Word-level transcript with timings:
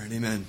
Amen. 0.00 0.46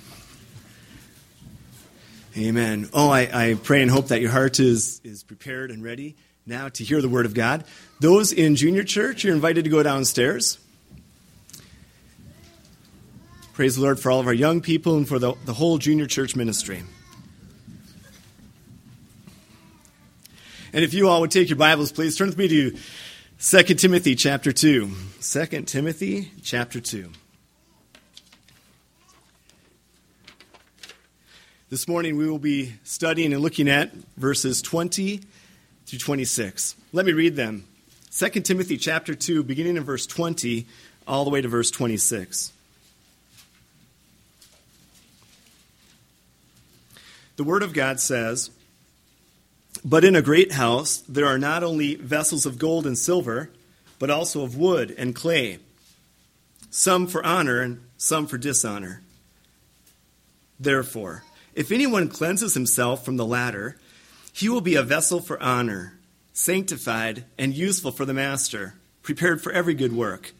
Amen. 2.36 2.88
Oh, 2.92 3.10
I, 3.10 3.48
I 3.50 3.54
pray 3.54 3.82
and 3.82 3.90
hope 3.90 4.08
that 4.08 4.20
your 4.20 4.30
heart 4.30 4.60
is, 4.60 5.00
is 5.02 5.24
prepared 5.24 5.70
and 5.70 5.82
ready 5.82 6.16
now 6.46 6.68
to 6.68 6.84
hear 6.84 7.02
the 7.02 7.08
Word 7.08 7.26
of 7.26 7.34
God. 7.34 7.64
Those 8.00 8.32
in 8.32 8.54
junior 8.54 8.84
church, 8.84 9.24
you're 9.24 9.34
invited 9.34 9.64
to 9.64 9.70
go 9.70 9.82
downstairs. 9.82 10.58
Praise 13.52 13.76
the 13.76 13.82
Lord 13.82 13.98
for 13.98 14.10
all 14.10 14.20
of 14.20 14.26
our 14.26 14.32
young 14.32 14.60
people 14.60 14.96
and 14.96 15.06
for 15.06 15.18
the, 15.18 15.34
the 15.44 15.52
whole 15.52 15.78
junior 15.78 16.06
church 16.06 16.36
ministry. 16.36 16.82
And 20.72 20.84
if 20.84 20.94
you 20.94 21.08
all 21.08 21.20
would 21.20 21.32
take 21.32 21.48
your 21.48 21.58
Bibles, 21.58 21.90
please 21.90 22.16
turn 22.16 22.28
with 22.28 22.38
me 22.38 22.48
to 22.48 22.76
2 23.40 23.62
Timothy 23.74 24.14
chapter 24.14 24.52
2. 24.52 24.90
2 25.20 25.46
Timothy 25.62 26.30
chapter 26.42 26.80
2. 26.80 27.10
This 31.70 31.86
morning 31.86 32.16
we 32.16 32.28
will 32.28 32.40
be 32.40 32.74
studying 32.82 33.32
and 33.32 33.40
looking 33.40 33.68
at 33.68 33.92
verses 34.16 34.60
20 34.60 35.20
through 35.86 35.98
26. 36.00 36.74
Let 36.92 37.06
me 37.06 37.12
read 37.12 37.36
them. 37.36 37.62
2 38.10 38.28
Timothy 38.40 38.76
chapter 38.76 39.14
2, 39.14 39.44
beginning 39.44 39.76
in 39.76 39.84
verse 39.84 40.04
20, 40.04 40.66
all 41.06 41.22
the 41.22 41.30
way 41.30 41.40
to 41.40 41.46
verse 41.46 41.70
26. 41.70 42.52
The 47.36 47.44
Word 47.44 47.62
of 47.62 47.72
God 47.72 48.00
says, 48.00 48.50
But 49.84 50.04
in 50.04 50.16
a 50.16 50.22
great 50.22 50.50
house 50.50 51.04
there 51.08 51.26
are 51.26 51.38
not 51.38 51.62
only 51.62 51.94
vessels 51.94 52.46
of 52.46 52.58
gold 52.58 52.84
and 52.84 52.98
silver, 52.98 53.48
but 54.00 54.10
also 54.10 54.42
of 54.42 54.56
wood 54.56 54.92
and 54.98 55.14
clay, 55.14 55.60
some 56.68 57.06
for 57.06 57.24
honor 57.24 57.60
and 57.60 57.80
some 57.96 58.26
for 58.26 58.38
dishonor. 58.38 59.02
Therefore, 60.58 61.22
if 61.60 61.70
anyone 61.70 62.08
cleanses 62.08 62.54
himself 62.54 63.04
from 63.04 63.18
the 63.18 63.26
latter, 63.26 63.76
he 64.32 64.48
will 64.48 64.62
be 64.62 64.76
a 64.76 64.82
vessel 64.82 65.20
for 65.20 65.38
honor, 65.42 65.92
sanctified 66.32 67.26
and 67.36 67.52
useful 67.52 67.92
for 67.92 68.06
the 68.06 68.14
master, 68.14 68.76
prepared 69.02 69.42
for 69.42 69.52
every 69.52 69.74
good 69.74 69.92
work. 69.92 70.32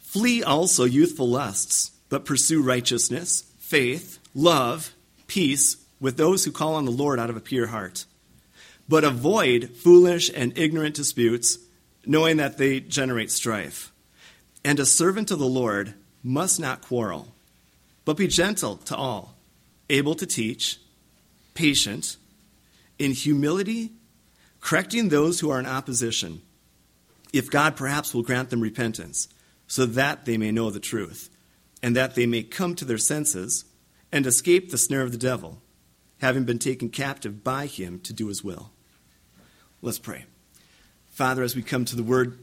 Flee 0.00 0.42
also 0.42 0.84
youthful 0.84 1.28
lusts, 1.28 1.90
but 2.08 2.24
pursue 2.24 2.62
righteousness, 2.62 3.44
faith, 3.58 4.18
love, 4.34 4.94
peace 5.26 5.76
with 6.00 6.16
those 6.16 6.46
who 6.46 6.52
call 6.52 6.74
on 6.74 6.86
the 6.86 6.90
Lord 6.90 7.20
out 7.20 7.28
of 7.28 7.36
a 7.36 7.40
pure 7.40 7.66
heart. 7.66 8.06
But 8.88 9.04
avoid 9.04 9.68
foolish 9.68 10.30
and 10.34 10.56
ignorant 10.56 10.94
disputes, 10.94 11.58
knowing 12.06 12.38
that 12.38 12.56
they 12.56 12.80
generate 12.80 13.30
strife. 13.30 13.92
And 14.64 14.80
a 14.80 14.86
servant 14.86 15.30
of 15.30 15.38
the 15.38 15.44
Lord 15.44 15.92
must 16.22 16.58
not 16.58 16.80
quarrel, 16.80 17.28
but 18.06 18.16
be 18.16 18.26
gentle 18.26 18.78
to 18.78 18.96
all 18.96 19.36
able 19.90 20.14
to 20.14 20.26
teach, 20.26 20.78
patient, 21.54 22.16
in 22.98 23.12
humility, 23.12 23.92
correcting 24.60 25.08
those 25.08 25.40
who 25.40 25.50
are 25.50 25.58
in 25.58 25.66
opposition, 25.66 26.42
if 27.32 27.50
God 27.50 27.76
perhaps 27.76 28.14
will 28.14 28.22
grant 28.22 28.50
them 28.50 28.60
repentance, 28.60 29.28
so 29.66 29.86
that 29.86 30.24
they 30.24 30.36
may 30.36 30.50
know 30.50 30.70
the 30.70 30.80
truth, 30.80 31.30
and 31.82 31.96
that 31.96 32.14
they 32.14 32.26
may 32.26 32.42
come 32.42 32.74
to 32.74 32.84
their 32.84 32.98
senses 32.98 33.64
and 34.12 34.26
escape 34.26 34.70
the 34.70 34.78
snare 34.78 35.02
of 35.02 35.12
the 35.12 35.18
devil, 35.18 35.60
having 36.20 36.44
been 36.44 36.58
taken 36.58 36.90
captive 36.90 37.42
by 37.42 37.66
him 37.66 38.00
to 38.00 38.12
do 38.12 38.28
his 38.28 38.44
will. 38.44 38.70
Let's 39.80 39.98
pray. 39.98 40.26
Father, 41.12 41.42
as 41.42 41.56
we 41.56 41.62
come 41.62 41.84
to 41.86 41.96
the 41.96 42.02
word 42.02 42.38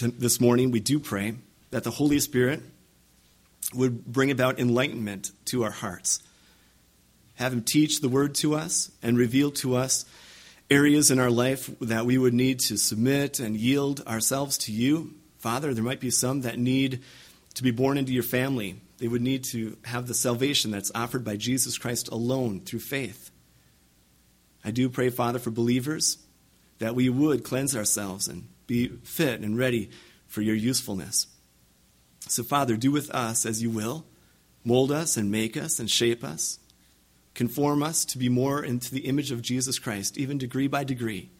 this 0.00 0.40
morning, 0.40 0.70
we 0.70 0.80
do 0.80 0.98
pray 0.98 1.34
that 1.70 1.84
the 1.84 1.90
Holy 1.90 2.18
Spirit 2.20 2.62
would 3.74 4.06
bring 4.06 4.30
about 4.30 4.58
enlightenment 4.58 5.30
to 5.46 5.62
our 5.64 5.70
hearts 5.70 6.20
have 7.40 7.52
Him 7.52 7.62
teach 7.62 8.00
the 8.00 8.08
Word 8.08 8.34
to 8.36 8.54
us 8.54 8.92
and 9.02 9.16
reveal 9.16 9.50
to 9.52 9.74
us 9.74 10.04
areas 10.70 11.10
in 11.10 11.18
our 11.18 11.30
life 11.30 11.70
that 11.80 12.06
we 12.06 12.18
would 12.18 12.34
need 12.34 12.60
to 12.60 12.76
submit 12.76 13.40
and 13.40 13.56
yield 13.56 14.06
ourselves 14.06 14.58
to 14.58 14.72
you. 14.72 15.14
Father, 15.38 15.74
there 15.74 15.82
might 15.82 16.00
be 16.00 16.10
some 16.10 16.42
that 16.42 16.58
need 16.58 17.00
to 17.54 17.62
be 17.62 17.70
born 17.70 17.98
into 17.98 18.12
your 18.12 18.22
family. 18.22 18.80
They 18.98 19.08
would 19.08 19.22
need 19.22 19.44
to 19.44 19.76
have 19.84 20.06
the 20.06 20.14
salvation 20.14 20.70
that's 20.70 20.92
offered 20.94 21.24
by 21.24 21.36
Jesus 21.36 21.78
Christ 21.78 22.08
alone 22.08 22.60
through 22.60 22.80
faith. 22.80 23.30
I 24.62 24.70
do 24.70 24.90
pray, 24.90 25.08
Father, 25.08 25.38
for 25.38 25.50
believers 25.50 26.18
that 26.78 26.94
we 26.94 27.08
would 27.08 27.42
cleanse 27.42 27.74
ourselves 27.74 28.28
and 28.28 28.48
be 28.66 28.88
fit 28.88 29.40
and 29.40 29.56
ready 29.56 29.90
for 30.26 30.42
your 30.42 30.54
usefulness. 30.54 31.26
So, 32.28 32.42
Father, 32.42 32.76
do 32.76 32.92
with 32.92 33.10
us 33.10 33.46
as 33.46 33.62
you 33.62 33.70
will. 33.70 34.04
Mold 34.62 34.92
us 34.92 35.16
and 35.16 35.30
make 35.30 35.56
us 35.56 35.80
and 35.80 35.90
shape 35.90 36.22
us. 36.22 36.58
Conform 37.34 37.82
us 37.82 38.04
to 38.06 38.18
be 38.18 38.28
more 38.28 38.62
into 38.62 38.92
the 38.92 39.06
image 39.06 39.30
of 39.30 39.42
Jesus 39.42 39.78
Christ, 39.78 40.18
even 40.18 40.38
degree 40.38 40.66
by 40.66 40.84
degree. 40.84 41.30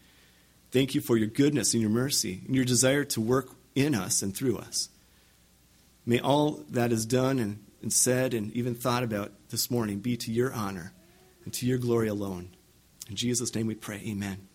Thank 0.71 0.95
you 0.95 1.01
for 1.01 1.17
your 1.17 1.27
goodness 1.27 1.73
and 1.73 1.81
your 1.81 1.91
mercy 1.91 2.41
and 2.45 2.55
your 2.55 2.65
desire 2.65 3.03
to 3.05 3.21
work 3.21 3.49
in 3.75 3.93
us 3.93 4.21
and 4.21 4.35
through 4.35 4.57
us. 4.57 4.89
May 6.05 6.19
all 6.19 6.63
that 6.69 6.91
is 6.91 7.05
done 7.05 7.39
and, 7.39 7.63
and 7.81 7.91
said 7.91 8.33
and 8.33 8.51
even 8.53 8.73
thought 8.73 9.03
about 9.03 9.31
this 9.49 9.69
morning 9.69 9.99
be 9.99 10.17
to 10.17 10.31
your 10.31 10.53
honor 10.53 10.93
and 11.43 11.53
to 11.53 11.65
your 11.65 11.77
glory 11.77 12.07
alone. 12.07 12.49
In 13.09 13.15
Jesus' 13.15 13.53
name 13.53 13.67
we 13.67 13.75
pray. 13.75 14.01
Amen. 14.07 14.47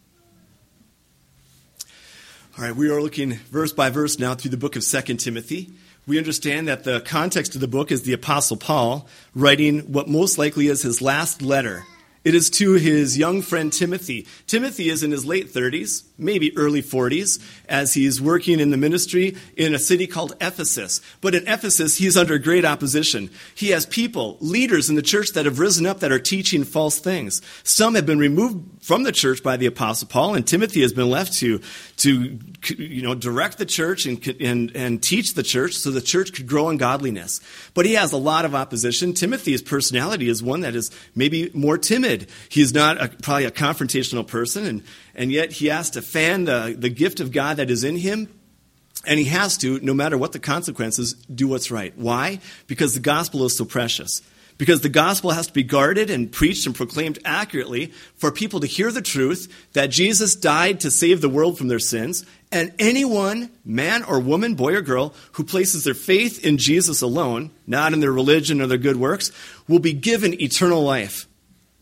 All 2.59 2.65
right, 2.65 2.75
we 2.75 2.89
are 2.89 3.03
looking 3.03 3.35
verse 3.35 3.73
by 3.73 3.91
verse 3.91 4.19
now 4.19 4.35
through 4.35 4.51
the 4.51 4.57
book 4.57 4.77
of 4.77 4.85
2 4.85 5.17
Timothy 5.17 5.71
we 6.07 6.19
understand 6.19 6.69
that 6.69 6.85
the 6.85 7.01
context 7.01 7.55
of 7.55 7.61
the 7.61 7.69
book 7.69 7.91
is 7.91 8.03
the 8.03 8.13
Apostle 8.13 8.57
Paul 8.57 9.09
writing 9.35 9.81
what 9.93 10.09
most 10.09 10.39
likely 10.39 10.69
is 10.69 10.83
his 10.83 11.03
last 11.03 11.43
letter 11.43 11.85
it 12.27 12.35
is 12.35 12.51
to 12.51 12.73
his 12.73 13.17
young 13.17 13.41
friend 13.41 13.73
Timothy. 13.73 14.27
Timothy 14.49 14.89
is 14.89 15.05
in 15.05 15.13
his 15.13 15.25
late 15.25 15.47
30s, 15.47 16.03
maybe 16.19 16.57
early 16.57 16.83
40s, 16.83 17.41
as 17.69 17.95
he's 17.95 18.21
working 18.21 18.61
in 18.61 18.71
the 18.71 18.77
ministry 18.77 19.37
in 19.57 19.75
a 19.75 19.79
city 19.79 20.07
called 20.07 20.35
Ephesus. 20.41 21.01
But 21.21 21.35
in 21.35 21.47
Ephesus, 21.47 21.99
he's 21.99 22.17
under 22.17 22.39
great 22.39 22.65
opposition. 22.65 23.31
He 23.55 23.69
has 23.71 23.87
people, 23.87 24.37
leaders 24.41 24.89
in 24.89 24.97
the 24.97 25.03
church 25.03 25.33
that 25.33 25.45
have 25.45 25.59
risen 25.59 25.87
up 25.87 26.01
that 26.01 26.13
are 26.13 26.19
teaching 26.19 26.65
false 26.65 26.99
things. 26.99 27.43
Some 27.63 27.95
have 27.95 28.07
been 28.07 28.19
removed 28.19 28.85
from 28.85 29.03
the 29.03 29.13
church 29.13 29.43
by 29.43 29.57
the 29.57 29.67
Apostle 29.67 30.09
Paul, 30.09 30.35
and 30.35 30.47
Timothy 30.47 30.83
has 30.83 30.93
been 30.93 31.11
left 31.11 31.35
to, 31.35 31.61
to 31.99 32.39
you 32.69 33.03
know, 33.03 33.15
direct 33.15 33.59
the 33.59 33.67
church 33.67 34.07
and, 34.07 34.27
and, 34.41 34.75
and 34.75 35.03
teach 35.03 35.35
the 35.35 35.43
church 35.43 35.75
so 35.75 35.91
the 35.91 36.01
church 36.01 36.33
could 36.33 36.47
grow 36.47 36.71
in 36.71 36.77
godliness. 36.77 37.41
But 37.75 37.87
he 37.87 37.95
has 37.95 38.13
a 38.13 38.17
lot 38.17 38.45
of 38.45 38.55
opposition. 38.55 39.13
Timothy's 39.13 39.63
personality 39.63 40.29
is 40.29 40.43
one 40.43 40.61
that 40.61 40.75
is 40.75 40.91
maybe 41.15 41.51
more 41.53 41.79
timid 41.79 42.27
He's 42.49 42.75
not 42.75 43.03
a, 43.03 43.09
probably 43.09 43.45
a 43.45 43.51
confrontational 43.51 44.27
person, 44.27 44.65
and, 44.65 44.83
and 45.17 45.33
yet 45.33 45.51
he 45.51 45.67
has 45.67 45.91
to 45.91 46.03
fan 46.03 46.45
the, 46.45 46.77
the 46.79 46.91
gift 46.91 47.21
of 47.21 47.33
God 47.33 47.57
that 47.57 47.71
is 47.71 47.83
in 47.83 47.97
him. 47.97 48.29
And 49.07 49.19
he 49.19 49.27
has 49.27 49.57
to, 49.59 49.81
no 49.81 49.95
matter 49.95 50.19
what 50.19 50.33
the 50.33 50.39
consequences, 50.39 51.15
do 51.15 51.49
what's 51.49 51.71
right. 51.71 51.97
Why? 51.97 52.41
Because 52.67 52.95
the 52.95 53.01
gospel 53.01 53.45
is 53.45 53.57
so 53.57 53.65
precious. 53.65 54.21
Because 54.59 54.81
the 54.81 54.89
gospel 54.89 55.31
has 55.31 55.47
to 55.47 55.53
be 55.53 55.63
guarded 55.63 56.11
and 56.11 56.33
preached 56.33 56.67
and 56.67 56.75
proclaimed 56.75 57.19
accurately 57.25 57.93
for 58.17 58.33
people 58.33 58.61
to 58.61 58.67
hear 58.67 58.91
the 58.91 59.03
truth 59.03 59.53
that 59.75 59.91
Jesus 59.91 60.35
died 60.35 60.81
to 60.81 60.91
save 60.91 61.21
the 61.21 61.29
world 61.29 61.57
from 61.57 61.69
their 61.69 61.79
sins. 61.79 62.25
And 62.51 62.73
anyone, 62.79 63.51
man 63.65 64.03
or 64.03 64.19
woman, 64.19 64.55
boy 64.55 64.75
or 64.75 64.81
girl, 64.81 65.15
who 65.33 65.45
places 65.45 65.85
their 65.85 65.95
faith 65.95 66.45
in 66.45 66.59
Jesus 66.59 67.03
alone, 67.03 67.51
not 67.67 67.93
in 67.93 68.01
their 68.01 68.13
religion 68.13 68.61
or 68.61 68.67
their 68.67 68.79
good 68.79 68.97
works, 68.97 69.31
will 69.69 69.79
be 69.79 69.93
given 69.93 70.41
eternal 70.41 70.83
life. 70.83 71.27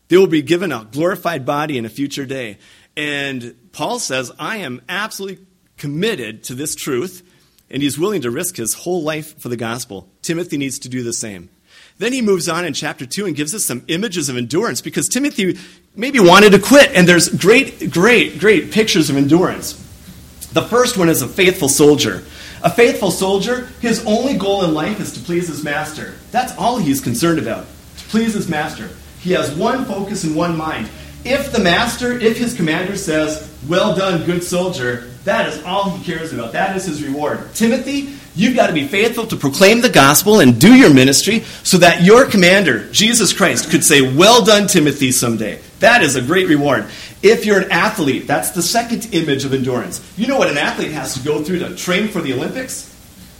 They 0.07 0.17
will 0.17 0.27
be 0.27 0.41
given 0.41 0.71
a 0.71 0.87
glorified 0.91 1.45
body 1.45 1.77
in 1.77 1.85
a 1.85 1.89
future 1.89 2.25
day. 2.25 2.57
And 2.97 3.55
Paul 3.71 3.99
says, 3.99 4.31
I 4.39 4.57
am 4.57 4.81
absolutely 4.87 5.45
committed 5.77 6.43
to 6.45 6.55
this 6.55 6.75
truth, 6.75 7.23
and 7.69 7.81
he's 7.81 7.99
willing 7.99 8.21
to 8.21 8.31
risk 8.31 8.55
his 8.55 8.73
whole 8.73 9.03
life 9.03 9.39
for 9.39 9.49
the 9.49 9.57
gospel. 9.57 10.09
Timothy 10.21 10.57
needs 10.57 10.79
to 10.79 10.89
do 10.89 11.03
the 11.03 11.13
same. 11.13 11.49
Then 11.97 12.13
he 12.13 12.21
moves 12.21 12.49
on 12.49 12.65
in 12.65 12.73
chapter 12.73 13.05
2 13.05 13.25
and 13.25 13.35
gives 13.35 13.55
us 13.55 13.65
some 13.65 13.83
images 13.87 14.27
of 14.27 14.37
endurance 14.37 14.81
because 14.81 15.07
Timothy 15.07 15.57
maybe 15.95 16.19
wanted 16.19 16.51
to 16.51 16.59
quit, 16.59 16.91
and 16.93 17.07
there's 17.07 17.29
great, 17.29 17.89
great, 17.91 18.39
great 18.39 18.71
pictures 18.71 19.09
of 19.09 19.15
endurance. 19.15 19.73
The 20.53 20.61
first 20.61 20.97
one 20.97 21.09
is 21.09 21.21
a 21.21 21.27
faithful 21.27 21.69
soldier. 21.69 22.23
A 22.63 22.69
faithful 22.69 23.11
soldier, 23.11 23.67
his 23.81 24.05
only 24.05 24.37
goal 24.37 24.63
in 24.63 24.73
life 24.73 24.99
is 24.99 25.13
to 25.13 25.19
please 25.19 25.47
his 25.47 25.63
master. 25.63 26.15
That's 26.31 26.55
all 26.57 26.77
he's 26.77 27.01
concerned 27.01 27.39
about, 27.39 27.65
to 27.97 28.03
please 28.05 28.33
his 28.33 28.49
master. 28.49 28.89
He 29.19 29.31
has 29.33 29.53
one 29.55 29.85
focus 29.85 30.23
and 30.23 30.35
one 30.35 30.57
mind. 30.57 30.89
If 31.25 31.51
the 31.51 31.59
master, 31.59 32.19
if 32.19 32.37
his 32.37 32.53
commander 32.53 32.95
says, 32.95 33.51
Well 33.67 33.95
done, 33.95 34.25
good 34.25 34.43
soldier, 34.43 35.09
that 35.23 35.49
is 35.49 35.63
all 35.63 35.89
he 35.89 36.03
cares 36.03 36.31
about. 36.31 36.51
That 36.51 36.75
is 36.77 36.85
his 36.85 37.03
reward. 37.03 37.55
Timothy, 37.55 38.15
you've 38.35 38.55
got 38.55 38.67
to 38.67 38.73
be 38.73 38.87
faithful 38.87 39.25
to 39.27 39.35
proclaim 39.35 39.81
the 39.81 39.89
gospel 39.89 40.39
and 40.39 40.61
do 40.61 40.75
your 40.75 40.93
ministry 40.93 41.39
so 41.63 41.79
that 41.79 42.03
your 42.03 42.27
commander, 42.27 42.87
Jesus 42.91 43.33
Christ, 43.33 43.71
could 43.71 43.83
say, 43.83 44.15
Well 44.15 44.45
done, 44.45 44.67
Timothy, 44.67 45.11
someday. 45.11 45.59
That 45.79 46.03
is 46.03 46.15
a 46.15 46.21
great 46.21 46.47
reward. 46.47 46.85
If 47.23 47.43
you're 47.43 47.59
an 47.59 47.71
athlete, 47.71 48.27
that's 48.27 48.51
the 48.51 48.61
second 48.61 49.11
image 49.15 49.45
of 49.45 49.53
endurance. 49.53 50.07
You 50.15 50.27
know 50.27 50.37
what 50.37 50.51
an 50.51 50.59
athlete 50.59 50.91
has 50.91 51.15
to 51.15 51.21
go 51.21 51.43
through 51.43 51.57
to 51.59 51.75
train 51.75 52.07
for 52.07 52.21
the 52.21 52.33
Olympics? 52.33 52.91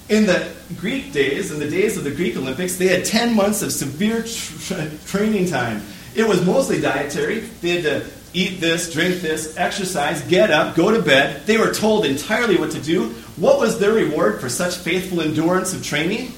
In 0.10 0.26
the 0.26 0.52
Greek 0.78 1.12
days, 1.12 1.52
in 1.52 1.60
the 1.60 1.70
days 1.70 1.98
of 1.98 2.04
the 2.04 2.12
Greek 2.12 2.36
Olympics, 2.36 2.78
they 2.78 2.88
had 2.88 3.06
10 3.06 3.36
months 3.36 3.62
of 3.62 3.72
severe 3.72 4.24
tra- 4.24 4.90
training 5.06 5.48
time. 5.48 5.84
It 6.16 6.28
was 6.28 6.46
mostly 6.46 6.80
dietary. 6.80 7.40
They 7.40 7.82
had 7.82 7.84
to 7.84 8.10
eat 8.34 8.60
this, 8.60 8.92
drink 8.92 9.22
this, 9.22 9.58
exercise, 9.58 10.22
get 10.24 10.50
up, 10.50 10.76
go 10.76 10.92
to 10.92 11.02
bed. 11.02 11.46
They 11.46 11.58
were 11.58 11.74
told 11.74 12.06
entirely 12.06 12.58
what 12.58 12.72
to 12.72 12.82
do. 12.82 13.10
What 13.36 13.60
was 13.60 13.80
their 13.80 13.94
reward 13.94 14.40
for 14.40 14.50
such 14.50 14.76
faithful 14.78 15.22
endurance 15.22 15.74
of 15.74 15.84
training? 15.84 16.34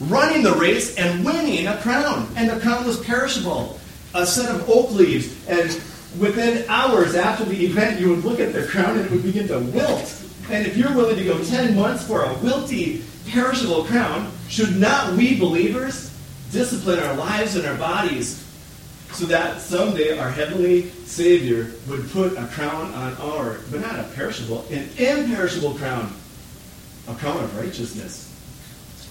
Running 0.00 0.42
the 0.42 0.54
race 0.54 0.96
and 0.96 1.24
winning 1.24 1.68
a 1.68 1.76
crown. 1.78 2.28
And 2.36 2.50
the 2.50 2.58
crown 2.60 2.84
was 2.84 2.98
perishable 3.00 3.78
a 4.14 4.26
set 4.26 4.54
of 4.54 4.68
oak 4.68 4.90
leaves. 4.90 5.34
And 5.48 5.70
within 6.18 6.68
hours 6.68 7.14
after 7.14 7.44
the 7.44 7.64
event, 7.64 8.00
you 8.00 8.10
would 8.10 8.24
look 8.24 8.40
at 8.40 8.52
the 8.52 8.66
crown 8.66 8.98
and 8.98 9.06
it 9.06 9.10
would 9.10 9.22
begin 9.22 9.48
to 9.48 9.58
wilt. 9.58 10.18
And 10.50 10.66
if 10.66 10.76
you're 10.76 10.94
willing 10.94 11.16
to 11.16 11.24
go 11.24 11.42
10 11.42 11.76
months 11.76 12.06
for 12.06 12.24
a 12.24 12.34
wilty, 12.36 13.02
perishable 13.30 13.84
crown, 13.84 14.30
should 14.48 14.76
not 14.76 15.14
we 15.14 15.38
believers 15.38 16.10
discipline 16.50 16.98
our 16.98 17.14
lives 17.14 17.56
and 17.56 17.64
our 17.64 17.76
bodies 17.76 18.42
so 19.12 19.26
that 19.26 19.60
someday 19.60 20.18
our 20.18 20.30
heavenly 20.30 20.90
Savior 21.04 21.72
would 21.88 22.10
put 22.10 22.36
a 22.36 22.46
crown 22.46 22.92
on 22.94 23.14
our, 23.18 23.58
but 23.70 23.80
not 23.80 23.98
a 23.98 24.04
perishable, 24.14 24.64
an 24.70 24.88
imperishable 24.96 25.74
crown, 25.74 26.12
a 27.08 27.14
crown 27.14 27.44
of 27.44 27.56
righteousness 27.58 28.32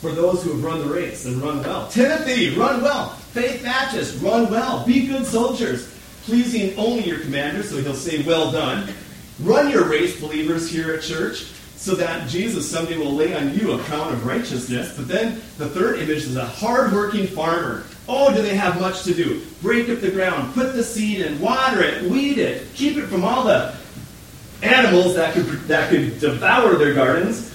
for 0.01 0.11
those 0.11 0.43
who 0.43 0.49
have 0.49 0.63
run 0.63 0.79
the 0.79 0.91
race 0.91 1.25
and 1.25 1.39
run 1.43 1.59
well. 1.59 1.87
Timothy, 1.87 2.55
run 2.55 2.81
well. 2.81 3.09
Faith 3.09 3.61
Baptist, 3.61 4.19
run 4.21 4.49
well. 4.49 4.83
Be 4.83 5.05
good 5.05 5.27
soldiers, 5.27 5.93
pleasing 6.23 6.75
only 6.77 7.03
your 7.03 7.19
commander, 7.19 7.61
so 7.61 7.77
he'll 7.77 7.93
say, 7.93 8.23
Well 8.23 8.51
done. 8.51 8.91
Run 9.39 9.69
your 9.69 9.87
race, 9.87 10.19
believers 10.19 10.69
here 10.69 10.93
at 10.93 11.03
church, 11.03 11.43
so 11.75 11.93
that 11.95 12.27
Jesus 12.27 12.69
someday 12.69 12.97
will 12.97 13.13
lay 13.13 13.35
on 13.35 13.53
you 13.53 13.73
a 13.73 13.79
crown 13.83 14.11
of 14.11 14.25
righteousness. 14.25 14.95
But 14.95 15.07
then 15.07 15.35
the 15.59 15.69
third 15.69 15.99
image 15.99 16.23
is 16.23 16.35
a 16.35 16.45
hardworking 16.45 17.27
farmer. 17.27 17.85
Oh, 18.07 18.33
do 18.33 18.41
they 18.41 18.55
have 18.55 18.79
much 18.79 19.03
to 19.03 19.13
do? 19.13 19.45
Break 19.61 19.89
up 19.89 20.01
the 20.01 20.11
ground, 20.11 20.53
put 20.53 20.73
the 20.73 20.83
seed 20.83 21.21
in, 21.21 21.39
water 21.39 21.81
it, 21.81 22.03
weed 22.03 22.37
it, 22.37 22.73
keep 22.73 22.97
it 22.97 23.07
from 23.07 23.23
all 23.23 23.43
the 23.43 23.75
animals 24.63 25.15
that 25.15 25.33
could, 25.33 25.45
that 25.67 25.89
could 25.89 26.19
devour 26.19 26.75
their 26.75 26.93
gardens. 26.93 27.49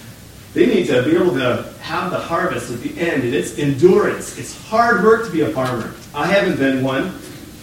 They 0.53 0.65
need 0.65 0.87
to 0.87 1.03
be 1.03 1.15
able 1.15 1.33
to 1.33 1.71
have 1.81 2.11
the 2.11 2.17
harvest 2.17 2.71
at 2.71 2.79
the 2.81 2.99
end, 2.99 3.23
and 3.23 3.33
it's 3.33 3.59
endurance. 3.59 4.37
It's 4.37 4.59
hard 4.67 5.03
work 5.03 5.25
to 5.25 5.31
be 5.31 5.41
a 5.41 5.49
farmer. 5.49 5.93
I 6.15 6.25
haven't 6.27 6.57
been 6.57 6.83
one, 6.83 7.19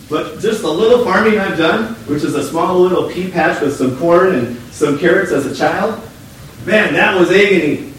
but 0.08 0.38
just 0.40 0.62
the 0.62 0.70
little 0.70 1.04
farming 1.04 1.38
I've 1.38 1.58
done, 1.58 1.94
which 2.06 2.22
is 2.22 2.34
a 2.34 2.48
small 2.48 2.78
little 2.78 3.10
pea 3.10 3.30
patch 3.30 3.60
with 3.60 3.74
some 3.74 3.98
corn 3.98 4.34
and 4.34 4.56
some 4.72 4.98
carrots 4.98 5.32
as 5.32 5.46
a 5.46 5.54
child, 5.54 6.00
man, 6.66 6.92
that 6.94 7.18
was 7.18 7.30
agony. 7.30 7.92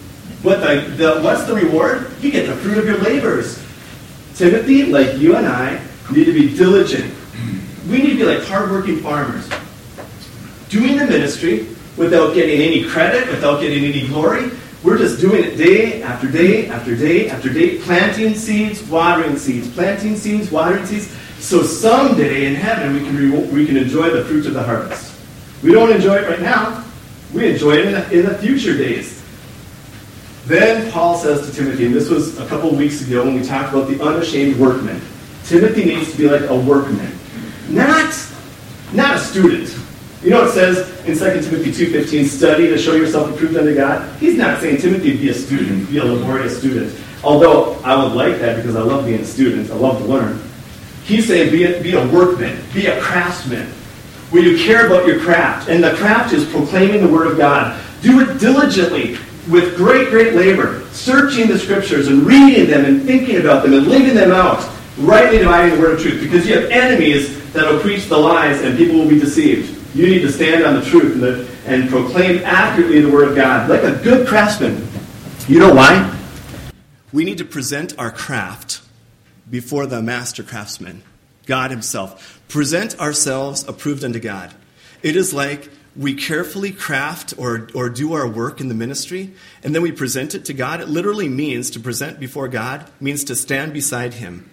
But 0.44 0.62
the, 0.62 0.90
the, 0.92 1.22
what's 1.22 1.44
the 1.46 1.56
reward? 1.56 2.12
You 2.22 2.32
get 2.32 2.48
the 2.48 2.56
fruit 2.56 2.78
of 2.78 2.86
your 2.86 3.00
labors. 3.00 3.65
Timothy, 4.36 4.86
like 4.86 5.18
you 5.18 5.36
and 5.36 5.48
I, 5.48 5.82
need 6.12 6.26
to 6.26 6.34
be 6.34 6.56
diligent. 6.56 7.14
We 7.90 8.00
need 8.00 8.10
to 8.12 8.16
be 8.16 8.24
like 8.24 8.44
hardworking 8.44 9.00
farmers, 9.00 9.48
doing 10.70 10.98
the 10.98 11.06
ministry 11.06 11.68
without 11.98 12.34
getting 12.34 12.62
any 12.62 12.84
credit, 12.84 13.28
without 13.30 13.62
getting 13.62 13.86
any 13.86 14.08
glory, 14.08 14.52
we're 14.86 15.00
just 15.00 15.20
doing 15.20 15.44
it 15.44 15.58
day 15.58 16.04
after 16.04 16.30
day 16.30 16.68
after 16.68 16.96
day 16.96 17.28
after 17.28 17.52
day, 17.52 17.80
planting 17.80 18.36
seeds, 18.36 18.84
watering 18.84 19.36
seeds, 19.36 19.68
planting 19.74 20.16
seeds, 20.16 20.52
watering 20.52 20.86
seeds. 20.86 21.08
So 21.40 21.64
someday 21.64 22.46
in 22.46 22.54
heaven 22.54 22.94
we 22.94 23.00
can, 23.00 23.18
re- 23.18 23.48
we 23.48 23.66
can 23.66 23.78
enjoy 23.78 24.12
the 24.12 24.24
fruit 24.26 24.46
of 24.46 24.54
the 24.54 24.62
harvest. 24.62 25.20
We 25.64 25.72
don't 25.72 25.92
enjoy 25.92 26.18
it 26.18 26.30
right 26.30 26.40
now. 26.40 26.86
We 27.34 27.50
enjoy 27.50 27.78
it 27.78 27.86
in 27.86 27.92
the, 27.94 28.20
in 28.20 28.26
the 28.28 28.38
future 28.38 28.78
days. 28.78 29.15
Then 30.46 30.92
Paul 30.92 31.18
says 31.18 31.50
to 31.50 31.56
Timothy, 31.56 31.88
and 31.88 31.96
this 31.96 32.10
was 32.10 32.40
a 32.40 32.46
couple 32.48 32.74
weeks 32.76 33.06
ago 33.06 33.24
when 33.26 33.36
we 33.36 33.44
talked 33.44 33.74
about 33.74 33.88
the 33.88 34.02
unashamed 34.04 34.58
workman. 34.58 35.02
Timothy 35.44 35.86
needs 35.86 36.12
to 36.12 36.18
be 36.18 36.30
like 36.30 36.50
a 36.50 36.56
workman, 36.56 37.12
not, 37.70 38.14
not 38.94 39.16
a 39.16 39.20
student. 39.20 39.76
You 40.24 40.32
know 40.32 40.42
what 40.42 40.50
it 40.50 40.54
says 40.54 41.06
in 41.06 41.18
2 41.18 41.50
Timothy 41.50 41.72
2.15, 41.72 42.26
study 42.26 42.68
to 42.68 42.78
show 42.78 42.96
yourself 42.96 43.32
approved 43.32 43.56
unto 43.58 43.76
God? 43.76 44.18
He's 44.20 44.36
not 44.38 44.60
saying 44.60 44.82
Timothy 44.82 45.18
be 45.18 45.30
a 45.30 45.34
student, 45.34 45.90
be 45.90 45.98
a 45.98 46.06
laborious 46.06 46.58
student. 46.58 46.96
Although 47.24 47.76
I 47.84 48.02
would 48.02 48.14
like 48.14 48.40
that 48.40 48.58
because 48.58 48.76
I 48.76 48.82
love 48.82 49.06
being 49.06 49.22
a 49.22 49.26
student. 49.26 49.70
I 49.72 49.76
love 49.76 50.00
to 50.00 50.06
learn. 50.06 50.42
He's 51.04 51.28
saying 51.28 51.52
be 51.52 51.66
a, 51.66 51.82
be 51.82 51.94
a 51.94 52.08
workman, 52.08 52.60
be 52.74 52.88
a 52.88 53.00
craftsman, 53.00 53.68
where 54.32 54.44
you 54.44 54.64
care 54.64 54.88
about 54.88 55.06
your 55.08 55.20
craft. 55.20 55.70
And 55.70 55.84
the 55.84 55.94
craft 55.94 56.34
is 56.34 56.48
proclaiming 56.50 57.02
the 57.02 57.12
Word 57.12 57.28
of 57.28 57.38
God. 57.38 57.80
Do 58.02 58.20
it 58.22 58.40
diligently, 58.40 59.18
with 59.50 59.76
great, 59.76 60.10
great 60.10 60.34
labor, 60.34 60.86
searching 60.92 61.48
the 61.48 61.58
Scriptures 61.60 62.08
and 62.08 62.26
reading 62.26 62.68
them 62.68 62.86
and 62.86 63.04
thinking 63.04 63.38
about 63.38 63.64
them 63.64 63.74
and 63.74 63.88
living 63.88 64.16
them 64.16 64.32
out, 64.32 64.68
rightly 64.98 65.40
dividing 65.40 65.76
the 65.76 65.82
Word 65.82 65.94
of 65.94 66.02
truth. 66.02 66.22
Because 66.22 66.48
you 66.48 66.60
have 66.60 66.70
enemies 66.72 67.52
that 67.54 67.72
will 67.72 67.80
preach 67.80 68.08
the 68.08 68.18
lies 68.18 68.62
and 68.62 68.78
people 68.78 69.00
will 69.00 69.10
be 69.10 69.20
deceived. 69.20 69.72
You 69.96 70.08
need 70.08 70.20
to 70.20 70.32
stand 70.32 70.66
on 70.66 70.76
the 70.76 70.82
truth 70.82 71.14
and, 71.14 71.24
the, 71.24 71.48
and 71.66 71.90
proclaim 71.90 72.44
accurately 72.44 73.02
the 73.02 73.10
Word 73.10 73.30
of 73.30 73.36
God, 73.36 73.70
like 73.70 73.84
a 73.84 73.96
good 74.04 74.28
craftsman. 74.28 74.88
You 75.48 75.60
know 75.60 75.74
why? 75.74 76.12
We 77.14 77.24
need 77.24 77.38
to 77.38 77.46
present 77.46 77.98
our 77.98 78.12
craft 78.12 78.82
before 79.50 79.86
the 79.86 80.02
master 80.02 80.44
craftsman, 80.44 81.04
God 81.46 81.72
Himself. 81.72 82.42
Present 82.50 83.00
ourselves 83.00 83.66
approved 83.68 84.04
unto 84.04 84.20
God. 84.20 84.54
It 85.04 85.16
is 85.16 85.34
like 85.34 85.70
we 85.96 86.14
carefully 86.14 86.72
craft 86.72 87.34
or, 87.38 87.70
or 87.74 87.90
do 87.90 88.14
our 88.14 88.28
work 88.28 88.60
in 88.60 88.68
the 88.68 88.76
ministry, 88.76 89.34
and 89.64 89.74
then 89.74 89.82
we 89.82 89.92
present 89.92 90.36
it 90.36 90.46
to 90.46 90.54
God. 90.54 90.82
It 90.82 90.90
literally 90.90 91.30
means 91.30 91.70
to 91.72 91.80
present 91.80 92.20
before 92.20 92.48
God, 92.48 92.90
means 93.00 93.24
to 93.26 93.36
stand 93.36 93.74
beside 93.74 94.16
Him, 94.16 94.50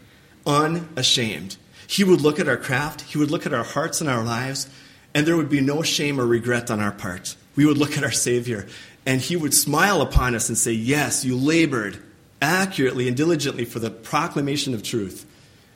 unashamed. 0.46 1.56
He 1.86 2.04
would 2.04 2.20
look 2.20 2.38
at 2.38 2.48
our 2.48 2.56
craft, 2.56 3.02
He 3.02 3.18
would 3.18 3.30
look 3.30 3.44
at 3.44 3.54
our 3.54 3.64
hearts 3.64 4.00
and 4.00 4.08
our 4.08 4.24
lives, 4.24 4.70
and 5.14 5.26
there 5.26 5.36
would 5.36 5.50
be 5.50 5.60
no 5.60 5.82
shame 5.82 6.20
or 6.20 6.26
regret 6.26 6.70
on 6.70 6.80
our 6.80 6.92
part. 6.92 7.34
We 7.56 7.66
would 7.66 7.78
look 7.78 7.98
at 7.98 8.04
our 8.04 8.12
Savior, 8.12 8.68
and 9.04 9.20
He 9.20 9.34
would 9.34 9.54
smile 9.54 10.00
upon 10.00 10.34
us 10.36 10.48
and 10.48 10.56
say, 10.56 10.72
Yes, 10.72 11.24
you 11.24 11.36
labored 11.36 12.00
accurately 12.40 13.08
and 13.08 13.16
diligently 13.16 13.64
for 13.64 13.80
the 13.80 13.90
proclamation 13.90 14.74
of 14.74 14.82
truth, 14.82 15.26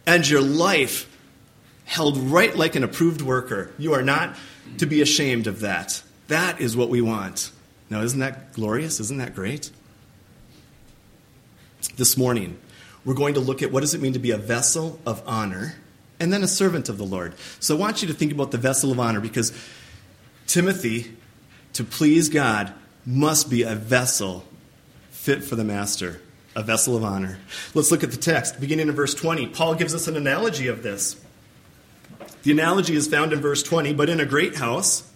and 0.06 0.28
your 0.28 0.42
life 0.42 1.12
held 1.84 2.18
right 2.18 2.56
like 2.56 2.76
an 2.76 2.84
approved 2.84 3.22
worker. 3.22 3.70
You 3.78 3.94
are 3.94 4.02
not 4.02 4.36
to 4.78 4.86
be 4.86 5.00
ashamed 5.00 5.46
of 5.46 5.60
that. 5.60 6.02
That 6.28 6.60
is 6.60 6.76
what 6.76 6.88
we 6.88 7.00
want. 7.00 7.50
Now, 7.88 8.02
isn't 8.02 8.18
that 8.18 8.52
glorious? 8.52 9.00
Isn't 9.00 9.18
that 9.18 9.34
great? 9.34 9.70
This 11.96 12.16
morning, 12.16 12.58
we're 13.04 13.14
going 13.14 13.34
to 13.34 13.40
look 13.40 13.62
at 13.62 13.70
what 13.70 13.80
does 13.80 13.94
it 13.94 14.00
mean 14.00 14.14
to 14.14 14.18
be 14.18 14.32
a 14.32 14.36
vessel 14.36 14.98
of 15.06 15.22
honor 15.26 15.76
and 16.18 16.32
then 16.32 16.42
a 16.42 16.48
servant 16.48 16.88
of 16.88 16.98
the 16.98 17.04
Lord. 17.04 17.34
So 17.60 17.76
I 17.76 17.78
want 17.78 18.02
you 18.02 18.08
to 18.08 18.14
think 18.14 18.32
about 18.32 18.50
the 18.50 18.58
vessel 18.58 18.90
of 18.90 18.98
honor 18.98 19.20
because 19.20 19.52
Timothy, 20.46 21.16
to 21.74 21.84
please 21.84 22.28
God, 22.28 22.72
must 23.04 23.48
be 23.48 23.62
a 23.62 23.74
vessel 23.74 24.44
fit 25.10 25.44
for 25.44 25.56
the 25.56 25.64
master, 25.64 26.20
a 26.54 26.62
vessel 26.62 26.96
of 26.96 27.04
honor. 27.04 27.38
Let's 27.74 27.90
look 27.90 28.02
at 28.02 28.10
the 28.10 28.16
text. 28.16 28.60
Beginning 28.60 28.88
in 28.88 28.94
verse 28.94 29.14
20, 29.14 29.48
Paul 29.48 29.74
gives 29.76 29.94
us 29.94 30.08
an 30.08 30.16
analogy 30.16 30.68
of 30.68 30.82
this. 30.82 31.20
The 32.42 32.52
analogy 32.52 32.94
is 32.94 33.08
found 33.08 33.32
in 33.32 33.40
verse 33.40 33.62
20, 33.62 33.92
but 33.94 34.08
in 34.08 34.20
a 34.20 34.26
great 34.26 34.56
house, 34.56 35.10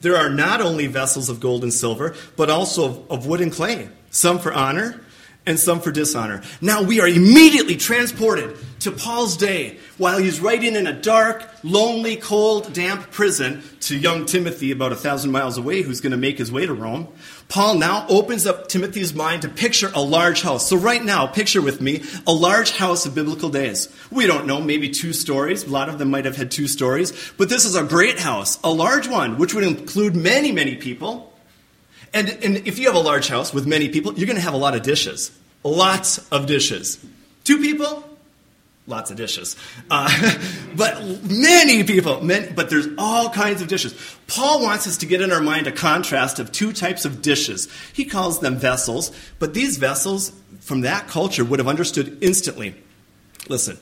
there 0.00 0.16
are 0.16 0.30
not 0.30 0.60
only 0.60 0.86
vessels 0.86 1.28
of 1.28 1.40
gold 1.40 1.62
and 1.62 1.72
silver, 1.72 2.14
but 2.36 2.50
also 2.50 3.04
of, 3.08 3.26
wood 3.26 3.40
and 3.40 3.52
clay, 3.52 3.88
some 4.10 4.38
for 4.38 4.52
honor 4.52 5.00
and 5.44 5.58
some 5.58 5.80
for 5.80 5.90
dishonor. 5.90 6.42
Now 6.60 6.82
we 6.82 7.00
are 7.00 7.08
immediately 7.08 7.76
transported 7.76 8.56
to 8.80 8.92
Paul's 8.92 9.36
day 9.36 9.78
while 9.96 10.18
he's 10.18 10.40
writing 10.40 10.76
in 10.76 10.86
a 10.86 10.92
dark, 10.92 11.48
lonely, 11.62 12.16
cold, 12.16 12.72
damp 12.72 13.10
prison 13.10 13.62
to 13.80 13.96
young 13.96 14.26
Timothy 14.26 14.70
about 14.70 14.92
a 14.92 14.96
thousand 14.96 15.30
miles 15.32 15.58
away 15.58 15.82
who's 15.82 16.00
going 16.00 16.12
to 16.12 16.16
make 16.16 16.38
his 16.38 16.52
way 16.52 16.66
to 16.66 16.74
Rome. 16.74 17.08
Paul 17.48 17.74
now 17.78 18.06
opens 18.08 18.46
up 18.46 18.68
Timothy's 18.68 19.14
mind 19.14 19.42
to 19.42 19.48
picture 19.48 19.90
a 19.94 20.02
large 20.02 20.42
house. 20.42 20.68
So 20.68 20.76
right 20.76 21.02
now, 21.02 21.26
picture 21.26 21.62
with 21.62 21.80
me 21.80 22.02
a 22.26 22.32
large 22.32 22.70
house 22.72 23.06
of 23.06 23.14
biblical 23.14 23.48
days. 23.48 23.88
We 24.10 24.26
don't 24.26 24.46
know, 24.46 24.60
maybe 24.60 24.90
two 24.90 25.12
stories. 25.12 25.64
A 25.64 25.70
lot 25.70 25.88
of 25.88 25.98
them 25.98 26.10
might 26.10 26.24
have 26.26 26.36
had 26.36 26.50
two 26.50 26.68
stories. 26.68 27.32
But 27.36 27.48
this 27.48 27.64
is 27.64 27.74
a 27.74 27.82
great 27.82 28.18
house, 28.18 28.58
a 28.62 28.70
large 28.70 29.08
one, 29.08 29.38
which 29.38 29.54
would 29.54 29.64
include 29.64 30.14
many, 30.14 30.52
many 30.52 30.76
people. 30.76 31.32
And, 32.14 32.28
and 32.42 32.56
if 32.66 32.78
you 32.78 32.86
have 32.86 32.94
a 32.94 33.00
large 33.00 33.28
house 33.28 33.52
with 33.52 33.66
many 33.66 33.88
people, 33.88 34.14
you're 34.14 34.26
going 34.26 34.36
to 34.36 34.42
have 34.42 34.54
a 34.54 34.58
lot 34.58 34.74
of 34.74 34.82
dishes. 34.82 35.30
Lots 35.64 36.18
of 36.28 36.46
dishes. 36.46 37.04
Two 37.44 37.58
people, 37.58 38.07
lots 38.88 39.10
of 39.10 39.16
dishes. 39.16 39.54
Uh, 39.90 40.08
but 40.76 41.02
many 41.24 41.84
people, 41.84 42.20
many, 42.22 42.50
but 42.50 42.70
there's 42.70 42.88
all 42.96 43.30
kinds 43.30 43.62
of 43.62 43.68
dishes. 43.68 43.94
Paul 44.26 44.62
wants 44.62 44.86
us 44.86 44.96
to 44.98 45.06
get 45.06 45.20
in 45.20 45.30
our 45.30 45.40
mind 45.40 45.66
a 45.66 45.72
contrast 45.72 46.38
of 46.38 46.50
two 46.50 46.72
types 46.72 47.04
of 47.04 47.22
dishes. 47.22 47.68
He 47.92 48.04
calls 48.04 48.40
them 48.40 48.56
vessels, 48.56 49.12
but 49.38 49.54
these 49.54 49.76
vessels 49.76 50.32
from 50.60 50.80
that 50.80 51.06
culture 51.08 51.44
would 51.44 51.58
have 51.58 51.68
understood 51.68 52.18
instantly. 52.22 52.74
Listen, 53.48 53.78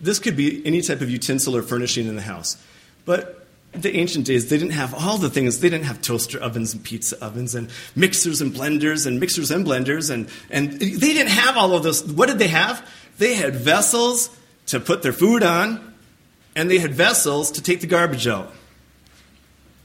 this 0.00 0.18
could 0.18 0.36
be 0.36 0.64
any 0.66 0.82
type 0.82 1.00
of 1.00 1.10
utensil 1.10 1.56
or 1.56 1.62
furnishing 1.62 2.08
in 2.08 2.16
the 2.16 2.22
house. 2.22 2.62
But 3.04 3.46
the 3.72 3.94
ancient 3.96 4.26
days, 4.26 4.48
they 4.48 4.58
didn't 4.58 4.72
have 4.72 4.94
all 4.94 5.18
the 5.18 5.30
things. 5.30 5.60
They 5.60 5.68
didn't 5.68 5.84
have 5.84 6.00
toaster 6.00 6.38
ovens 6.38 6.72
and 6.74 6.82
pizza 6.82 7.22
ovens 7.24 7.54
and 7.54 7.70
mixers 7.94 8.40
and 8.40 8.52
blenders 8.52 9.06
and 9.06 9.20
mixers 9.20 9.50
and 9.50 9.66
blenders. 9.66 10.10
And, 10.10 10.28
and 10.50 10.72
they 10.72 11.12
didn't 11.12 11.30
have 11.30 11.56
all 11.56 11.74
of 11.74 11.82
those. 11.82 12.04
What 12.04 12.28
did 12.28 12.38
they 12.38 12.48
have? 12.48 12.86
They 13.18 13.34
had 13.34 13.56
vessels 13.56 14.36
to 14.66 14.80
put 14.80 15.02
their 15.02 15.12
food 15.12 15.42
on, 15.42 15.94
and 16.54 16.70
they 16.70 16.78
had 16.78 16.94
vessels 16.94 17.50
to 17.52 17.62
take 17.62 17.80
the 17.80 17.86
garbage 17.86 18.26
out. 18.26 18.52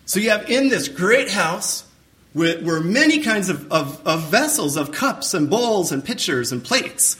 So 0.05 0.19
you 0.19 0.29
have 0.31 0.49
in 0.49 0.69
this 0.69 0.87
great 0.87 1.29
house 1.29 1.85
were 2.33 2.79
many 2.79 3.21
kinds 3.21 3.49
of, 3.49 3.71
of, 3.71 4.05
of 4.05 4.29
vessels, 4.29 4.77
of 4.77 4.91
cups 4.91 5.33
and 5.33 5.49
bowls 5.49 5.91
and 5.91 6.03
pitchers 6.03 6.51
and 6.51 6.63
plates. 6.63 7.17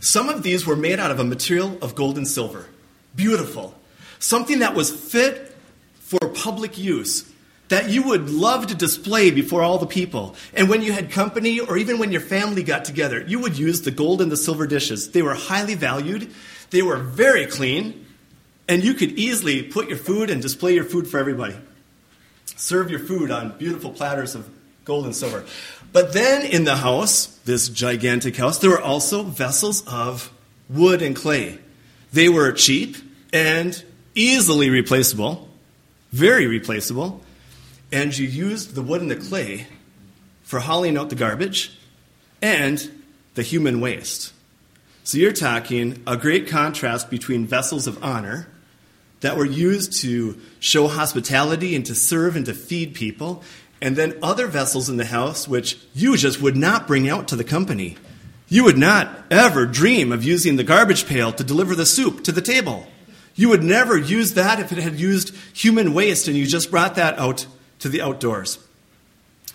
Some 0.00 0.28
of 0.28 0.42
these 0.42 0.66
were 0.66 0.76
made 0.76 0.98
out 0.98 1.10
of 1.10 1.18
a 1.18 1.24
material 1.24 1.78
of 1.80 1.94
gold 1.94 2.16
and 2.16 2.26
silver. 2.26 2.66
Beautiful. 3.14 3.78
Something 4.18 4.60
that 4.60 4.74
was 4.74 4.90
fit 4.90 5.56
for 6.00 6.18
public 6.18 6.76
use, 6.76 7.30
that 7.72 7.90
you 7.90 8.02
would 8.02 8.30
love 8.30 8.66
to 8.68 8.74
display 8.74 9.30
before 9.30 9.62
all 9.62 9.78
the 9.78 9.86
people. 9.86 10.34
And 10.54 10.68
when 10.68 10.82
you 10.82 10.92
had 10.92 11.10
company, 11.10 11.60
or 11.60 11.76
even 11.76 11.98
when 11.98 12.12
your 12.12 12.20
family 12.20 12.62
got 12.62 12.84
together, 12.84 13.24
you 13.26 13.38
would 13.40 13.58
use 13.58 13.82
the 13.82 13.90
gold 13.90 14.20
and 14.20 14.30
the 14.30 14.36
silver 14.36 14.66
dishes. 14.66 15.10
They 15.10 15.22
were 15.22 15.34
highly 15.34 15.74
valued, 15.74 16.30
they 16.70 16.82
were 16.82 16.98
very 16.98 17.46
clean, 17.46 18.06
and 18.68 18.84
you 18.84 18.94
could 18.94 19.12
easily 19.12 19.62
put 19.62 19.88
your 19.88 19.98
food 19.98 20.30
and 20.30 20.40
display 20.40 20.74
your 20.74 20.84
food 20.84 21.08
for 21.08 21.18
everybody. 21.18 21.56
Serve 22.56 22.90
your 22.90 23.00
food 23.00 23.30
on 23.30 23.56
beautiful 23.58 23.90
platters 23.90 24.34
of 24.34 24.48
gold 24.84 25.04
and 25.04 25.14
silver. 25.14 25.44
But 25.92 26.12
then 26.12 26.46
in 26.46 26.64
the 26.64 26.76
house, 26.76 27.26
this 27.44 27.68
gigantic 27.68 28.36
house, 28.36 28.58
there 28.58 28.70
were 28.70 28.80
also 28.80 29.22
vessels 29.22 29.82
of 29.86 30.32
wood 30.68 31.02
and 31.02 31.14
clay. 31.14 31.58
They 32.12 32.28
were 32.28 32.52
cheap 32.52 32.96
and 33.32 33.82
easily 34.14 34.70
replaceable, 34.70 35.48
very 36.12 36.46
replaceable, 36.46 37.22
and 37.92 38.16
you 38.16 38.26
used 38.26 38.74
the 38.74 38.82
wood 38.82 39.02
and 39.02 39.10
the 39.10 39.16
clay 39.16 39.66
for 40.42 40.60
hauling 40.60 40.96
out 40.96 41.10
the 41.10 41.14
garbage 41.14 41.78
and 42.40 42.90
the 43.34 43.42
human 43.42 43.80
waste. 43.80 44.32
So 45.04 45.18
you're 45.18 45.32
talking 45.32 46.02
a 46.06 46.16
great 46.16 46.48
contrast 46.48 47.10
between 47.10 47.46
vessels 47.46 47.86
of 47.86 48.02
honor 48.02 48.48
that 49.20 49.36
were 49.36 49.46
used 49.46 50.00
to 50.00 50.40
show 50.58 50.88
hospitality 50.88 51.76
and 51.76 51.86
to 51.86 51.94
serve 51.94 52.34
and 52.34 52.46
to 52.46 52.54
feed 52.54 52.94
people, 52.94 53.42
and 53.80 53.94
then 53.96 54.18
other 54.22 54.46
vessels 54.46 54.88
in 54.88 54.96
the 54.96 55.04
house 55.04 55.46
which 55.46 55.78
you 55.94 56.16
just 56.16 56.40
would 56.40 56.56
not 56.56 56.86
bring 56.86 57.08
out 57.08 57.28
to 57.28 57.36
the 57.36 57.44
company. 57.44 57.96
You 58.48 58.64
would 58.64 58.78
not 58.78 59.24
ever 59.30 59.64
dream 59.66 60.12
of 60.12 60.24
using 60.24 60.56
the 60.56 60.64
garbage 60.64 61.06
pail 61.06 61.32
to 61.32 61.44
deliver 61.44 61.74
the 61.74 61.86
soup 61.86 62.24
to 62.24 62.32
the 62.32 62.42
table. 62.42 62.86
You 63.34 63.48
would 63.48 63.62
never 63.62 63.96
use 63.96 64.34
that 64.34 64.60
if 64.60 64.72
it 64.72 64.78
had 64.78 65.00
used 65.00 65.34
human 65.54 65.94
waste 65.94 66.28
and 66.28 66.36
you 66.36 66.46
just 66.46 66.70
brought 66.70 66.96
that 66.96 67.18
out 67.18 67.46
to 67.82 67.88
the 67.88 68.00
outdoors. 68.02 68.58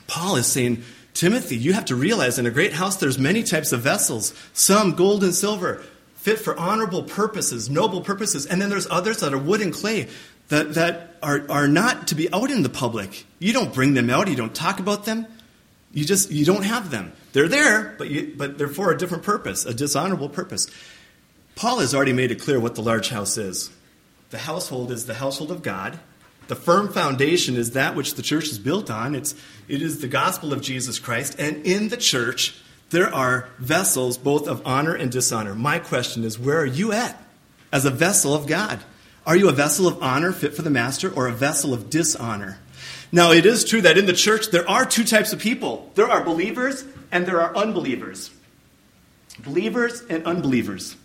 Paul 0.05 0.36
is 0.36 0.48
saying, 0.48 0.84
Timothy, 1.13 1.57
you 1.57 1.74
have 1.74 1.86
to 1.86 1.96
realize 1.96 2.38
in 2.38 2.46
a 2.46 2.51
great 2.51 2.74
house 2.74 2.98
there's 2.98 3.17
many 3.17 3.41
types 3.41 3.72
of 3.72 3.81
vessels, 3.81 4.34
some 4.53 4.91
gold 4.91 5.24
and 5.24 5.34
silver, 5.34 5.84
fit 6.15 6.39
for 6.39 6.57
honorable 6.57 7.03
purposes, 7.03 7.69
noble 7.69 8.01
purposes, 8.01 8.46
and 8.46 8.62
then 8.62 8.69
there's 8.69 8.88
others 8.89 9.22
that 9.22 9.34
are 9.34 9.38
wood 9.38 9.62
and 9.62 9.74
clay 9.74 10.07
that, 10.50 10.75
that 10.75 11.15
are, 11.24 11.46
are 11.50 11.67
not 11.67 12.07
to 12.07 12.15
be 12.15 12.31
out 12.31 12.51
in 12.51 12.63
the 12.63 12.69
public. 12.69 13.25
You 13.39 13.53
don't 13.53 13.74
bring 13.74 13.93
them 13.93 14.10
out, 14.10 14.27
you 14.27 14.36
don't 14.36 14.53
talk 14.55 14.79
about 14.79 15.05
them. 15.05 15.25
You 15.93 16.05
just 16.05 16.29
you 16.29 16.46
don't 16.46 16.63
have 16.63 16.91
them. 16.91 17.13
They're 17.31 17.48
there, 17.48 17.96
but 17.98 18.10
you, 18.10 18.34
but 18.38 18.57
they're 18.57 18.67
for 18.67 18.91
a 18.91 18.98
different 18.98 19.24
purpose, 19.24 19.65
a 19.65 19.74
dishonorable 19.74 20.29
purpose. 20.29 20.67
Paul 21.55 21.79
has 21.79 21.96
already 21.96 22.13
made 22.13 22.31
it 22.31 22.41
clear 22.41 22.60
what 22.60 22.75
the 22.75 22.84
large 22.84 23.10
house 23.10 23.38
is. 23.38 23.72
The 24.29 24.38
household 24.38 24.91
is 24.91 25.05
the 25.05 25.15
household 25.15 25.50
of 25.50 25.63
God. 25.63 25.98
The 26.47 26.55
firm 26.55 26.91
foundation 26.91 27.55
is 27.55 27.71
that 27.71 27.95
which 27.95 28.15
the 28.15 28.21
church 28.21 28.45
is 28.49 28.59
built 28.59 28.89
on. 28.89 29.15
It's, 29.15 29.35
it 29.67 29.81
is 29.81 29.99
the 29.99 30.07
gospel 30.07 30.53
of 30.53 30.61
Jesus 30.61 30.99
Christ. 30.99 31.35
And 31.39 31.65
in 31.65 31.89
the 31.89 31.97
church, 31.97 32.55
there 32.89 33.13
are 33.13 33.49
vessels 33.59 34.17
both 34.17 34.47
of 34.47 34.61
honor 34.65 34.93
and 34.93 35.11
dishonor. 35.11 35.55
My 35.55 35.79
question 35.79 36.23
is 36.23 36.39
where 36.39 36.59
are 36.59 36.65
you 36.65 36.91
at 36.93 37.21
as 37.71 37.85
a 37.85 37.91
vessel 37.91 38.33
of 38.33 38.47
God? 38.47 38.79
Are 39.25 39.35
you 39.35 39.49
a 39.49 39.53
vessel 39.53 39.87
of 39.87 40.01
honor 40.01 40.31
fit 40.31 40.55
for 40.55 40.61
the 40.61 40.69
master 40.69 41.11
or 41.11 41.27
a 41.27 41.33
vessel 41.33 41.73
of 41.73 41.89
dishonor? 41.89 42.59
Now, 43.11 43.31
it 43.31 43.45
is 43.45 43.65
true 43.65 43.81
that 43.81 43.97
in 43.97 44.05
the 44.05 44.13
church 44.13 44.51
there 44.51 44.69
are 44.69 44.85
two 44.85 45.03
types 45.03 45.33
of 45.33 45.39
people 45.39 45.91
there 45.95 46.09
are 46.09 46.23
believers 46.23 46.85
and 47.11 47.25
there 47.25 47.41
are 47.41 47.55
unbelievers. 47.55 48.31
Believers 49.39 50.01
and 50.09 50.25
unbelievers. 50.25 50.95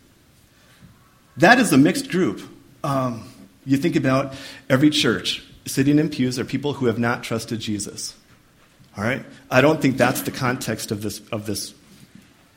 That 1.37 1.59
is 1.59 1.73
a 1.73 1.79
mixed 1.79 2.11
group. 2.11 2.43
Um, 2.85 3.32
you 3.65 3.77
think 3.77 3.97
about 3.97 4.35
every 4.69 4.91
church 4.91 5.43
sitting 5.67 5.99
in 5.99 6.09
pews 6.09 6.39
are 6.39 6.45
people 6.45 6.75
who 6.75 6.87
have 6.87 6.99
not 6.99 7.23
trusted 7.23 7.61
Jesus. 7.61 8.15
All 8.97 9.05
right? 9.05 9.25
I 9.51 9.61
don't 9.61 9.81
think 9.81 9.97
that's 9.97 10.23
the 10.23 10.31
context 10.31 10.91
of 10.91 11.03
this, 11.03 11.21
of 11.31 11.47
this, 11.47 11.75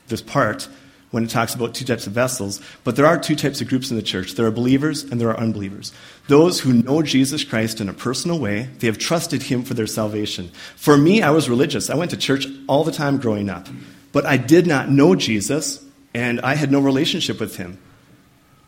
this 0.08 0.20
part 0.20 0.68
when 1.12 1.24
it 1.24 1.30
talks 1.30 1.54
about 1.54 1.72
two 1.72 1.84
types 1.84 2.06
of 2.06 2.12
vessels, 2.12 2.60
but 2.82 2.96
there 2.96 3.06
are 3.06 3.16
two 3.16 3.36
types 3.36 3.60
of 3.60 3.68
groups 3.68 3.90
in 3.90 3.96
the 3.96 4.02
church. 4.02 4.34
There 4.34 4.46
are 4.46 4.50
believers 4.50 5.04
and 5.04 5.20
there 5.20 5.30
are 5.30 5.38
unbelievers. 5.38 5.92
Those 6.26 6.60
who 6.60 6.72
know 6.72 7.00
Jesus 7.00 7.44
Christ 7.44 7.80
in 7.80 7.88
a 7.88 7.94
personal 7.94 8.38
way, 8.38 8.68
they 8.80 8.88
have 8.88 8.98
trusted 8.98 9.44
him 9.44 9.62
for 9.62 9.74
their 9.74 9.86
salvation. 9.86 10.50
For 10.74 10.96
me, 10.98 11.22
I 11.22 11.30
was 11.30 11.48
religious. 11.48 11.88
I 11.88 11.94
went 11.94 12.10
to 12.10 12.16
church 12.16 12.46
all 12.66 12.82
the 12.82 12.92
time 12.92 13.18
growing 13.18 13.48
up, 13.48 13.68
but 14.12 14.26
I 14.26 14.36
did 14.36 14.66
not 14.66 14.90
know 14.90 15.14
Jesus 15.14 15.82
and 16.12 16.40
I 16.40 16.54
had 16.54 16.72
no 16.72 16.80
relationship 16.80 17.38
with 17.38 17.56
him. 17.56 17.78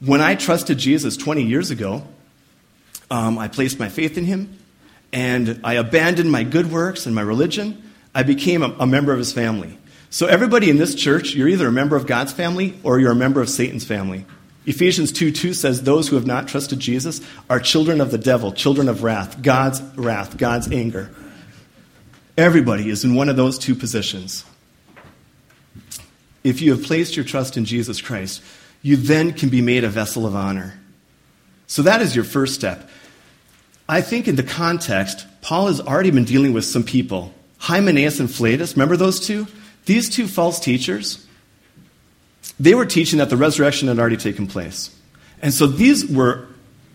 When 0.01 0.21
I 0.21 0.37
trusted 0.37 0.79
Jesus 0.79 1.17
20 1.17 1.43
years 1.43 1.71
ago, 1.71 2.07
um, 3.11 3.39
I 3.39 3.49
placed 3.49 3.79
my 3.79 3.89
faith 3.89 4.19
in 4.19 4.25
him 4.25 4.59
and 5.13 5.61
I 5.65 5.75
abandoned 5.75 6.31
my 6.31 6.45
good 6.45 6.71
works 6.71 7.07
and 7.07 7.15
my 7.15 7.23
religion. 7.23 7.83
I 8.15 8.23
became 8.23 8.63
a, 8.63 8.75
a 8.81 8.87
member 8.87 9.13
of 9.13 9.19
his 9.19 9.33
family. 9.33 9.79
So, 10.11 10.27
everybody 10.27 10.71
in 10.71 10.79
this 10.79 10.95
church, 10.95 11.35
you're 11.35 11.49
either 11.49 11.69
a 11.69 11.73
member 11.73 11.97
of 11.97 12.07
God's 12.07 12.33
family 12.33 12.79
or 12.83 12.99
you're 12.99 13.13
a 13.13 13.17
member 13.17 13.41
of 13.41 13.51
Satan's 13.51 13.85
family. 13.85 14.25
Ephesians 14.67 15.13
2 15.13 15.33
2 15.33 15.55
says, 15.55 15.83
Those 15.83 16.09
who 16.09 16.17
have 16.17 16.27
not 16.27 16.49
trusted 16.49 16.79
Jesus 16.79 17.21
are 17.49 17.61
children 17.61 18.01
of 18.01 18.11
the 18.11 18.19
devil, 18.19 18.53
children 18.53 18.89
of 18.89 19.03
wrath, 19.03 19.43
God's 19.43 19.83
wrath, 19.97 20.37
God's 20.37 20.71
anger. 20.71 21.11
Everybody 22.37 22.89
is 22.89 23.05
in 23.05 23.15
one 23.15 23.29
of 23.29 23.37
those 23.37 23.59
two 23.59 23.75
positions. 23.75 24.45
If 26.45 26.61
you 26.63 26.73
have 26.73 26.85
placed 26.85 27.17
your 27.17 27.25
trust 27.25 27.57
in 27.57 27.65
Jesus 27.65 28.01
Christ, 28.01 28.43
you 28.81 28.97
then 28.97 29.33
can 29.33 29.49
be 29.49 29.61
made 29.61 29.85
a 29.85 29.89
vessel 29.89 30.27
of 30.27 30.37
honor. 30.37 30.79
So 31.67 31.83
that 31.83 32.01
is 32.01 32.15
your 32.15 32.25
first 32.25 32.55
step. 32.55 32.89
I 33.89 34.03
think 34.03 34.29
in 34.29 34.37
the 34.37 34.43
context, 34.43 35.27
Paul 35.41 35.69
has 35.69 35.81
already 35.81 36.11
been 36.11 36.25
dealing 36.25 36.53
with 36.53 36.65
some 36.65 36.83
people. 36.83 37.33
Hymenaeus 37.59 38.21
and 38.21 38.31
Philetus, 38.31 38.75
remember 38.75 38.97
those 38.97 39.19
two? 39.27 39.47
These 39.87 40.11
two 40.11 40.29
false 40.29 40.61
teachers, 40.61 41.27
they 42.61 42.75
were 42.75 42.85
teaching 42.85 43.19
that 43.19 43.31
the 43.31 43.37
resurrection 43.37 43.89
had 43.89 43.99
already 43.99 44.19
taken 44.19 44.47
place. 44.47 44.95
And 45.41 45.55
so 45.55 45.67
these 45.67 46.07
were 46.07 46.47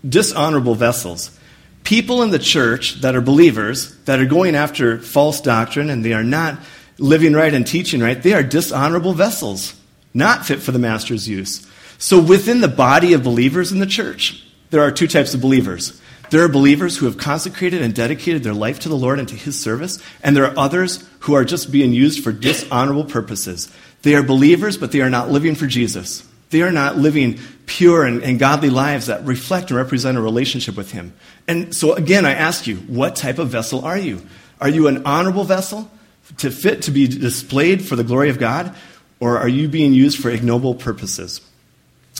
dishonorable 0.07 0.75
vessels. 0.75 1.37
People 1.83 2.21
in 2.21 2.29
the 2.29 2.39
church 2.39 3.01
that 3.01 3.15
are 3.15 3.21
believers, 3.21 3.97
that 4.05 4.19
are 4.19 4.25
going 4.25 4.55
after 4.55 4.99
false 4.99 5.41
doctrine 5.41 5.89
and 5.89 6.05
they 6.05 6.13
are 6.13 6.23
not 6.23 6.59
living 6.99 7.33
right 7.33 7.53
and 7.53 7.65
teaching 7.65 8.01
right, 8.01 8.21
they 8.21 8.33
are 8.33 8.43
dishonorable 8.43 9.13
vessels, 9.13 9.73
not 10.13 10.45
fit 10.45 10.61
for 10.61 10.71
the 10.71 10.79
master's 10.79 11.27
use. 11.27 11.67
So 11.97 12.21
within 12.21 12.61
the 12.61 12.67
body 12.67 13.13
of 13.13 13.23
believers 13.23 13.71
in 13.71 13.79
the 13.79 13.85
church, 13.85 14.45
there 14.69 14.81
are 14.81 14.91
two 14.91 15.07
types 15.07 15.33
of 15.33 15.41
believers 15.41 15.99
there 16.33 16.43
are 16.43 16.49
believers 16.49 16.97
who 16.97 17.05
have 17.05 17.19
consecrated 17.19 17.83
and 17.83 17.93
dedicated 17.93 18.41
their 18.41 18.55
life 18.55 18.79
to 18.79 18.89
the 18.89 18.97
Lord 18.97 19.19
and 19.19 19.29
to 19.29 19.35
His 19.35 19.59
service, 19.61 19.99
and 20.23 20.35
there 20.35 20.45
are 20.45 20.57
others 20.57 21.07
who 21.19 21.35
are 21.35 21.45
just 21.45 21.71
being 21.71 21.93
used 21.93 22.23
for 22.23 22.31
dishonorable 22.31 23.05
purposes. 23.05 23.71
They 24.01 24.15
are 24.15 24.23
believers, 24.23 24.75
but 24.75 24.91
they 24.91 25.01
are 25.01 25.11
not 25.11 25.29
living 25.29 25.53
for 25.53 25.67
Jesus. 25.67 26.27
They 26.49 26.63
are 26.63 26.71
not 26.71 26.97
living 26.97 27.37
pure 27.67 28.03
and, 28.03 28.23
and 28.23 28.39
godly 28.39 28.71
lives 28.71 29.05
that 29.05 29.23
reflect 29.25 29.69
and 29.69 29.77
represent 29.77 30.17
a 30.17 30.21
relationship 30.21 30.75
with 30.75 30.91
Him. 30.91 31.13
And 31.47 31.75
so, 31.75 31.93
again, 31.93 32.25
I 32.25 32.31
ask 32.31 32.65
you, 32.65 32.77
what 32.77 33.15
type 33.15 33.37
of 33.37 33.49
vessel 33.49 33.85
are 33.85 33.99
you? 33.99 34.19
Are 34.59 34.69
you 34.69 34.87
an 34.87 35.05
honorable 35.05 35.43
vessel 35.43 35.91
to 36.37 36.49
fit 36.49 36.81
to 36.81 36.91
be 36.91 37.07
displayed 37.07 37.85
for 37.85 37.95
the 37.95 38.03
glory 38.03 38.31
of 38.31 38.39
God, 38.39 38.75
or 39.19 39.37
are 39.37 39.47
you 39.47 39.67
being 39.67 39.93
used 39.93 40.19
for 40.19 40.31
ignoble 40.31 40.73
purposes? 40.73 41.41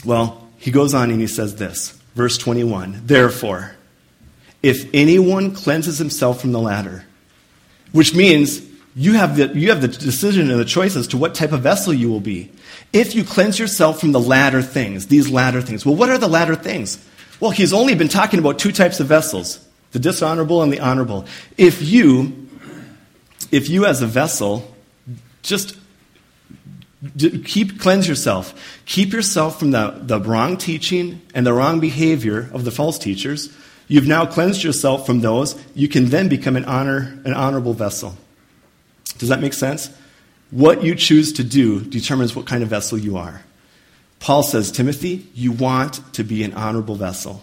Well, 0.04 0.48
he 0.56 0.70
goes 0.70 0.94
on 0.94 1.10
and 1.10 1.20
he 1.20 1.26
says 1.26 1.56
this, 1.56 2.00
verse 2.14 2.38
21 2.38 3.00
Therefore, 3.06 3.73
if 4.64 4.88
anyone 4.94 5.54
cleanses 5.54 5.98
himself 5.98 6.40
from 6.40 6.52
the 6.52 6.58
latter, 6.58 7.04
which 7.92 8.14
means 8.14 8.62
you 8.96 9.12
have, 9.12 9.36
the, 9.36 9.48
you 9.48 9.68
have 9.68 9.82
the 9.82 9.88
decision 9.88 10.50
and 10.50 10.58
the 10.58 10.64
choice 10.64 10.96
as 10.96 11.06
to 11.08 11.18
what 11.18 11.34
type 11.34 11.52
of 11.52 11.60
vessel 11.60 11.92
you 11.92 12.08
will 12.08 12.20
be. 12.20 12.50
If 12.90 13.14
you 13.14 13.24
cleanse 13.24 13.58
yourself 13.58 14.00
from 14.00 14.12
the 14.12 14.20
latter 14.20 14.62
things, 14.62 15.08
these 15.08 15.28
latter 15.28 15.60
things, 15.60 15.84
well, 15.84 15.94
what 15.94 16.08
are 16.08 16.16
the 16.16 16.28
latter 16.28 16.54
things? 16.54 17.04
Well, 17.40 17.50
he's 17.50 17.74
only 17.74 17.94
been 17.94 18.08
talking 18.08 18.38
about 18.38 18.58
two 18.58 18.72
types 18.72 19.00
of 19.00 19.06
vessels 19.06 19.60
the 19.92 19.98
dishonorable 20.00 20.62
and 20.62 20.72
the 20.72 20.80
honorable. 20.80 21.26
If 21.56 21.80
you, 21.82 22.48
if 23.52 23.68
you 23.68 23.84
as 23.86 24.02
a 24.02 24.06
vessel, 24.06 24.74
just 25.42 25.76
keep 27.44 27.78
cleanse 27.78 28.08
yourself 28.08 28.80
keep 28.86 29.12
yourself 29.12 29.58
from 29.58 29.72
the, 29.72 29.94
the 30.00 30.18
wrong 30.20 30.56
teaching 30.56 31.20
and 31.34 31.46
the 31.46 31.52
wrong 31.52 31.78
behavior 31.78 32.48
of 32.54 32.64
the 32.64 32.70
false 32.70 32.96
teachers 32.96 33.54
You've 33.86 34.06
now 34.06 34.26
cleansed 34.26 34.64
yourself 34.64 35.06
from 35.06 35.20
those. 35.20 35.62
You 35.74 35.88
can 35.88 36.06
then 36.06 36.28
become 36.28 36.56
an, 36.56 36.64
honor, 36.64 37.18
an 37.24 37.34
honorable 37.34 37.74
vessel. 37.74 38.16
Does 39.18 39.28
that 39.28 39.40
make 39.40 39.52
sense? 39.52 39.90
What 40.50 40.82
you 40.82 40.94
choose 40.94 41.32
to 41.34 41.44
do 41.44 41.80
determines 41.80 42.34
what 42.34 42.46
kind 42.46 42.62
of 42.62 42.68
vessel 42.68 42.98
you 42.98 43.16
are. 43.16 43.42
Paul 44.20 44.42
says, 44.42 44.70
Timothy, 44.70 45.26
you 45.34 45.52
want 45.52 46.00
to 46.14 46.24
be 46.24 46.44
an 46.44 46.54
honorable 46.54 46.94
vessel. 46.94 47.42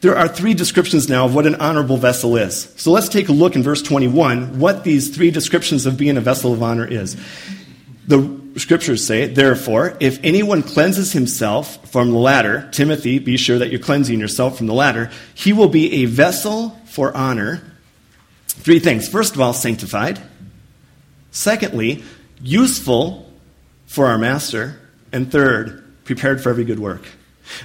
There 0.00 0.16
are 0.16 0.28
three 0.28 0.54
descriptions 0.54 1.08
now 1.08 1.26
of 1.26 1.34
what 1.34 1.46
an 1.46 1.56
honorable 1.56 1.96
vessel 1.96 2.36
is. 2.36 2.72
So 2.76 2.92
let's 2.92 3.08
take 3.08 3.28
a 3.28 3.32
look 3.32 3.56
in 3.56 3.62
verse 3.62 3.82
21 3.82 4.58
what 4.58 4.84
these 4.84 5.14
three 5.14 5.30
descriptions 5.30 5.86
of 5.86 5.96
being 5.96 6.16
a 6.16 6.20
vessel 6.20 6.52
of 6.52 6.62
honor 6.62 6.86
is. 6.86 7.16
The 8.08 8.40
scriptures 8.56 9.06
say, 9.06 9.26
therefore, 9.26 9.96
if 10.00 10.18
anyone 10.24 10.62
cleanses 10.62 11.12
himself 11.12 11.90
from 11.90 12.10
the 12.10 12.18
latter, 12.18 12.68
Timothy, 12.72 13.18
be 13.18 13.36
sure 13.36 13.58
that 13.58 13.70
you're 13.70 13.80
cleansing 13.80 14.18
yourself 14.18 14.56
from 14.56 14.66
the 14.66 14.74
latter, 14.74 15.10
he 15.34 15.52
will 15.52 15.68
be 15.68 16.02
a 16.02 16.06
vessel 16.06 16.70
for 16.86 17.14
honor. 17.14 17.62
Three 18.46 18.78
things. 18.78 19.08
First 19.08 19.34
of 19.34 19.40
all, 19.42 19.52
sanctified. 19.52 20.18
Secondly, 21.30 22.02
useful 22.42 23.30
for 23.86 24.06
our 24.06 24.18
master. 24.18 24.80
And 25.12 25.30
third, 25.30 25.84
prepared 26.04 26.42
for 26.42 26.48
every 26.50 26.64
good 26.64 26.80
work. 26.80 27.02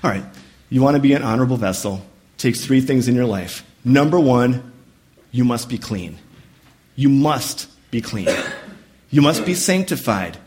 All 0.03 0.11
right, 0.11 0.25
you 0.69 0.81
want 0.81 0.95
to 0.95 1.01
be 1.01 1.13
an 1.13 1.23
honorable 1.23 1.57
vessel. 1.57 2.01
Takes 2.37 2.65
three 2.65 2.81
things 2.81 3.07
in 3.07 3.15
your 3.15 3.25
life. 3.25 3.65
Number 3.85 4.19
one, 4.19 4.73
you 5.31 5.45
must 5.45 5.69
be 5.69 5.77
clean. 5.77 6.17
You 6.95 7.09
must 7.09 7.67
be 7.91 8.01
clean. 8.01 8.27
You 9.13 9.21
must 9.21 9.45
be 9.45 9.53
sanctified. 9.53 10.39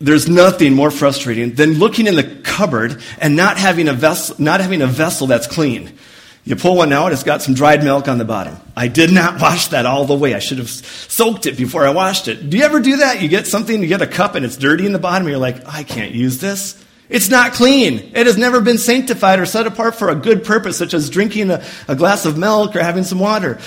There's 0.00 0.28
nothing 0.28 0.74
more 0.74 0.90
frustrating 0.90 1.54
than 1.54 1.74
looking 1.74 2.08
in 2.08 2.16
the 2.16 2.24
cupboard 2.42 3.00
and 3.18 3.36
not 3.36 3.58
having 3.58 3.86
a 3.86 3.92
vessel, 3.92 4.34
not 4.40 4.60
having 4.60 4.82
a 4.82 4.88
vessel 4.88 5.28
that's 5.28 5.46
clean. 5.46 5.96
You 6.44 6.56
pull 6.56 6.76
one 6.76 6.92
out, 6.92 7.12
it's 7.12 7.22
got 7.22 7.42
some 7.42 7.54
dried 7.54 7.84
milk 7.84 8.08
on 8.08 8.18
the 8.18 8.24
bottom. 8.24 8.56
I 8.76 8.88
did 8.88 9.12
not 9.12 9.40
wash 9.40 9.68
that 9.68 9.86
all 9.86 10.04
the 10.04 10.16
way. 10.16 10.34
I 10.34 10.40
should 10.40 10.58
have 10.58 10.68
soaked 10.68 11.46
it 11.46 11.56
before 11.56 11.86
I 11.86 11.90
washed 11.90 12.26
it. 12.26 12.50
Do 12.50 12.56
you 12.56 12.64
ever 12.64 12.80
do 12.80 12.96
that? 12.96 13.22
You 13.22 13.28
get 13.28 13.46
something, 13.46 13.80
you 13.80 13.86
get 13.86 14.02
a 14.02 14.06
cup 14.08 14.34
and 14.34 14.44
it's 14.44 14.56
dirty 14.56 14.84
in 14.84 14.92
the 14.92 14.98
bottom, 14.98 15.28
and 15.28 15.30
you're 15.30 15.38
like, 15.38 15.64
I 15.72 15.84
can't 15.84 16.12
use 16.12 16.38
this. 16.38 16.84
It's 17.08 17.30
not 17.30 17.52
clean. 17.52 18.00
It 18.16 18.26
has 18.26 18.36
never 18.36 18.60
been 18.60 18.78
sanctified 18.78 19.38
or 19.38 19.46
set 19.46 19.68
apart 19.68 19.94
for 19.94 20.08
a 20.08 20.16
good 20.16 20.42
purpose, 20.42 20.76
such 20.76 20.92
as 20.92 21.08
drinking 21.08 21.52
a, 21.52 21.64
a 21.86 21.94
glass 21.94 22.26
of 22.26 22.36
milk 22.36 22.74
or 22.74 22.82
having 22.82 23.04
some 23.04 23.20
water. 23.20 23.60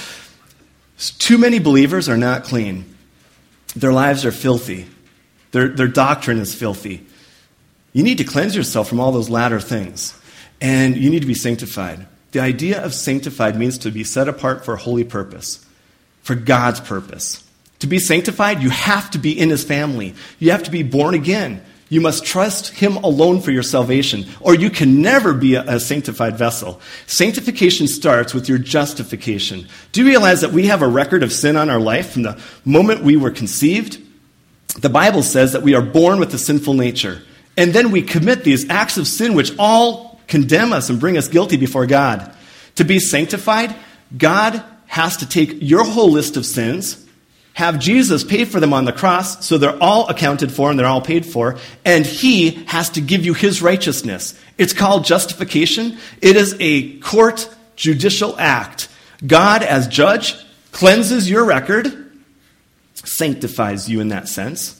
Too 0.97 1.37
many 1.37 1.59
believers 1.59 2.09
are 2.09 2.17
not 2.17 2.43
clean. 2.43 2.97
Their 3.75 3.93
lives 3.93 4.25
are 4.25 4.31
filthy. 4.31 4.87
Their, 5.51 5.69
their 5.69 5.87
doctrine 5.87 6.39
is 6.39 6.53
filthy. 6.53 7.05
You 7.93 8.03
need 8.03 8.19
to 8.19 8.23
cleanse 8.23 8.55
yourself 8.55 8.87
from 8.87 8.99
all 8.99 9.11
those 9.11 9.29
latter 9.29 9.59
things. 9.59 10.19
And 10.61 10.97
you 10.97 11.09
need 11.09 11.21
to 11.21 11.27
be 11.27 11.33
sanctified. 11.33 12.05
The 12.31 12.39
idea 12.39 12.83
of 12.83 12.93
sanctified 12.93 13.57
means 13.57 13.79
to 13.79 13.91
be 13.91 14.03
set 14.03 14.27
apart 14.27 14.65
for 14.65 14.75
a 14.75 14.77
holy 14.77 15.03
purpose, 15.03 15.65
for 16.21 16.35
God's 16.35 16.79
purpose. 16.79 17.43
To 17.79 17.87
be 17.87 17.97
sanctified, 17.97 18.61
you 18.61 18.69
have 18.69 19.09
to 19.11 19.17
be 19.17 19.39
in 19.39 19.49
his 19.49 19.63
family. 19.63 20.13
You 20.37 20.51
have 20.51 20.63
to 20.63 20.71
be 20.71 20.83
born 20.83 21.15
again. 21.15 21.63
You 21.89 22.01
must 22.01 22.23
trust 22.23 22.69
Him 22.69 22.97
alone 22.97 23.41
for 23.41 23.49
your 23.49 23.63
salvation, 23.63 24.27
or 24.39 24.53
you 24.53 24.69
can 24.69 25.01
never 25.01 25.33
be 25.33 25.55
a, 25.55 25.63
a, 25.63 25.79
sanctified 25.79 26.37
vessel. 26.37 26.79
Sanctification 27.07 27.87
starts 27.87 28.31
with 28.31 28.47
your 28.47 28.59
justification. 28.59 29.67
Do 29.91 30.01
you 30.01 30.07
realize 30.07 30.41
that 30.41 30.51
we 30.51 30.67
have 30.67 30.83
a 30.83 30.87
record 30.87 31.23
of 31.23 31.33
sin 31.33 31.57
on 31.57 31.69
our 31.69 31.79
life 31.79 32.11
from 32.11 32.21
the 32.21 32.39
moment 32.63 33.03
we 33.03 33.17
were 33.17 33.31
conceived? 33.31 33.99
The 34.79 34.89
Bible 34.89 35.23
says 35.23 35.53
that 35.53 35.63
we 35.63 35.73
are 35.73 35.81
born 35.81 36.19
with 36.19 36.31
a 36.35 36.37
sinful 36.37 36.75
nature, 36.75 37.23
and 37.57 37.73
then 37.73 37.89
we 37.89 38.03
commit 38.03 38.43
these 38.43 38.69
acts 38.69 38.97
of 38.97 39.07
sin 39.07 39.33
which 39.33 39.51
all 39.57 40.21
condemn 40.27 40.71
us 40.73 40.91
and 40.91 40.99
bring 40.99 41.17
us 41.17 41.27
guilty 41.27 41.57
before 41.57 41.87
God. 41.87 42.35
To 42.75 42.85
be 42.85 42.99
sanctified, 42.99 43.75
God 44.15 44.63
has 44.85 45.17
to 45.17 45.27
take 45.27 45.57
your 45.59 45.83
whole 45.83 46.11
list 46.11 46.37
of 46.37 46.45
sins 46.45 47.03
have 47.53 47.79
Jesus 47.79 48.23
pay 48.23 48.45
for 48.45 48.59
them 48.59 48.73
on 48.73 48.85
the 48.85 48.93
cross 48.93 49.45
so 49.45 49.57
they're 49.57 49.81
all 49.81 50.07
accounted 50.07 50.51
for 50.51 50.69
and 50.69 50.79
they're 50.79 50.87
all 50.87 51.01
paid 51.01 51.25
for, 51.25 51.57
and 51.83 52.05
He 52.05 52.51
has 52.67 52.89
to 52.91 53.01
give 53.01 53.25
you 53.25 53.33
His 53.33 53.61
righteousness. 53.61 54.39
It's 54.57 54.73
called 54.73 55.05
justification. 55.05 55.97
It 56.21 56.35
is 56.35 56.55
a 56.59 56.97
court 56.99 57.53
judicial 57.75 58.35
act. 58.39 58.89
God, 59.25 59.63
as 59.63 59.87
judge, 59.87 60.35
cleanses 60.71 61.29
your 61.29 61.43
record, 61.43 62.11
sanctifies 62.93 63.89
you 63.89 63.99
in 63.99 64.09
that 64.09 64.27
sense. 64.27 64.75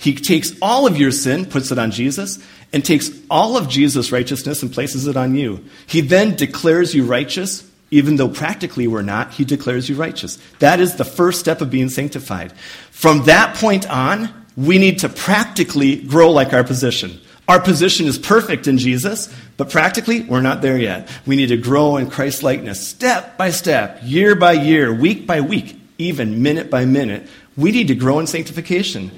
He 0.00 0.14
takes 0.14 0.52
all 0.60 0.88
of 0.88 0.96
your 0.96 1.12
sin, 1.12 1.46
puts 1.46 1.70
it 1.70 1.78
on 1.78 1.92
Jesus, 1.92 2.44
and 2.72 2.84
takes 2.84 3.10
all 3.30 3.56
of 3.56 3.68
Jesus' 3.68 4.10
righteousness 4.10 4.62
and 4.62 4.72
places 4.72 5.06
it 5.06 5.16
on 5.16 5.36
you. 5.36 5.64
He 5.86 6.00
then 6.00 6.34
declares 6.34 6.94
you 6.94 7.04
righteous 7.04 7.68
even 7.92 8.16
though 8.16 8.28
practically 8.28 8.88
we're 8.88 9.02
not, 9.02 9.34
he 9.34 9.44
declares 9.44 9.88
you 9.88 9.94
righteous. 9.94 10.38
That 10.58 10.80
is 10.80 10.96
the 10.96 11.04
first 11.04 11.38
step 11.38 11.60
of 11.60 11.70
being 11.70 11.90
sanctified. 11.90 12.52
From 12.90 13.24
that 13.24 13.54
point 13.54 13.88
on, 13.88 14.32
we 14.56 14.78
need 14.78 15.00
to 15.00 15.10
practically 15.10 15.96
grow 15.96 16.30
like 16.30 16.54
our 16.54 16.64
position. 16.64 17.20
Our 17.48 17.60
position 17.60 18.06
is 18.06 18.18
perfect 18.18 18.66
in 18.66 18.78
Jesus, 18.78 19.34
but 19.58 19.68
practically, 19.68 20.22
we're 20.22 20.40
not 20.40 20.62
there 20.62 20.78
yet. 20.78 21.10
We 21.26 21.36
need 21.36 21.48
to 21.48 21.58
grow 21.58 21.98
in 21.98 22.08
Christ 22.08 22.42
likeness 22.42 22.86
step 22.86 23.36
by 23.36 23.50
step, 23.50 24.00
year 24.02 24.34
by 24.34 24.52
year, 24.52 24.92
week 24.92 25.26
by 25.26 25.42
week, 25.42 25.78
even 25.98 26.42
minute 26.42 26.70
by 26.70 26.86
minute. 26.86 27.28
We 27.58 27.72
need 27.72 27.88
to 27.88 27.94
grow 27.94 28.20
in 28.20 28.26
sanctification. 28.26 29.10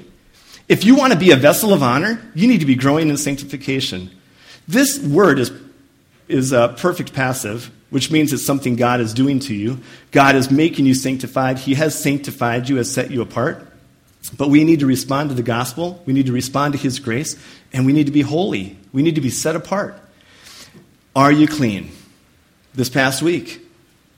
If 0.67 0.83
you 0.83 0.95
want 0.95 1.13
to 1.13 1.19
be 1.19 1.31
a 1.31 1.37
vessel 1.37 1.71
of 1.71 1.81
honor, 1.81 2.21
you 2.33 2.47
need 2.47 2.59
to 2.59 2.65
be 2.65 2.75
growing 2.75 3.07
in 3.07 3.15
sanctification. 3.15 4.11
This 4.67 4.99
word 4.99 5.39
is, 5.39 5.53
is 6.27 6.51
a 6.51 6.75
perfect 6.77 7.13
passive, 7.13 7.71
which 7.95 8.11
means 8.11 8.33
it's 8.33 8.45
something 8.45 8.75
God 8.75 8.99
is 8.99 9.13
doing 9.13 9.39
to 9.39 9.53
you. 9.55 9.79
God 10.11 10.35
is 10.35 10.51
making 10.51 10.85
you 10.85 10.93
sanctified. 10.93 11.57
He 11.57 11.75
has 11.75 11.97
sanctified 11.97 12.67
you, 12.67 12.75
has 12.75 12.91
set 12.91 13.09
you 13.09 13.21
apart. 13.21 13.65
But 14.37 14.49
we 14.49 14.65
need 14.65 14.81
to 14.81 14.85
respond 14.85 15.29
to 15.29 15.33
the 15.33 15.41
gospel. 15.41 16.03
We 16.05 16.11
need 16.11 16.25
to 16.25 16.33
respond 16.33 16.73
to 16.73 16.77
His 16.77 16.99
grace. 16.99 17.41
And 17.71 17.85
we 17.85 17.93
need 17.93 18.07
to 18.07 18.11
be 18.11 18.19
holy. 18.19 18.77
We 18.91 19.01
need 19.01 19.15
to 19.15 19.21
be 19.21 19.29
set 19.29 19.55
apart. 19.55 19.97
Are 21.15 21.31
you 21.31 21.47
clean? 21.47 21.89
This 22.73 22.89
past 22.89 23.21
week, 23.21 23.65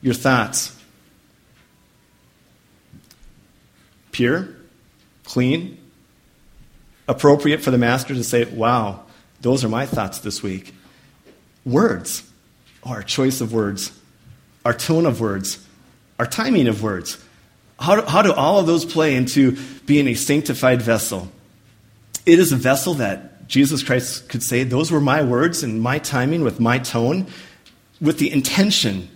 your 0.02 0.16
thoughts 0.16 0.76
pure, 4.12 4.50
clean, 5.24 5.78
appropriate 7.08 7.62
for 7.62 7.70
the 7.70 7.78
master 7.78 8.16
to 8.16 8.24
say, 8.24 8.46
wow, 8.46 9.04
those 9.42 9.63
are 9.63 9.70
my 9.70 9.86
thoughts 9.86 10.18
this 10.18 10.42
week. 10.42 10.74
Words 11.63 12.24
our 12.88 13.04
choice 13.04 13.41
of 13.41 13.54
words, 13.54 13.91
our 14.65 14.73
tone 14.73 15.06
of 15.06 15.21
words, 15.21 15.65
our 16.19 16.26
timing 16.26 16.67
of 16.67 16.82
words. 16.82 17.23
How 17.80 17.95
do, 17.95 18.02
how 18.08 18.21
do 18.21 18.34
all 18.34 18.60
of 18.60 18.65
those 18.65 18.86
play 18.86 19.15
into 19.15 19.58
being 19.86 20.08
a 20.08 20.15
sanctified 20.15 20.82
vessel? 20.82 21.32
It 22.26 22.39
is 22.39 22.52
a 22.52 22.56
vessel 22.56 22.95
that 22.95 23.47
Jesus 23.47 23.84
Christ 23.84 24.30
could 24.30 24.43
say, 24.43 24.63
Those 24.63 24.91
were 24.91 25.00
my 25.00 25.23
words 25.23 25.63
and 25.63 25.82
my 25.82 26.00
timing 26.00 26.43
with 26.43 26.60
my 26.60 26.80
tone, 26.80 27.28
with 28.02 28.19
the 28.19 28.32
intention 28.32 29.10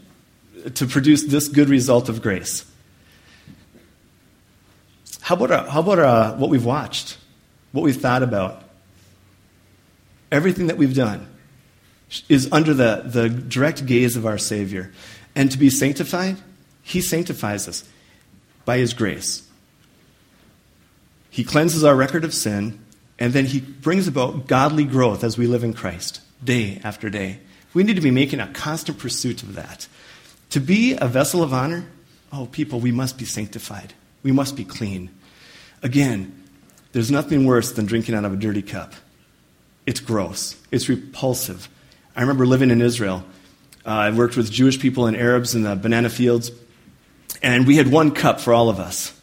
to 0.75 0.85
produce 0.85 1.23
this 1.23 1.47
good 1.47 1.69
result 1.69 2.07
of 2.07 2.21
grace. 2.21 2.65
How 5.21 5.35
about, 5.35 5.51
uh, 5.51 5.69
how 5.69 5.79
about 5.81 5.99
uh, 5.99 6.35
what 6.35 6.49
we've 6.49 6.65
watched, 6.65 7.17
what 7.71 7.83
we've 7.83 7.99
thought 7.99 8.23
about, 8.23 8.63
everything 10.31 10.67
that 10.67 10.77
we've 10.77 10.95
done? 10.95 11.27
Is 12.27 12.49
under 12.51 12.73
the, 12.73 13.03
the 13.05 13.29
direct 13.29 13.85
gaze 13.85 14.15
of 14.15 14.25
our 14.25 14.37
Savior. 14.37 14.91
And 15.35 15.51
to 15.51 15.57
be 15.57 15.69
sanctified, 15.69 16.37
He 16.83 17.01
sanctifies 17.01 17.67
us 17.67 17.83
by 18.65 18.77
His 18.77 18.93
grace. 18.93 19.47
He 21.29 21.43
cleanses 21.43 21.83
our 21.83 21.95
record 21.95 22.25
of 22.25 22.33
sin, 22.33 22.79
and 23.17 23.31
then 23.33 23.45
He 23.45 23.61
brings 23.61 24.07
about 24.07 24.47
godly 24.47 24.83
growth 24.83 25.23
as 25.23 25.37
we 25.37 25.47
live 25.47 25.63
in 25.63 25.73
Christ, 25.73 26.21
day 26.43 26.81
after 26.83 27.09
day. 27.09 27.39
We 27.73 27.83
need 27.83 27.95
to 27.95 28.01
be 28.01 28.11
making 28.11 28.41
a 28.41 28.47
constant 28.47 28.99
pursuit 28.99 29.43
of 29.43 29.55
that. 29.55 29.87
To 30.49 30.59
be 30.59 30.97
a 30.97 31.07
vessel 31.07 31.41
of 31.41 31.53
honor, 31.53 31.85
oh, 32.33 32.47
people, 32.47 32.81
we 32.81 32.91
must 32.91 33.17
be 33.17 33.23
sanctified. 33.23 33.93
We 34.23 34.33
must 34.33 34.57
be 34.57 34.65
clean. 34.65 35.09
Again, 35.81 36.37
there's 36.91 37.09
nothing 37.09 37.45
worse 37.45 37.71
than 37.71 37.85
drinking 37.85 38.15
out 38.15 38.25
of 38.25 38.33
a 38.33 38.35
dirty 38.35 38.61
cup. 38.61 38.93
It's 39.85 40.01
gross, 40.01 40.57
it's 40.69 40.89
repulsive. 40.89 41.69
I 42.15 42.21
remember 42.21 42.45
living 42.45 42.71
in 42.71 42.81
Israel. 42.81 43.23
Uh, 43.85 43.89
I 43.89 44.11
worked 44.11 44.37
with 44.37 44.51
Jewish 44.51 44.79
people 44.79 45.07
and 45.07 45.17
Arabs 45.17 45.55
in 45.55 45.63
the 45.63 45.75
banana 45.75 46.09
fields, 46.09 46.51
and 47.41 47.65
we 47.65 47.77
had 47.77 47.91
one 47.91 48.11
cup 48.11 48.39
for 48.39 48.53
all 48.53 48.69
of 48.69 48.79
us. 48.79 49.17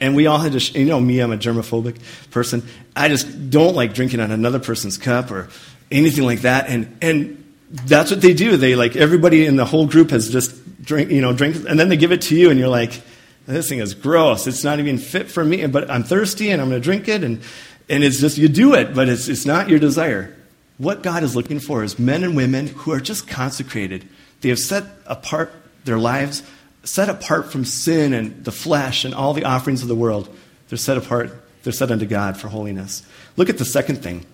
And 0.00 0.14
we 0.14 0.26
all 0.26 0.38
had 0.38 0.52
to, 0.52 0.60
sh- 0.60 0.74
you 0.74 0.84
know, 0.84 1.00
me, 1.00 1.18
I'm 1.18 1.32
a 1.32 1.36
germophobic 1.36 1.98
person. 2.30 2.62
I 2.94 3.08
just 3.08 3.50
don't 3.50 3.74
like 3.74 3.94
drinking 3.94 4.20
on 4.20 4.30
another 4.30 4.60
person's 4.60 4.96
cup 4.96 5.30
or 5.30 5.48
anything 5.90 6.24
like 6.24 6.42
that. 6.42 6.68
And, 6.68 6.96
and 7.02 7.54
that's 7.70 8.10
what 8.10 8.20
they 8.20 8.32
do. 8.32 8.56
They 8.56 8.76
like, 8.76 8.94
everybody 8.94 9.44
in 9.44 9.56
the 9.56 9.64
whole 9.64 9.86
group 9.86 10.10
has 10.10 10.30
just 10.30 10.84
drink, 10.84 11.10
you 11.10 11.20
know, 11.20 11.32
drink, 11.32 11.56
and 11.68 11.80
then 11.80 11.88
they 11.88 11.96
give 11.96 12.12
it 12.12 12.22
to 12.22 12.36
you, 12.36 12.50
and 12.50 12.58
you're 12.58 12.68
like, 12.68 13.02
this 13.46 13.68
thing 13.68 13.78
is 13.78 13.94
gross. 13.94 14.46
It's 14.46 14.62
not 14.62 14.78
even 14.78 14.98
fit 14.98 15.30
for 15.30 15.42
me, 15.42 15.66
but 15.66 15.90
I'm 15.90 16.04
thirsty 16.04 16.50
and 16.50 16.60
I'm 16.60 16.68
going 16.68 16.80
to 16.80 16.84
drink 16.84 17.08
it. 17.08 17.24
And, 17.24 17.40
and 17.88 18.04
it's 18.04 18.20
just, 18.20 18.36
you 18.36 18.48
do 18.48 18.74
it, 18.74 18.94
but 18.94 19.08
it's, 19.08 19.28
it's 19.28 19.46
not 19.46 19.70
your 19.70 19.78
desire. 19.78 20.36
What 20.78 21.02
God 21.02 21.24
is 21.24 21.34
looking 21.34 21.58
for 21.58 21.82
is 21.82 21.98
men 21.98 22.22
and 22.22 22.36
women 22.36 22.68
who 22.68 22.92
are 22.92 23.00
just 23.00 23.26
consecrated 23.26 24.08
They 24.40 24.50
have 24.50 24.58
set 24.60 24.84
apart 25.06 25.52
their 25.84 25.98
lives, 25.98 26.44
set 26.84 27.08
apart 27.08 27.50
from 27.50 27.64
sin 27.64 28.12
and 28.12 28.44
the 28.44 28.52
flesh 28.52 29.04
and 29.04 29.12
all 29.12 29.34
the 29.34 29.44
offerings 29.44 29.82
of 29.82 29.88
the 29.88 29.96
world. 29.96 30.34
They're 30.68 30.78
set 30.78 30.96
apart, 30.96 31.34
they're 31.62 31.72
set 31.72 31.90
unto 31.90 32.06
God 32.06 32.36
for 32.36 32.48
holiness. 32.48 33.02
Look 33.36 33.48
at 33.48 33.58
the 33.58 33.64
second 33.64 33.96
thing. 33.96 34.24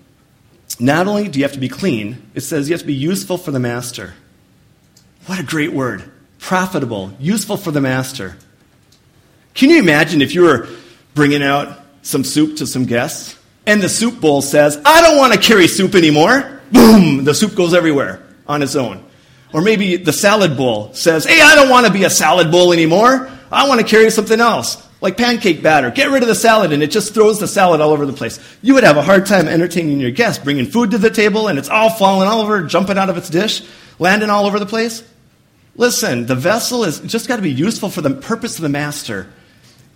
Not 0.78 1.06
only 1.06 1.28
do 1.28 1.38
you 1.38 1.44
have 1.44 1.52
to 1.52 1.58
be 1.58 1.68
clean, 1.68 2.30
it 2.34 2.42
says 2.42 2.68
you 2.68 2.74
have 2.74 2.82
to 2.82 2.86
be 2.86 2.94
useful 2.94 3.38
for 3.38 3.50
the 3.50 3.60
master. 3.60 4.14
What 5.26 5.40
a 5.40 5.42
great 5.42 5.72
word. 5.72 6.10
Profitable, 6.38 7.12
useful 7.18 7.56
for 7.56 7.70
the 7.70 7.80
master. 7.80 8.36
Can 9.54 9.70
you 9.70 9.78
imagine 9.78 10.20
if 10.20 10.34
you 10.34 10.42
were 10.42 10.68
bringing 11.14 11.42
out 11.42 11.80
some 12.02 12.24
soup 12.24 12.58
to 12.58 12.66
some 12.66 12.84
guests 12.84 13.38
and 13.66 13.82
the 13.82 13.88
soup 13.88 14.20
bowl 14.20 14.42
says, 14.42 14.80
I 14.84 15.00
don't 15.02 15.16
want 15.16 15.32
to 15.32 15.38
carry 15.38 15.66
soup 15.68 15.94
anymore? 15.94 16.60
Boom, 16.70 17.24
the 17.24 17.34
soup 17.34 17.54
goes 17.54 17.74
everywhere 17.74 18.22
on 18.46 18.62
its 18.62 18.76
own. 18.76 19.04
Or 19.52 19.60
maybe 19.60 19.96
the 19.96 20.12
salad 20.12 20.56
bowl 20.56 20.92
says, 20.94 21.24
Hey, 21.24 21.40
I 21.40 21.54
don't 21.54 21.70
want 21.70 21.86
to 21.86 21.92
be 21.92 22.04
a 22.04 22.10
salad 22.10 22.50
bowl 22.50 22.72
anymore. 22.72 23.30
I 23.52 23.68
want 23.68 23.80
to 23.80 23.86
carry 23.86 24.10
something 24.10 24.40
else, 24.40 24.84
like 25.00 25.16
pancake 25.16 25.62
batter. 25.62 25.90
Get 25.92 26.10
rid 26.10 26.22
of 26.22 26.28
the 26.28 26.34
salad, 26.34 26.72
and 26.72 26.82
it 26.82 26.90
just 26.90 27.14
throws 27.14 27.38
the 27.38 27.46
salad 27.46 27.80
all 27.80 27.90
over 27.90 28.04
the 28.04 28.12
place. 28.12 28.40
You 28.62 28.74
would 28.74 28.82
have 28.82 28.96
a 28.96 29.02
hard 29.02 29.26
time 29.26 29.46
entertaining 29.46 30.00
your 30.00 30.10
guests, 30.10 30.42
bringing 30.42 30.66
food 30.66 30.90
to 30.90 30.98
the 30.98 31.10
table, 31.10 31.46
and 31.46 31.56
it's 31.58 31.68
all 31.68 31.90
falling 31.90 32.26
all 32.26 32.40
over, 32.40 32.64
jumping 32.64 32.98
out 32.98 33.10
of 33.10 33.16
its 33.16 33.30
dish, 33.30 33.62
landing 34.00 34.28
all 34.28 34.46
over 34.46 34.58
the 34.58 34.66
place. 34.66 35.04
Listen, 35.76 36.26
the 36.26 36.34
vessel 36.34 36.82
is 36.82 36.98
just 37.00 37.28
got 37.28 37.36
to 37.36 37.42
be 37.42 37.52
useful 37.52 37.90
for 37.90 38.00
the 38.00 38.10
purpose 38.10 38.56
of 38.56 38.62
the 38.62 38.68
master. 38.68 39.28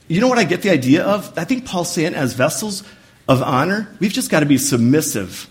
You 0.07 0.21
know 0.21 0.29
what 0.29 0.39
I 0.39 0.45
get 0.45 0.63
the 0.63 0.71
idea 0.71 1.05
of? 1.05 1.37
I 1.37 1.45
think 1.45 1.67
Paul's 1.67 1.93
saying, 1.93 2.15
as 2.15 2.33
vessels 2.33 2.85
of 3.29 3.43
honor, 3.43 3.95
we've 4.01 4.13
just 4.13 4.31
got 4.31 4.41
to 4.41 4.47
be 4.47 4.59
submissive. 4.59 5.49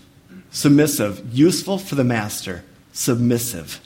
Submissive. 0.50 1.32
Useful 1.32 1.78
for 1.78 1.94
the 1.94 2.04
master. 2.04 2.64
Submissive. 2.92 3.80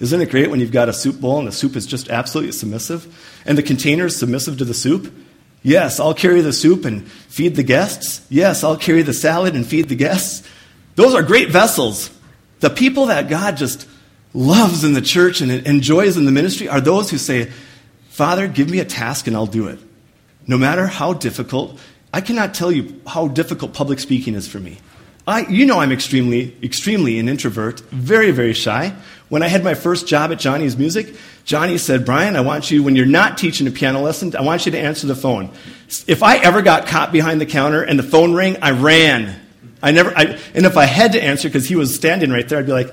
Isn't 0.00 0.20
it 0.20 0.30
great 0.30 0.50
when 0.50 0.58
you've 0.58 0.72
got 0.72 0.88
a 0.88 0.92
soup 0.92 1.20
bowl 1.20 1.38
and 1.38 1.46
the 1.46 1.52
soup 1.52 1.76
is 1.76 1.86
just 1.86 2.10
absolutely 2.10 2.52
submissive? 2.52 3.40
And 3.46 3.56
the 3.56 3.62
container 3.62 4.06
is 4.06 4.16
submissive 4.16 4.58
to 4.58 4.64
the 4.64 4.74
soup? 4.74 5.14
Yes, 5.62 6.00
I'll 6.00 6.14
carry 6.14 6.40
the 6.40 6.52
soup 6.52 6.84
and 6.84 7.08
feed 7.08 7.54
the 7.54 7.62
guests. 7.62 8.26
Yes, 8.28 8.64
I'll 8.64 8.76
carry 8.76 9.02
the 9.02 9.14
salad 9.14 9.54
and 9.54 9.64
feed 9.64 9.88
the 9.88 9.94
guests. 9.94 10.46
Those 10.96 11.14
are 11.14 11.22
great 11.22 11.50
vessels. 11.50 12.10
The 12.58 12.70
people 12.70 13.06
that 13.06 13.28
God 13.28 13.56
just 13.56 13.88
loves 14.34 14.82
in 14.82 14.94
the 14.94 15.00
church 15.00 15.40
and 15.40 15.52
enjoys 15.52 16.16
in 16.16 16.24
the 16.24 16.32
ministry 16.32 16.68
are 16.68 16.80
those 16.80 17.10
who 17.10 17.18
say, 17.18 17.52
Father, 18.08 18.48
give 18.48 18.68
me 18.68 18.80
a 18.80 18.84
task 18.84 19.28
and 19.28 19.36
I'll 19.36 19.46
do 19.46 19.68
it. 19.68 19.78
No 20.48 20.58
matter 20.58 20.88
how 20.88 21.12
difficult, 21.12 21.78
I 22.12 22.20
cannot 22.20 22.54
tell 22.54 22.70
you 22.70 23.00
how 23.06 23.28
difficult 23.28 23.72
public 23.72 23.98
speaking 23.98 24.34
is 24.34 24.46
for 24.46 24.60
me. 24.60 24.78
I, 25.26 25.46
you 25.46 25.66
know 25.66 25.78
I'm 25.78 25.92
extremely, 25.92 26.56
extremely 26.62 27.18
an 27.18 27.28
introvert, 27.28 27.80
very, 27.90 28.32
very 28.32 28.52
shy. 28.52 28.92
When 29.28 29.42
I 29.42 29.48
had 29.48 29.62
my 29.62 29.74
first 29.74 30.06
job 30.08 30.32
at 30.32 30.38
Johnny's 30.38 30.76
Music, 30.76 31.14
Johnny 31.44 31.78
said, 31.78 32.04
Brian, 32.04 32.36
I 32.36 32.40
want 32.40 32.70
you, 32.70 32.82
when 32.82 32.96
you're 32.96 33.06
not 33.06 33.38
teaching 33.38 33.66
a 33.66 33.70
piano 33.70 34.00
lesson, 34.00 34.34
I 34.36 34.42
want 34.42 34.66
you 34.66 34.72
to 34.72 34.78
answer 34.78 35.06
the 35.06 35.14
phone. 35.14 35.50
If 36.06 36.22
I 36.22 36.38
ever 36.38 36.60
got 36.60 36.86
caught 36.86 37.12
behind 37.12 37.40
the 37.40 37.46
counter 37.46 37.82
and 37.82 37.98
the 37.98 38.02
phone 38.02 38.34
rang, 38.34 38.56
I 38.60 38.72
ran. 38.72 39.40
I 39.82 39.92
never, 39.92 40.16
I, 40.16 40.38
and 40.54 40.66
if 40.66 40.76
I 40.76 40.86
had 40.86 41.12
to 41.12 41.22
answer 41.22 41.48
because 41.48 41.68
he 41.68 41.76
was 41.76 41.94
standing 41.94 42.30
right 42.30 42.48
there, 42.48 42.58
I'd 42.58 42.66
be 42.66 42.72
like, 42.72 42.92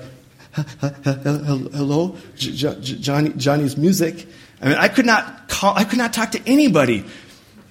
hello, 0.52 2.16
Johnny, 2.36 3.30
Johnny's 3.30 3.76
Music. 3.76 4.26
I 4.62 4.68
mean, 4.68 4.78
I 4.78 4.88
could 4.88 5.06
not 5.06 5.48
call, 5.48 5.74
I 5.76 5.84
could 5.84 5.98
not 5.98 6.12
talk 6.12 6.32
to 6.32 6.40
anybody 6.46 7.04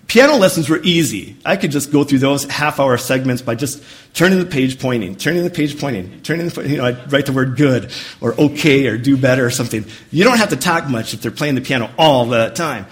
Piano 0.10 0.38
lessons 0.38 0.68
were 0.68 0.80
easy. 0.82 1.36
I 1.46 1.56
could 1.56 1.70
just 1.70 1.92
go 1.92 2.04
through 2.04 2.18
those 2.18 2.44
half 2.46 2.80
hour 2.80 2.98
segments 2.98 3.44
by 3.44 3.54
just 3.54 3.84
turning 4.16 4.40
the 4.40 4.46
page 4.46 4.80
pointing, 4.80 5.16
turning 5.16 5.44
the 5.44 5.52
page 5.52 5.80
pointing, 5.80 6.22
turning 6.24 6.50
the, 6.50 6.68
you 6.68 6.78
know, 6.78 6.86
I'd 6.86 7.14
write 7.14 7.28
the 7.28 7.32
word 7.32 7.56
good 7.56 7.92
or 8.20 8.34
okay 8.34 8.88
or 8.88 8.98
do 8.98 9.16
better 9.18 9.46
or 9.46 9.52
something. 9.52 9.86
You 10.10 10.24
don't 10.24 10.40
have 10.40 10.50
to 10.50 10.56
talk 10.56 10.90
much 10.90 11.14
if 11.14 11.22
they're 11.22 11.30
playing 11.30 11.54
the 11.54 11.62
piano 11.62 11.92
all 11.96 12.26
the 12.26 12.50
time. 12.50 12.88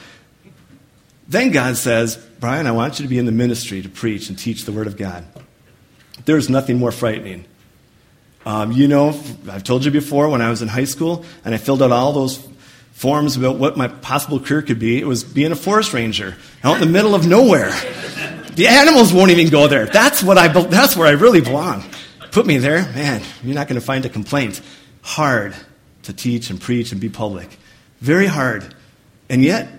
Then 1.28 1.52
God 1.52 1.76
says, 1.76 2.18
Brian, 2.40 2.68
I 2.68 2.72
want 2.72 3.00
you 3.00 3.06
to 3.06 3.10
be 3.10 3.18
in 3.18 3.26
the 3.26 3.32
ministry 3.32 3.82
to 3.82 3.90
preach 3.90 4.30
and 4.30 4.38
teach 4.38 4.66
the 4.66 4.72
Word 4.72 4.86
of 4.86 4.96
God. 4.96 5.26
There's 6.26 6.52
nothing 6.52 6.78
more 6.78 6.92
frightening. 6.92 7.46
Um, 8.46 8.72
you 8.72 8.88
know, 8.88 9.10
I've 9.50 9.64
told 9.64 9.86
you 9.86 9.92
before 9.92 10.30
when 10.30 10.44
I 10.44 10.52
was 10.52 10.62
in 10.62 10.68
high 10.68 10.86
school 10.86 11.26
and 11.44 11.56
I 11.56 11.58
filled 11.58 11.82
out 11.82 11.92
all 11.92 12.14
those 12.14 12.48
forms 12.98 13.38
about 13.38 13.58
what 13.58 13.78
my 13.78 13.88
possible 13.88 14.40
career 14.40 14.64
could 14.64 14.80
be. 14.80 15.00
It 15.00 15.06
was 15.06 15.24
being 15.24 15.52
a 15.52 15.56
forest 15.56 15.94
ranger 15.94 16.36
out 16.64 16.76
in 16.76 16.80
the 16.82 16.92
middle 16.92 17.14
of 17.14 17.28
nowhere. 17.28 17.70
The 18.56 18.66
animals 18.68 19.14
won't 19.14 19.30
even 19.30 19.50
go 19.50 19.68
there. 19.68 19.86
That's, 19.86 20.24
what 20.24 20.40
I, 20.40 20.48
that's 20.48 20.98
where 20.98 21.08
I 21.08 21.12
really 21.12 21.42
belong. 21.42 21.84
Put 22.32 22.48
me 22.48 22.58
there, 22.58 22.82
man, 22.94 23.22
you're 23.44 23.54
not 23.54 23.68
going 23.68 23.80
to 23.80 23.86
find 23.86 24.04
a 24.06 24.10
complaint. 24.10 24.62
Hard 25.04 25.56
to 26.04 26.14
teach 26.14 26.50
and 26.50 26.60
preach 26.60 26.92
and 26.92 27.00
be 27.00 27.08
public. 27.08 27.60
Very 28.02 28.26
hard. 28.26 28.74
And 29.30 29.44
yet, 29.44 29.70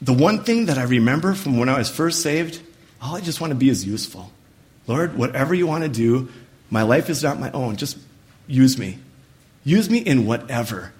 the 0.00 0.12
one 0.12 0.42
thing 0.42 0.66
that 0.66 0.78
I 0.78 0.82
remember 0.82 1.34
from 1.34 1.58
when 1.58 1.68
I 1.68 1.78
was 1.78 1.88
first 1.88 2.22
saved, 2.22 2.60
all 3.00 3.14
I 3.14 3.20
just 3.20 3.40
want 3.40 3.52
to 3.52 3.56
be 3.56 3.68
is 3.68 3.86
useful. 3.86 4.32
Lord, 4.88 5.16
whatever 5.16 5.54
you 5.54 5.68
want 5.68 5.84
to 5.84 5.88
do, 5.88 6.28
my 6.70 6.82
life 6.82 7.08
is 7.08 7.22
not 7.22 7.38
my 7.38 7.52
own. 7.52 7.76
Just 7.76 7.98
use 8.48 8.76
me. 8.78 8.98
Use 9.62 9.88
me 9.88 9.98
in 9.98 10.26
whatever. 10.26 10.92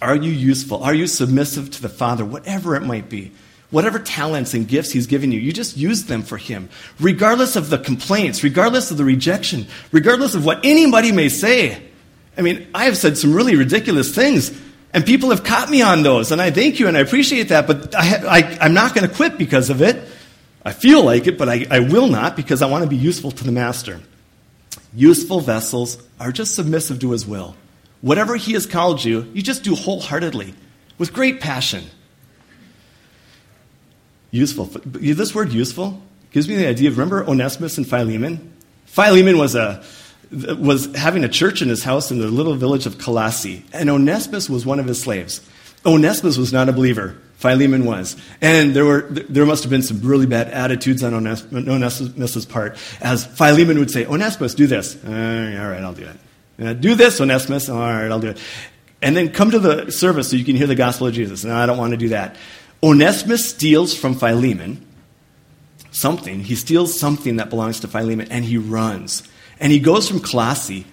Are 0.00 0.16
you 0.16 0.30
useful? 0.30 0.82
Are 0.82 0.94
you 0.94 1.06
submissive 1.06 1.70
to 1.72 1.82
the 1.82 1.88
Father, 1.88 2.24
whatever 2.24 2.74
it 2.74 2.82
might 2.82 3.08
be? 3.08 3.32
Whatever 3.70 3.98
talents 3.98 4.54
and 4.54 4.66
gifts 4.66 4.90
He's 4.90 5.06
given 5.06 5.30
you, 5.30 5.38
you 5.38 5.52
just 5.52 5.76
use 5.76 6.04
them 6.04 6.22
for 6.22 6.36
Him. 6.36 6.68
Regardless 6.98 7.56
of 7.56 7.70
the 7.70 7.78
complaints, 7.78 8.42
regardless 8.42 8.90
of 8.90 8.96
the 8.96 9.04
rejection, 9.04 9.66
regardless 9.92 10.34
of 10.34 10.44
what 10.44 10.64
anybody 10.64 11.12
may 11.12 11.28
say. 11.28 11.82
I 12.36 12.42
mean, 12.42 12.66
I 12.74 12.86
have 12.86 12.96
said 12.96 13.18
some 13.18 13.34
really 13.34 13.56
ridiculous 13.56 14.14
things, 14.14 14.58
and 14.92 15.04
people 15.04 15.30
have 15.30 15.44
caught 15.44 15.70
me 15.70 15.82
on 15.82 16.02
those, 16.02 16.32
and 16.32 16.40
I 16.40 16.50
thank 16.50 16.80
you 16.80 16.88
and 16.88 16.96
I 16.96 17.00
appreciate 17.00 17.48
that, 17.48 17.66
but 17.66 17.94
I, 17.94 18.58
am 18.60 18.74
not 18.74 18.94
going 18.94 19.08
to 19.08 19.14
quit 19.14 19.38
because 19.38 19.70
of 19.70 19.82
it. 19.82 19.96
I 20.64 20.72
feel 20.72 21.04
like 21.04 21.26
it, 21.26 21.38
but 21.38 21.48
I, 21.48 21.66
I 21.70 21.80
will 21.80 22.08
not 22.08 22.36
because 22.36 22.62
I 22.62 22.66
want 22.66 22.84
to 22.84 22.90
be 22.90 22.96
useful 22.96 23.30
to 23.30 23.44
the 23.44 23.52
Master. 23.52 24.00
Useful 24.94 25.40
vessels 25.40 26.02
are 26.18 26.32
just 26.32 26.54
submissive 26.54 26.98
to 27.00 27.12
His 27.12 27.26
will. 27.26 27.54
Whatever 28.00 28.36
He 28.36 28.52
has 28.54 28.66
called 28.66 29.04
you, 29.04 29.30
you 29.34 29.42
just 29.42 29.62
do 29.62 29.74
wholeheartedly, 29.74 30.54
with 30.98 31.12
great 31.12 31.40
passion. 31.40 31.84
Useful. 34.30 34.66
This 34.66 35.34
word 35.34 35.52
useful 35.52 36.02
gives 36.30 36.48
me 36.48 36.56
the 36.56 36.66
idea 36.66 36.88
of 36.88 36.96
remember 36.96 37.28
Onesimus 37.28 37.76
and 37.78 37.88
Philemon? 37.88 38.52
Philemon 38.86 39.38
was, 39.38 39.54
a, 39.54 39.82
was 40.30 40.94
having 40.94 41.24
a 41.24 41.28
church 41.28 41.62
in 41.62 41.68
his 41.68 41.82
house 41.82 42.10
in 42.10 42.18
the 42.18 42.28
little 42.28 42.54
village 42.54 42.86
of 42.86 42.98
Colossae, 42.98 43.64
and 43.72 43.90
Onesimus 43.90 44.48
was 44.48 44.64
one 44.64 44.78
of 44.78 44.86
his 44.86 45.00
slaves. 45.00 45.40
Onesimus 45.84 46.36
was 46.36 46.52
not 46.52 46.68
a 46.68 46.72
believer. 46.72 47.16
Philemon 47.36 47.86
was. 47.86 48.16
And 48.42 48.74
there, 48.76 48.84
were, 48.84 49.00
there 49.10 49.46
must 49.46 49.62
have 49.62 49.70
been 49.70 49.82
some 49.82 50.02
really 50.02 50.26
bad 50.26 50.48
attitudes 50.48 51.02
on 51.02 51.14
Onesimus' 51.14 52.44
part, 52.44 52.76
as 53.00 53.24
Philemon 53.24 53.78
would 53.78 53.90
say, 53.90 54.04
Onesimus, 54.04 54.54
do 54.54 54.66
this. 54.66 55.02
Uh, 55.02 55.08
all 55.08 55.70
right, 55.70 55.82
I'll 55.82 55.94
do 55.94 56.06
it. 56.06 56.16
Do 56.60 56.94
this, 56.94 57.20
Onesimus. 57.20 57.68
All 57.68 57.78
right, 57.78 58.10
I'll 58.10 58.20
do 58.20 58.28
it. 58.28 58.38
And 59.02 59.16
then 59.16 59.30
come 59.30 59.50
to 59.50 59.58
the 59.58 59.90
service 59.90 60.30
so 60.30 60.36
you 60.36 60.44
can 60.44 60.56
hear 60.56 60.66
the 60.66 60.74
gospel 60.74 61.06
of 61.06 61.14
Jesus. 61.14 61.42
No, 61.44 61.56
I 61.56 61.64
don't 61.66 61.78
want 61.78 61.92
to 61.92 61.96
do 61.96 62.10
that. 62.10 62.36
Onesimus 62.82 63.48
steals 63.48 63.94
from 63.94 64.14
Philemon 64.14 64.86
something. 65.90 66.40
He 66.40 66.54
steals 66.54 66.98
something 66.98 67.36
that 67.36 67.50
belongs 67.50 67.80
to 67.80 67.88
Philemon 67.88 68.30
and 68.30 68.44
he 68.44 68.58
runs. 68.58 69.22
And 69.58 69.72
he 69.72 69.80
goes 69.80 70.08
from 70.08 70.20
Colossae, 70.20 70.86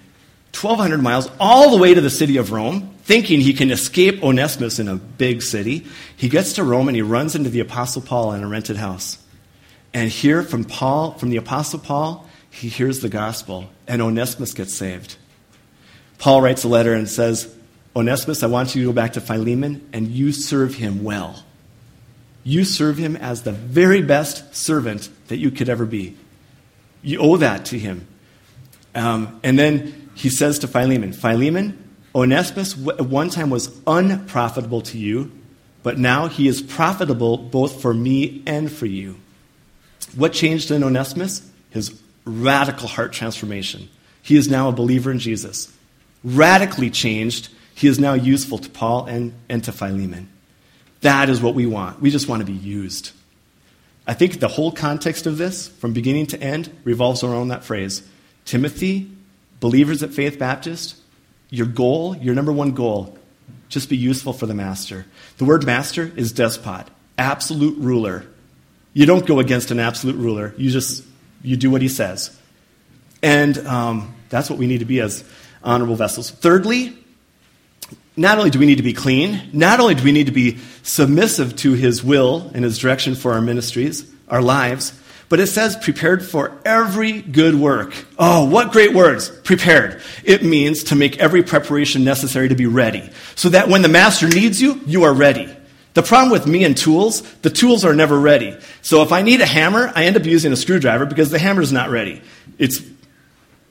1,200 0.58 1.02
miles, 1.02 1.30
all 1.38 1.70
the 1.70 1.76
way 1.76 1.94
to 1.94 2.00
the 2.00 2.10
city 2.10 2.36
of 2.36 2.50
Rome, 2.50 2.94
thinking 3.02 3.40
he 3.40 3.52
can 3.52 3.70
escape 3.70 4.22
Onesimus 4.22 4.78
in 4.78 4.88
a 4.88 4.96
big 4.96 5.42
city. 5.42 5.86
He 6.16 6.28
gets 6.28 6.54
to 6.54 6.64
Rome 6.64 6.88
and 6.88 6.96
he 6.96 7.02
runs 7.02 7.34
into 7.34 7.50
the 7.50 7.60
Apostle 7.60 8.02
Paul 8.02 8.32
in 8.32 8.42
a 8.42 8.48
rented 8.48 8.76
house. 8.76 9.18
And 9.94 10.10
here 10.10 10.42
from 10.42 10.64
Paul, 10.64 11.12
from 11.12 11.30
the 11.30 11.36
Apostle 11.36 11.78
Paul, 11.78 12.26
he 12.50 12.68
hears 12.68 13.00
the 13.00 13.08
gospel, 13.08 13.70
and 13.86 14.02
Onesimus 14.02 14.52
gets 14.52 14.74
saved. 14.74 15.16
Paul 16.18 16.42
writes 16.42 16.64
a 16.64 16.68
letter 16.68 16.92
and 16.94 17.08
says, 17.08 17.54
Onesimus, 17.94 18.42
I 18.42 18.46
want 18.46 18.74
you 18.74 18.82
to 18.82 18.88
go 18.88 18.92
back 18.92 19.14
to 19.14 19.20
Philemon 19.20 19.88
and 19.92 20.08
you 20.08 20.32
serve 20.32 20.74
him 20.74 21.02
well. 21.04 21.42
You 22.44 22.64
serve 22.64 22.96
him 22.98 23.16
as 23.16 23.42
the 23.42 23.52
very 23.52 24.02
best 24.02 24.54
servant 24.54 25.08
that 25.28 25.38
you 25.38 25.50
could 25.50 25.68
ever 25.68 25.86
be. 25.86 26.16
You 27.02 27.18
owe 27.18 27.36
that 27.36 27.66
to 27.66 27.78
him. 27.78 28.06
Um, 28.94 29.40
and 29.42 29.58
then 29.58 30.10
he 30.14 30.28
says 30.28 30.58
to 30.60 30.68
Philemon, 30.68 31.12
Philemon, 31.12 31.84
Onesimus 32.14 32.74
at 32.88 33.02
one 33.02 33.30
time 33.30 33.50
was 33.50 33.70
unprofitable 33.86 34.80
to 34.82 34.98
you, 34.98 35.30
but 35.82 35.98
now 35.98 36.26
he 36.26 36.48
is 36.48 36.60
profitable 36.62 37.36
both 37.36 37.80
for 37.80 37.94
me 37.94 38.42
and 38.46 38.72
for 38.72 38.86
you. 38.86 39.16
What 40.16 40.32
changed 40.32 40.70
in 40.70 40.82
Onesimus? 40.82 41.48
His 41.70 42.00
radical 42.24 42.88
heart 42.88 43.12
transformation. 43.12 43.88
He 44.22 44.36
is 44.36 44.48
now 44.48 44.68
a 44.68 44.72
believer 44.72 45.10
in 45.10 45.18
Jesus 45.18 45.72
radically 46.24 46.90
changed, 46.90 47.48
he 47.74 47.86
is 47.88 47.98
now 47.98 48.14
useful 48.14 48.58
to 48.58 48.68
Paul 48.68 49.06
and, 49.06 49.32
and 49.48 49.62
to 49.64 49.72
Philemon. 49.72 50.28
That 51.00 51.28
is 51.28 51.40
what 51.40 51.54
we 51.54 51.66
want. 51.66 52.00
We 52.00 52.10
just 52.10 52.28
want 52.28 52.40
to 52.40 52.46
be 52.46 52.58
used. 52.58 53.12
I 54.06 54.14
think 54.14 54.40
the 54.40 54.48
whole 54.48 54.72
context 54.72 55.26
of 55.26 55.38
this, 55.38 55.68
from 55.68 55.92
beginning 55.92 56.26
to 56.28 56.42
end, 56.42 56.74
revolves 56.82 57.22
around 57.22 57.48
that 57.48 57.62
phrase 57.62 58.02
Timothy, 58.44 59.10
believers 59.60 60.02
at 60.02 60.12
Faith 60.12 60.38
Baptist, 60.38 60.96
Your 61.50 61.66
goal, 61.66 62.16
your 62.16 62.34
number 62.34 62.52
one 62.52 62.72
goal, 62.72 63.16
just 63.68 63.90
be 63.90 63.96
useful 63.96 64.32
for 64.32 64.46
the 64.46 64.54
master. 64.54 65.06
The 65.36 65.44
word 65.44 65.64
master 65.64 66.10
is 66.16 66.32
despot, 66.32 66.86
absolute 67.18 67.78
ruler. 67.78 68.24
You 68.94 69.06
don't 69.06 69.26
go 69.26 69.38
against 69.38 69.70
an 69.70 69.78
absolute 69.78 70.16
ruler. 70.16 70.54
You 70.56 70.70
just 70.70 71.04
you 71.42 71.56
do 71.56 71.70
what 71.70 71.82
he 71.82 71.88
says, 71.88 72.36
and 73.22 73.58
um, 73.66 74.14
that's 74.30 74.50
what 74.50 74.58
we 74.58 74.66
need 74.66 74.78
to 74.78 74.86
be 74.86 75.00
as 75.00 75.22
honorable 75.62 75.96
vessels. 75.96 76.30
Thirdly, 76.30 76.96
not 78.16 78.38
only 78.38 78.50
do 78.50 78.58
we 78.58 78.66
need 78.66 78.78
to 78.78 78.82
be 78.82 78.92
clean, 78.92 79.48
not 79.52 79.80
only 79.80 79.94
do 79.94 80.02
we 80.02 80.12
need 80.12 80.26
to 80.26 80.32
be 80.32 80.58
submissive 80.82 81.54
to 81.56 81.74
his 81.74 82.02
will 82.02 82.50
and 82.54 82.64
his 82.64 82.78
direction 82.78 83.14
for 83.14 83.32
our 83.32 83.40
ministries, 83.40 84.10
our 84.28 84.42
lives, 84.42 84.92
but 85.28 85.40
it 85.40 85.46
says 85.46 85.76
prepared 85.76 86.26
for 86.26 86.58
every 86.64 87.20
good 87.20 87.54
work. 87.54 87.94
Oh, 88.18 88.48
what 88.48 88.72
great 88.72 88.94
words. 88.94 89.28
Prepared. 89.28 90.00
It 90.24 90.42
means 90.42 90.84
to 90.84 90.96
make 90.96 91.18
every 91.18 91.42
preparation 91.42 92.02
necessary 92.02 92.48
to 92.48 92.54
be 92.54 92.66
ready. 92.66 93.10
So 93.34 93.50
that 93.50 93.68
when 93.68 93.82
the 93.82 93.88
master 93.88 94.26
needs 94.26 94.60
you, 94.60 94.80
you 94.86 95.04
are 95.04 95.12
ready. 95.12 95.54
The 95.94 96.02
problem 96.02 96.30
with 96.30 96.46
me 96.46 96.64
and 96.64 96.76
tools, 96.76 97.22
the 97.42 97.50
tools 97.50 97.84
are 97.84 97.94
never 97.94 98.18
ready. 98.18 98.56
So 98.82 99.02
if 99.02 99.12
I 99.12 99.22
need 99.22 99.40
a 99.40 99.46
hammer, 99.46 99.92
I 99.94 100.04
end 100.04 100.16
up 100.16 100.24
using 100.24 100.52
a 100.52 100.56
screwdriver 100.56 101.06
because 101.06 101.30
the 101.30 101.38
hammer 101.38 101.60
is 101.60 101.72
not 101.72 101.90
ready. 101.90 102.22
It's 102.58 102.80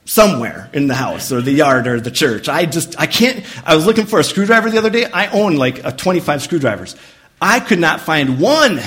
somewhere 0.08 0.70
in 0.74 0.88
the 0.88 0.96
house 0.96 1.32
or 1.32 1.42
the 1.42 1.52
yard 1.52 1.86
or 1.86 2.00
the 2.00 2.10
church. 2.10 2.50
I 2.50 2.66
just, 2.66 3.00
I 3.00 3.06
can't, 3.06 3.46
I 3.64 3.76
was 3.76 3.86
looking 3.86 4.08
for 4.08 4.20
a 4.20 4.24
screwdriver 4.24 4.72
the 4.72 4.80
other 4.80 4.90
day. 4.90 5.06
I 5.06 5.28
own 5.28 5.58
like 5.58 5.86
a 5.86 5.92
25 5.92 6.42
screwdrivers. 6.42 6.96
I 7.40 7.60
could 7.60 7.80
not 7.80 8.02
find 8.02 8.40
one 8.40 8.80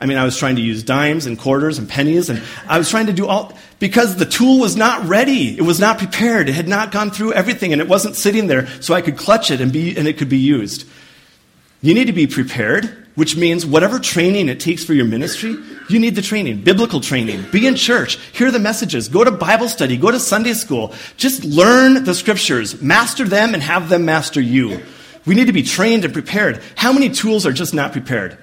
I 0.00 0.06
mean, 0.06 0.16
I 0.16 0.24
was 0.24 0.36
trying 0.36 0.56
to 0.56 0.62
use 0.62 0.82
dimes 0.82 1.26
and 1.26 1.38
quarters 1.38 1.78
and 1.78 1.88
pennies, 1.88 2.30
and 2.30 2.42
I 2.68 2.78
was 2.78 2.88
trying 2.88 3.06
to 3.06 3.12
do 3.12 3.26
all 3.26 3.52
because 3.80 4.16
the 4.16 4.26
tool 4.26 4.60
was 4.60 4.76
not 4.76 5.08
ready. 5.08 5.56
It 5.58 5.62
was 5.62 5.80
not 5.80 5.98
prepared. 5.98 6.48
It 6.48 6.54
had 6.54 6.68
not 6.68 6.92
gone 6.92 7.10
through 7.10 7.32
everything, 7.32 7.72
and 7.72 7.82
it 7.82 7.88
wasn't 7.88 8.14
sitting 8.14 8.46
there 8.46 8.68
so 8.80 8.94
I 8.94 9.02
could 9.02 9.16
clutch 9.16 9.50
it 9.50 9.60
and, 9.60 9.72
be, 9.72 9.96
and 9.96 10.06
it 10.06 10.16
could 10.16 10.28
be 10.28 10.38
used. 10.38 10.86
You 11.80 11.94
need 11.94 12.06
to 12.06 12.12
be 12.12 12.28
prepared, 12.28 13.07
which 13.18 13.36
means 13.36 13.66
whatever 13.66 13.98
training 13.98 14.48
it 14.48 14.60
takes 14.60 14.84
for 14.84 14.94
your 14.94 15.04
ministry, 15.04 15.56
you 15.88 15.98
need 15.98 16.14
the 16.14 16.22
training, 16.22 16.62
biblical 16.62 17.00
training. 17.00 17.44
Be 17.50 17.66
in 17.66 17.74
church, 17.74 18.16
hear 18.32 18.52
the 18.52 18.60
messages, 18.60 19.08
go 19.08 19.24
to 19.24 19.32
Bible 19.32 19.68
study, 19.68 19.96
go 19.96 20.12
to 20.12 20.20
Sunday 20.20 20.52
school. 20.52 20.94
Just 21.16 21.42
learn 21.42 22.04
the 22.04 22.14
scriptures, 22.14 22.80
master 22.80 23.24
them, 23.24 23.54
and 23.54 23.62
have 23.62 23.88
them 23.88 24.04
master 24.04 24.40
you. 24.40 24.80
We 25.26 25.34
need 25.34 25.48
to 25.48 25.52
be 25.52 25.64
trained 25.64 26.04
and 26.04 26.14
prepared. 26.14 26.62
How 26.76 26.92
many 26.92 27.10
tools 27.10 27.44
are 27.44 27.50
just 27.50 27.74
not 27.74 27.90
prepared? 27.90 28.38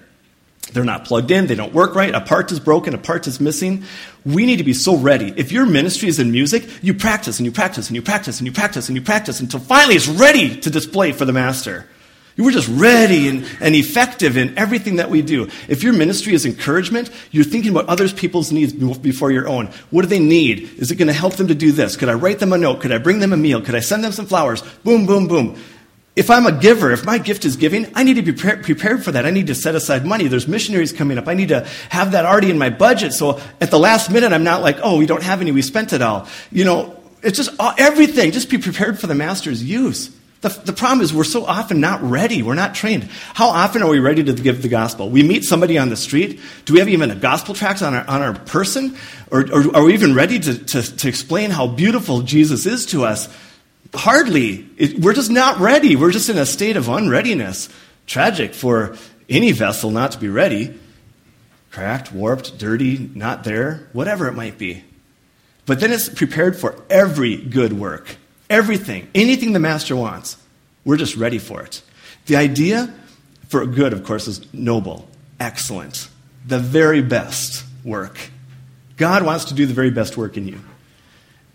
They're 0.74 0.84
not 0.84 1.06
plugged 1.06 1.32
in, 1.32 1.48
they 1.48 1.56
don't 1.56 1.74
work 1.74 1.96
right, 1.96 2.14
a 2.14 2.20
part 2.20 2.52
is 2.52 2.60
broken, 2.60 2.94
a 2.94 2.98
part 2.98 3.28
is 3.28 3.40
missing. 3.40 3.86
We 4.26 4.46
need 4.46 4.58
to 4.58 4.66
be 4.66 4.74
so 4.74 4.98
ready. 4.98 5.34
If 5.38 5.54
your 5.54 5.66
ministry 5.66 6.10
is 6.10 6.20
in 6.20 6.34
music, 6.34 6.68
you 6.84 6.94
practice 6.94 7.40
and 7.40 7.46
you 7.46 7.54
practice 7.54 7.88
and 7.88 7.96
you 7.96 8.02
practice 8.02 8.40
and 8.42 8.46
you 8.46 8.52
practice 8.52 8.90
and 8.90 8.98
you 8.98 9.02
practice 9.02 9.40
until 9.40 9.62
finally 9.62 9.96
it's 9.96 10.10
ready 10.10 10.60
to 10.60 10.70
display 10.70 11.14
for 11.14 11.24
the 11.24 11.32
master. 11.32 11.88
We're 12.38 12.52
just 12.52 12.68
ready 12.68 13.30
and, 13.30 13.46
and 13.62 13.76
effective 13.76 14.36
in 14.36 14.58
everything 14.58 14.98
that 14.98 15.10
we 15.10 15.22
do. 15.22 15.50
If 15.70 15.84
your 15.84 15.94
ministry 15.94 16.34
is 16.34 16.46
encouragement, 16.46 17.10
you're 17.32 17.46
thinking 17.46 17.72
about 17.72 17.88
other 17.88 18.10
people's 18.10 18.52
needs 18.52 18.74
before 18.74 19.32
your 19.32 19.48
own. 19.48 19.68
What 19.90 20.02
do 20.02 20.10
they 20.10 20.20
need? 20.20 20.78
Is 20.78 20.92
it 20.92 20.98
going 20.98 21.08
to 21.08 21.14
help 21.14 21.36
them 21.36 21.48
to 21.48 21.56
do 21.56 21.72
this? 21.72 21.96
Could 21.96 22.10
I 22.10 22.14
write 22.14 22.40
them 22.40 22.52
a 22.52 22.58
note? 22.58 22.82
Could 22.82 22.92
I 22.92 22.98
bring 22.98 23.20
them 23.20 23.32
a 23.32 23.38
meal? 23.38 23.62
Could 23.62 23.76
I 23.76 23.80
send 23.80 24.04
them 24.04 24.12
some 24.12 24.26
flowers? 24.26 24.62
Boom, 24.84 25.06
boom, 25.06 25.30
boom. 25.30 25.58
If 26.18 26.30
I'm 26.30 26.46
a 26.46 26.52
giver, 26.52 26.92
if 26.92 27.06
my 27.06 27.18
gift 27.18 27.46
is 27.46 27.56
giving, 27.56 27.90
I 27.96 28.04
need 28.04 28.16
to 28.16 28.22
be 28.22 28.34
pre- 28.34 28.58
prepared 28.58 29.04
for 29.04 29.12
that. 29.14 29.26
I 29.26 29.32
need 29.32 29.48
to 29.48 29.56
set 29.56 29.76
aside 29.76 30.06
money. 30.06 30.28
There's 30.28 30.48
missionaries 30.48 30.92
coming 30.92 31.18
up. 31.18 31.28
I 31.30 31.34
need 31.36 31.50
to 31.50 31.66
have 31.90 32.14
that 32.14 32.26
already 32.26 32.52
in 32.52 32.58
my 32.58 32.70
budget. 32.70 33.14
So 33.14 33.42
at 33.62 33.72
the 33.72 33.80
last 33.80 34.10
minute, 34.10 34.34
I'm 34.34 34.44
not 34.44 34.62
like, 34.62 34.78
oh, 34.82 34.98
we 34.98 35.06
don't 35.06 35.24
have 35.24 35.42
any. 35.42 35.52
We 35.52 35.62
spent 35.62 35.94
it 35.94 36.02
all. 36.02 36.28
You 36.52 36.66
know, 36.66 37.02
it's 37.22 37.38
just 37.38 37.52
all, 37.60 37.74
everything. 37.78 38.32
Just 38.32 38.50
be 38.50 38.58
prepared 38.58 39.00
for 39.00 39.08
the 39.08 39.16
master's 39.16 39.64
use. 39.64 40.15
The, 40.46 40.62
the 40.66 40.74
problem 40.74 41.02
is 41.02 41.12
we're 41.12 41.24
so 41.24 41.44
often 41.44 41.80
not 41.80 42.04
ready. 42.04 42.44
We're 42.44 42.54
not 42.54 42.76
trained. 42.76 43.06
How 43.34 43.48
often 43.48 43.82
are 43.82 43.90
we 43.90 43.98
ready 43.98 44.24
to 44.24 44.32
give 44.32 44.62
the 44.62 44.68
gospel? 44.68 45.10
We 45.10 45.24
meet 45.24 45.44
somebody 45.44 45.80
on 45.80 45.90
the 45.90 45.96
street. 45.96 46.40
Do 46.66 46.74
we 46.74 46.80
have 46.80 46.88
even 46.88 47.10
a 47.10 47.16
gospel 47.16 47.56
tract 47.56 47.82
on 47.82 47.96
our, 47.96 48.08
on 48.08 48.22
our 48.22 48.36
person? 48.36 48.96
Or, 49.32 49.42
or 49.52 49.76
are 49.76 49.84
we 49.84 49.96
even 49.96 50.14
ready 50.14 50.38
to, 50.38 50.56
to, 50.66 50.98
to 50.98 51.08
explain 51.08 51.50
how 51.50 51.66
beautiful 51.66 52.22
Jesus 52.22 52.68
is 52.68 52.86
to 52.88 53.06
us? 53.06 53.28
Hardly. 53.92 54.70
It, 54.78 55.00
we're 55.00 55.16
just 55.16 55.32
not 55.32 55.58
ready. 55.58 55.96
We're 55.96 56.12
just 56.12 56.30
in 56.30 56.38
a 56.38 56.46
state 56.46 56.78
of 56.78 56.90
unreadiness. 56.90 57.68
Tragic 58.06 58.54
for 58.54 58.98
any 59.28 59.52
vessel 59.52 59.90
not 59.90 60.12
to 60.12 60.20
be 60.20 60.30
ready. 60.30 60.80
Cracked, 61.72 62.12
warped, 62.12 62.60
dirty, 62.60 63.10
not 63.16 63.46
there, 63.46 63.88
whatever 63.94 64.28
it 64.28 64.34
might 64.34 64.60
be. 64.60 64.84
But 65.66 65.80
then 65.80 65.92
it's 65.92 66.08
prepared 66.08 66.56
for 66.56 66.84
every 66.88 67.36
good 67.36 67.74
work. 67.74 68.18
Everything. 68.50 69.08
Anything 69.16 69.54
the 69.54 69.60
master 69.60 69.96
wants. 69.96 70.38
We're 70.84 70.98
just 70.98 71.16
ready 71.16 71.40
for 71.40 71.62
it. 71.64 71.82
The 72.28 72.36
idea 72.36 72.94
for 73.48 73.66
good, 73.66 73.94
of 73.94 74.04
course, 74.04 74.28
is 74.28 74.54
noble, 74.54 75.08
excellent, 75.40 76.10
the 76.46 76.60
very 76.60 77.02
best 77.02 77.64
work. 77.84 78.18
God 78.98 79.24
wants 79.24 79.46
to 79.46 79.54
do 79.54 79.66
the 79.66 79.74
very 79.74 79.92
best 79.92 80.18
work 80.18 80.38
in 80.38 80.48
you. 80.48 80.62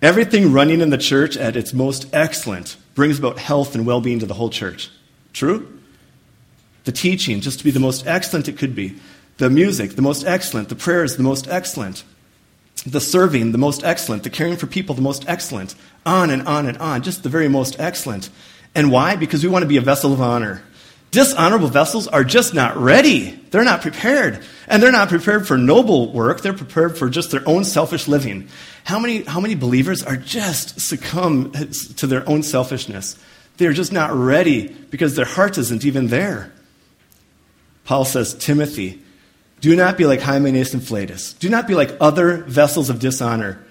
Everything 0.02 0.52
running 0.52 0.80
in 0.80 0.90
the 0.90 0.98
church 0.98 1.36
at 1.36 1.56
its 1.56 1.72
most 1.72 2.06
excellent 2.12 2.76
brings 2.94 3.18
about 3.18 3.38
health 3.38 3.74
and 3.74 3.86
well 3.86 4.00
being 4.00 4.18
to 4.20 4.26
the 4.26 4.34
whole 4.34 4.50
church. 4.50 4.90
True? 5.32 5.78
The 6.84 6.92
teaching, 6.92 7.40
just 7.40 7.58
to 7.58 7.64
be 7.64 7.70
the 7.70 7.80
most 7.80 8.06
excellent 8.06 8.48
it 8.48 8.56
could 8.56 8.74
be. 8.74 8.96
The 9.36 9.50
music, 9.50 9.96
the 9.96 10.02
most 10.02 10.24
excellent. 10.24 10.68
The 10.68 10.74
prayers, 10.74 11.16
the 11.16 11.22
most 11.22 11.48
excellent. 11.48 12.04
The 12.86 13.00
serving, 13.00 13.52
the 13.52 13.58
most 13.58 13.84
excellent. 13.84 14.22
The 14.22 14.30
caring 14.30 14.56
for 14.56 14.66
people, 14.66 14.94
the 14.94 15.02
most 15.02 15.24
excellent. 15.28 15.74
On 16.06 16.30
and 16.30 16.46
on 16.48 16.66
and 16.66 16.78
on. 16.78 17.02
Just 17.02 17.22
the 17.22 17.28
very 17.28 17.48
most 17.48 17.78
excellent. 17.78 18.30
And 18.74 18.90
why? 18.90 19.16
Because 19.16 19.42
we 19.42 19.50
want 19.50 19.62
to 19.62 19.68
be 19.68 19.76
a 19.76 19.82
vessel 19.82 20.12
of 20.12 20.20
honor. 20.20 20.62
Dishonorable 21.10 21.68
vessels 21.68 22.06
are 22.06 22.22
just 22.22 22.54
not 22.54 22.76
ready. 22.76 23.30
They're 23.50 23.64
not 23.64 23.82
prepared. 23.82 24.44
And 24.68 24.80
they're 24.80 24.92
not 24.92 25.08
prepared 25.08 25.46
for 25.46 25.58
noble 25.58 26.12
work. 26.12 26.40
They're 26.40 26.52
prepared 26.52 26.96
for 26.96 27.10
just 27.10 27.32
their 27.32 27.46
own 27.48 27.64
selfish 27.64 28.06
living. 28.06 28.48
How 28.84 29.00
many, 29.00 29.24
how 29.24 29.40
many 29.40 29.56
believers 29.56 30.04
are 30.04 30.16
just 30.16 30.80
succumb 30.80 31.52
to 31.96 32.06
their 32.06 32.28
own 32.28 32.44
selfishness? 32.44 33.18
They're 33.56 33.72
just 33.72 33.92
not 33.92 34.12
ready 34.12 34.68
because 34.68 35.16
their 35.16 35.24
heart 35.24 35.58
isn't 35.58 35.84
even 35.84 36.06
there. 36.06 36.52
Paul 37.84 38.04
says, 38.04 38.34
Timothy, 38.34 39.02
do 39.60 39.76
not 39.76 39.98
be 39.98 40.06
like 40.06 40.20
Hymenaeus 40.20 40.74
and 40.74 40.82
Philetus. 40.82 41.34
Do 41.34 41.48
not 41.48 41.68
be 41.68 41.74
like 41.74 41.96
other 42.00 42.38
vessels 42.44 42.90
of 42.90 42.98
dishonor 42.98 43.62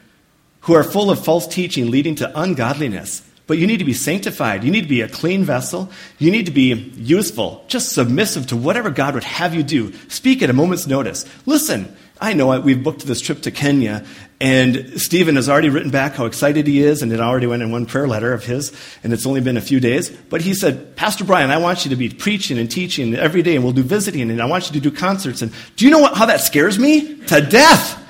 who 0.61 0.73
are 0.73 0.83
full 0.83 1.09
of 1.09 1.23
false 1.23 1.47
teaching 1.47 1.89
leading 1.89 2.15
to 2.15 2.39
ungodliness. 2.39 3.23
But 3.47 3.57
you 3.57 3.65
need 3.65 3.79
to 3.79 3.85
be 3.85 3.93
sanctified. 3.93 4.63
You 4.63 4.69
need 4.69 4.83
to 4.83 4.87
be 4.87 5.01
a 5.01 5.09
clean 5.09 5.43
vessel. 5.43 5.89
You 6.19 6.29
need 6.29 6.45
to 6.45 6.51
be 6.51 6.71
useful, 6.95 7.63
just 7.67 7.93
submissive 7.93 8.45
to 8.47 8.55
whatever 8.55 8.91
God 8.91 9.15
would 9.15 9.23
have 9.23 9.55
you 9.55 9.63
do. 9.63 9.91
Speak 10.07 10.43
at 10.43 10.51
a 10.51 10.53
moment's 10.53 10.85
notice. 10.85 11.25
Listen, 11.47 11.95
I 12.21 12.33
know 12.33 12.51
it. 12.51 12.63
we've 12.63 12.83
booked 12.83 13.05
this 13.05 13.21
trip 13.21 13.41
to 13.43 13.51
Kenya, 13.51 14.05
and 14.41 14.99
Stephen 14.99 15.37
has 15.37 15.47
already 15.47 15.69
written 15.69 15.89
back 15.89 16.15
how 16.15 16.25
excited 16.25 16.67
he 16.67 16.81
is, 16.81 17.01
and 17.01 17.13
it 17.13 17.21
already 17.21 17.47
went 17.47 17.63
in 17.63 17.71
one 17.71 17.85
prayer 17.85 18.07
letter 18.07 18.33
of 18.33 18.43
his, 18.43 18.73
and 19.03 19.13
it's 19.13 19.25
only 19.25 19.39
been 19.39 19.55
a 19.55 19.61
few 19.61 19.79
days. 19.79 20.09
But 20.09 20.41
he 20.41 20.53
said, 20.53 20.97
Pastor 20.97 21.23
Brian, 21.23 21.49
I 21.49 21.57
want 21.57 21.85
you 21.85 21.89
to 21.91 21.95
be 21.95 22.09
preaching 22.09 22.57
and 22.57 22.69
teaching 22.69 23.15
every 23.15 23.41
day, 23.41 23.55
and 23.55 23.63
we'll 23.63 23.73
do 23.73 23.83
visiting, 23.83 24.29
and 24.31 24.41
I 24.41 24.45
want 24.45 24.67
you 24.67 24.73
to 24.73 24.89
do 24.89 24.95
concerts. 24.95 25.41
And 25.41 25.53
do 25.77 25.85
you 25.85 25.91
know 25.91 25.99
what, 25.99 26.17
how 26.17 26.25
that 26.25 26.41
scares 26.41 26.77
me? 26.77 27.15
To 27.27 27.41
death. 27.41 28.05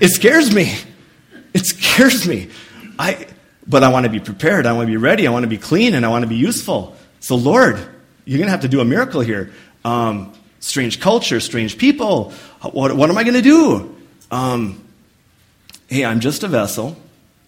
It 0.00 0.08
scares 0.08 0.54
me. 0.54 0.74
It 1.54 1.64
scares 1.64 2.28
me. 2.28 2.50
I, 2.98 3.26
but 3.66 3.82
I 3.82 3.88
want 3.88 4.04
to 4.04 4.10
be 4.10 4.20
prepared. 4.20 4.66
I 4.66 4.72
want 4.72 4.86
to 4.86 4.90
be 4.90 4.98
ready. 4.98 5.26
I 5.26 5.30
want 5.30 5.44
to 5.44 5.48
be 5.48 5.58
clean 5.58 5.94
and 5.94 6.04
I 6.04 6.08
want 6.08 6.22
to 6.22 6.28
be 6.28 6.36
useful. 6.36 6.94
So, 7.20 7.36
Lord, 7.36 7.76
you're 8.24 8.38
going 8.38 8.46
to 8.46 8.50
have 8.50 8.60
to 8.60 8.68
do 8.68 8.80
a 8.80 8.84
miracle 8.84 9.22
here. 9.22 9.52
Um, 9.84 10.34
strange 10.66 11.00
culture, 11.00 11.38
strange 11.38 11.78
people. 11.78 12.32
What, 12.60 12.96
what 12.96 13.08
am 13.08 13.16
I 13.16 13.22
going 13.22 13.34
to 13.34 13.42
do? 13.42 13.96
Um, 14.30 14.82
hey, 15.86 16.04
I'm 16.04 16.20
just 16.20 16.42
a 16.42 16.48
vessel. 16.48 16.96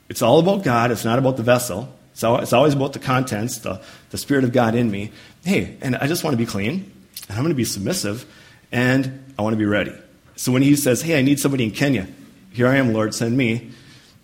It's 0.08 0.22
all 0.22 0.38
about 0.38 0.62
God. 0.62 0.90
It's 0.90 1.04
not 1.04 1.18
about 1.18 1.36
the 1.36 1.42
vessel. 1.42 1.92
So 2.14 2.36
it's 2.36 2.52
always 2.52 2.74
about 2.74 2.92
the 2.92 3.00
contents, 3.00 3.58
the, 3.58 3.80
the 4.10 4.18
Spirit 4.18 4.44
of 4.44 4.52
God 4.52 4.74
in 4.74 4.90
me. 4.90 5.10
Hey, 5.44 5.76
and 5.80 5.96
I 5.96 6.06
just 6.06 6.24
want 6.24 6.34
to 6.34 6.38
be 6.38 6.46
clean, 6.46 6.90
and 7.28 7.36
I'm 7.36 7.42
going 7.42 7.50
to 7.50 7.54
be 7.54 7.64
submissive, 7.64 8.24
and 8.72 9.34
I 9.38 9.42
want 9.42 9.52
to 9.52 9.58
be 9.58 9.66
ready. 9.66 9.92
So 10.36 10.52
when 10.52 10.62
he 10.62 10.76
says, 10.76 11.02
hey, 11.02 11.18
I 11.18 11.22
need 11.22 11.40
somebody 11.40 11.64
in 11.64 11.72
Kenya, 11.72 12.06
here 12.52 12.68
I 12.68 12.76
am, 12.76 12.92
Lord, 12.92 13.14
send 13.14 13.36
me. 13.36 13.70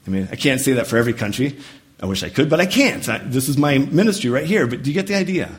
I 0.06 0.10
mean, 0.10 0.28
I 0.30 0.36
can't 0.36 0.60
say 0.60 0.74
that 0.74 0.86
for 0.86 0.96
every 0.96 1.12
country. 1.12 1.58
I 2.00 2.06
wish 2.06 2.22
I 2.22 2.28
could, 2.28 2.48
but 2.48 2.60
I 2.60 2.66
can't. 2.66 3.08
I, 3.08 3.18
this 3.18 3.48
is 3.48 3.58
my 3.58 3.78
ministry 3.78 4.30
right 4.30 4.46
here. 4.46 4.66
But 4.66 4.82
do 4.82 4.90
you 4.90 4.94
get 4.94 5.06
the 5.06 5.14
idea? 5.14 5.50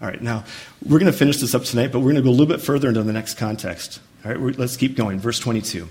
All 0.00 0.06
right, 0.06 0.22
now 0.22 0.44
we're 0.84 1.00
going 1.00 1.10
to 1.10 1.18
finish 1.18 1.38
this 1.38 1.54
up 1.54 1.64
tonight, 1.64 1.90
but 1.90 1.98
we're 1.98 2.12
going 2.12 2.16
to 2.16 2.22
go 2.22 2.30
a 2.30 2.30
little 2.30 2.46
bit 2.46 2.60
further 2.60 2.88
into 2.88 3.02
the 3.02 3.12
next 3.12 3.34
context. 3.34 4.00
All 4.24 4.32
right, 4.32 4.58
let's 4.58 4.76
keep 4.76 4.96
going. 4.96 5.18
Verse 5.18 5.40
22. 5.40 5.88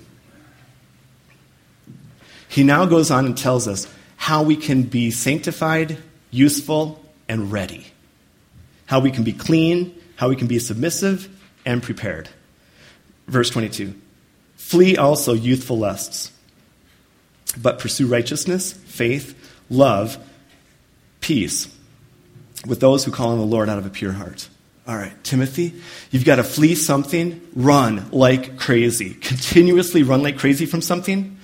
He 2.47 2.63
now 2.63 2.85
goes 2.85 3.11
on 3.11 3.25
and 3.25 3.37
tells 3.37 3.67
us 3.67 3.93
how 4.15 4.43
we 4.43 4.55
can 4.55 4.83
be 4.83 5.11
sanctified, 5.11 5.97
useful, 6.31 7.03
and 7.27 7.51
ready. 7.51 7.87
How 8.85 9.01
we 9.01 9.11
can 9.11 9.25
be 9.25 9.33
clean, 9.33 9.93
how 10.15 10.29
we 10.29 10.37
can 10.37 10.47
be 10.47 10.59
submissive, 10.59 11.27
and 11.65 11.83
prepared. 11.83 12.29
Verse 13.27 13.49
22. 13.49 13.93
Flee 14.55 14.95
also 14.95 15.33
youthful 15.33 15.77
lusts, 15.77 16.31
but 17.61 17.79
pursue 17.79 18.07
righteousness, 18.07 18.71
faith, 18.71 19.35
love, 19.69 20.17
peace 21.19 21.76
with 22.65 22.79
those 22.79 23.05
who 23.05 23.11
call 23.11 23.29
on 23.29 23.37
the 23.37 23.45
Lord 23.45 23.69
out 23.69 23.77
of 23.77 23.85
a 23.85 23.89
pure 23.89 24.13
heart. 24.13 24.47
All 24.87 24.95
right, 24.95 25.13
Timothy, 25.23 25.73
you've 26.11 26.23
got 26.23 26.37
to 26.37 26.43
flee 26.43 26.73
something, 26.75 27.41
run 27.53 28.09
like 28.11 28.57
crazy. 28.57 29.15
Continuously 29.15 30.03
run 30.03 30.23
like 30.23 30.37
crazy 30.37 30.65
from 30.65 30.81
something, 30.81 31.37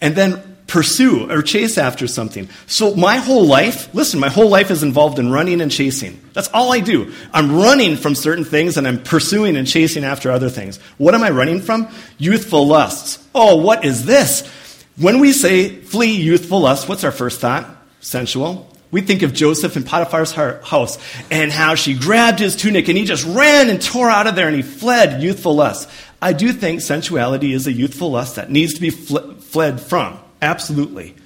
and 0.00 0.14
then 0.14 0.54
pursue 0.66 1.30
or 1.30 1.42
chase 1.42 1.76
after 1.76 2.06
something. 2.06 2.48
So 2.66 2.94
my 2.94 3.16
whole 3.16 3.44
life, 3.46 3.92
listen, 3.94 4.20
my 4.20 4.28
whole 4.28 4.48
life 4.48 4.70
is 4.70 4.82
involved 4.82 5.18
in 5.18 5.30
running 5.30 5.60
and 5.60 5.70
chasing. 5.70 6.20
That's 6.32 6.48
all 6.48 6.72
I 6.72 6.80
do. 6.80 7.12
I'm 7.32 7.56
running 7.56 7.96
from 7.96 8.14
certain 8.14 8.44
things 8.44 8.76
and 8.76 8.86
I'm 8.86 9.02
pursuing 9.02 9.56
and 9.56 9.66
chasing 9.68 10.04
after 10.04 10.30
other 10.30 10.48
things. 10.48 10.78
What 10.96 11.14
am 11.14 11.22
I 11.22 11.30
running 11.30 11.60
from? 11.60 11.88
Youthful 12.18 12.66
lusts. 12.66 13.24
Oh, 13.34 13.56
what 13.56 13.84
is 13.84 14.06
this? 14.06 14.48
When 14.96 15.20
we 15.20 15.32
say 15.32 15.68
flee 15.68 16.16
youthful 16.16 16.60
lust, 16.60 16.88
what's 16.88 17.04
our 17.04 17.12
first 17.12 17.40
thought? 17.40 17.68
Sensual. 18.00 18.73
We 18.94 19.00
think 19.00 19.22
of 19.22 19.32
Joseph 19.32 19.76
in 19.76 19.82
Potiphar's 19.82 20.30
house 20.30 20.98
and 21.28 21.50
how 21.50 21.74
she 21.74 21.94
grabbed 21.94 22.38
his 22.38 22.54
tunic 22.54 22.86
and 22.86 22.96
he 22.96 23.04
just 23.04 23.24
ran 23.24 23.68
and 23.68 23.82
tore 23.82 24.08
out 24.08 24.28
of 24.28 24.36
there 24.36 24.46
and 24.46 24.54
he 24.54 24.62
fled 24.62 25.20
youthful 25.20 25.56
lust. 25.56 25.90
I 26.22 26.32
do 26.32 26.52
think 26.52 26.80
sensuality 26.80 27.52
is 27.52 27.66
a 27.66 27.72
youthful 27.72 28.12
lust 28.12 28.36
that 28.36 28.52
needs 28.52 28.74
to 28.74 28.80
be 28.80 28.90
fl- 28.90 29.32
fled 29.40 29.80
from. 29.80 30.20
Absolutely. 30.40 31.16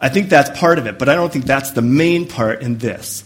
I 0.00 0.08
think 0.08 0.28
that's 0.28 0.56
part 0.56 0.78
of 0.78 0.86
it, 0.86 1.00
but 1.00 1.08
I 1.08 1.16
don't 1.16 1.32
think 1.32 1.46
that's 1.46 1.72
the 1.72 1.82
main 1.82 2.28
part 2.28 2.62
in 2.62 2.78
this. 2.78 3.24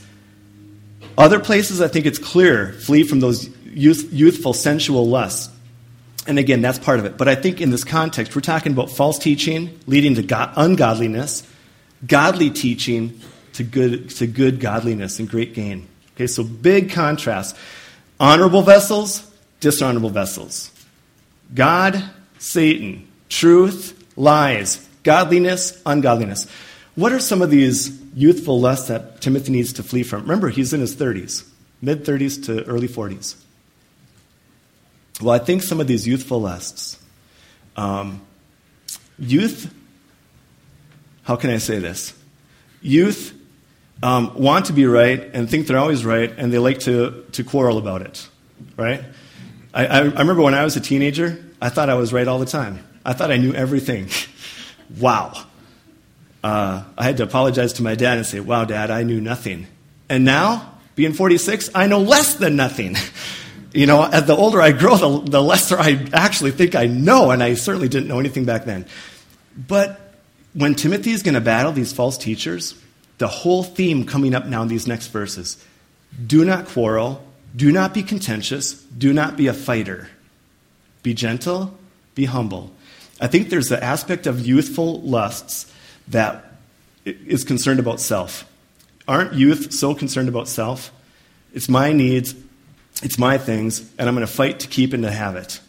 Other 1.19 1.39
places, 1.39 1.83
I 1.83 1.89
think 1.89 2.07
it's 2.07 2.19
clear 2.19 2.73
flee 2.73 3.03
from 3.03 3.21
those 3.21 3.51
youth, 3.67 4.11
youthful, 4.15 4.55
sensual 4.55 5.07
lusts. 5.07 5.55
And 6.27 6.39
again, 6.39 6.63
that's 6.63 6.79
part 6.79 7.01
of 7.01 7.05
it. 7.05 7.19
But 7.19 7.29
I 7.29 7.35
think 7.35 7.61
in 7.61 7.69
this 7.69 7.85
context, 7.85 8.35
we're 8.35 8.41
talking 8.41 8.73
about 8.73 8.89
false 8.89 9.19
teaching 9.19 9.79
leading 9.87 10.15
to 10.15 10.23
God, 10.23 10.55
ungodliness, 10.57 11.47
godly 12.07 12.49
teaching 12.49 13.21
to 13.55 13.65
good, 13.65 14.11
to 14.11 14.27
good 14.27 14.61
godliness 14.61 15.19
and 15.19 15.29
great 15.29 15.55
gain. 15.55 15.89
Okay, 16.15 16.27
so 16.27 16.45
big 16.45 16.91
contrast. 16.91 17.57
Honorable 18.21 18.63
vessels, 18.63 19.31
dishonorable 19.61 20.11
vessels. 20.11 20.71
God, 21.55 22.03
Satan. 22.39 23.09
Truth, 23.29 24.05
lies. 24.17 24.87
Godliness, 25.03 25.81
ungodliness. 25.85 26.47
What 26.95 27.13
are 27.13 27.21
some 27.21 27.43
of 27.43 27.51
these 27.51 28.01
youthful 28.15 28.61
lusts 28.61 28.89
that 28.89 29.21
Timothy 29.21 29.53
needs 29.53 29.73
to 29.75 29.83
flee 29.83 30.03
from? 30.03 30.23
Remember, 30.23 30.51
he's 30.51 30.73
in 30.73 30.81
his 30.81 30.95
30s, 30.95 31.49
mid 31.81 32.05
30s 32.05 32.45
to 32.47 32.65
early 32.65 32.89
40s. 32.89 33.37
Well, 35.21 35.35
I 35.35 35.39
think 35.39 35.63
some 35.63 35.81
of 35.81 35.87
these 35.87 36.07
youthful 36.07 36.41
lusts, 36.41 36.99
um, 37.77 38.21
youth, 39.19 39.73
how 41.23 41.37
can 41.37 41.51
I 41.51 41.59
say 41.59 41.79
this? 41.79 42.13
Youth 42.81 43.33
um, 44.03 44.35
want 44.35 44.67
to 44.67 44.73
be 44.73 44.87
right 44.87 45.31
and 45.33 45.49
think 45.49 45.67
they're 45.67 45.79
always 45.79 46.05
right, 46.05 46.33
and 46.37 46.53
they 46.53 46.59
like 46.59 46.81
to, 46.81 47.25
to 47.33 47.45
quarrel 47.45 47.79
about 47.79 48.03
it, 48.03 48.29
right? 48.77 49.05
I, 49.73 49.87
I, 49.87 50.01
remember 50.01 50.43
when 50.43 50.55
I 50.55 50.65
was 50.65 50.77
a 50.77 50.81
teenager, 50.81 51.43
I 51.61 51.69
thought 51.69 51.89
I 51.89 51.95
was 51.95 52.13
right 52.13 52.27
all 52.27 52.39
the 52.39 52.47
time. 52.47 52.85
I 53.05 53.13
thought 53.13 53.31
I 53.31 53.37
knew 53.37 53.55
everything. 53.55 54.09
wow. 54.99 55.33
Uh, 56.43 56.83
I 56.99 57.05
had 57.05 57.17
to 57.19 57.23
apologize 57.23 57.75
to 57.75 57.83
my 57.83 57.95
dad 57.95 58.19
and 58.19 58.27
say, 58.27 58.41
Wow, 58.41 58.65
dad, 58.65 58.91
I 58.91 59.05
knew 59.05 59.21
nothing. 59.21 59.67
And 60.09 60.25
now, 60.25 60.73
being 60.97 61.13
46, 61.13 61.71
I 61.75 61.87
know 61.87 62.01
less 62.01 62.35
than 62.35 62.57
nothing. 62.57 62.97
you 63.73 63.87
know, 63.87 64.03
as 64.03 64.27
the 64.27 64.37
older 64.37 64.61
I 64.61 64.73
grow, 64.73 64.97
the, 64.97 65.31
the 65.31 65.43
lesser 65.43 65.79
I 65.79 66.07
actually 66.13 66.51
think 66.51 66.75
I 66.75 66.87
know, 66.87 67.31
and 67.31 67.43
I 67.43 67.55
certainly 67.55 67.89
didn't 67.89 68.09
know 68.09 68.19
anything 68.19 68.45
back 68.45 68.65
then. 68.65 68.87
But 69.57 70.01
when 70.53 70.75
Timothy 70.75 71.13
is 71.13 71.23
going 71.23 71.35
to 71.35 71.41
battle 71.41 71.73
these 71.73 71.93
false 71.93 72.19
teachers, 72.19 72.75
the 73.23 73.29
whole 73.29 73.63
theme 73.63 74.05
coming 74.05 74.35
up 74.35 74.47
now 74.47 74.63
in 74.63 74.69
these 74.69 74.89
next 74.89 75.07
verses 75.07 75.65
do 76.27 76.45
not 76.45 76.67
quarrel, 76.67 77.25
do 77.55 77.71
not 77.71 77.95
be 77.95 78.03
contentious, 78.03 78.75
do 78.75 79.13
not 79.13 79.37
be 79.37 79.47
a 79.47 79.55
fighter. 79.55 80.09
Be 81.05 81.15
gentle, 81.15 81.79
be 82.17 82.25
humble. 82.25 82.73
I 83.21 83.29
think 83.29 83.49
there's 83.49 83.69
the 83.69 83.83
aspect 83.83 84.27
of 84.27 84.45
youthful 84.45 85.01
lusts 85.03 85.73
that 86.09 86.53
is 87.05 87.45
concerned 87.45 87.79
about 87.79 88.01
self. 88.01 88.45
Aren't 89.07 89.35
youth 89.35 89.73
so 89.73 89.95
concerned 89.95 90.29
about 90.29 90.49
self? 90.49 90.91
It's 91.55 91.69
my 91.69 91.93
needs, 91.93 92.35
it's 93.05 93.21
my 93.21 93.39
things, 93.39 93.89
and 93.99 94.09
I'm 94.09 94.17
going 94.17 94.27
to 94.27 94.33
fight 94.33 94.59
to 94.61 94.67
keep 94.67 94.93
and 94.93 95.05
to 95.05 95.13
have 95.13 95.37
it. 95.37 95.61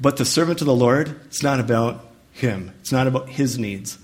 But 0.00 0.16
the 0.16 0.24
servant 0.24 0.60
of 0.60 0.66
the 0.66 0.74
Lord, 0.74 1.20
it's 1.26 1.42
not 1.42 1.60
about 1.60 2.04
him. 2.32 2.74
It's 2.80 2.90
not 2.90 3.06
about 3.06 3.28
his 3.28 3.60
needs. 3.60 3.96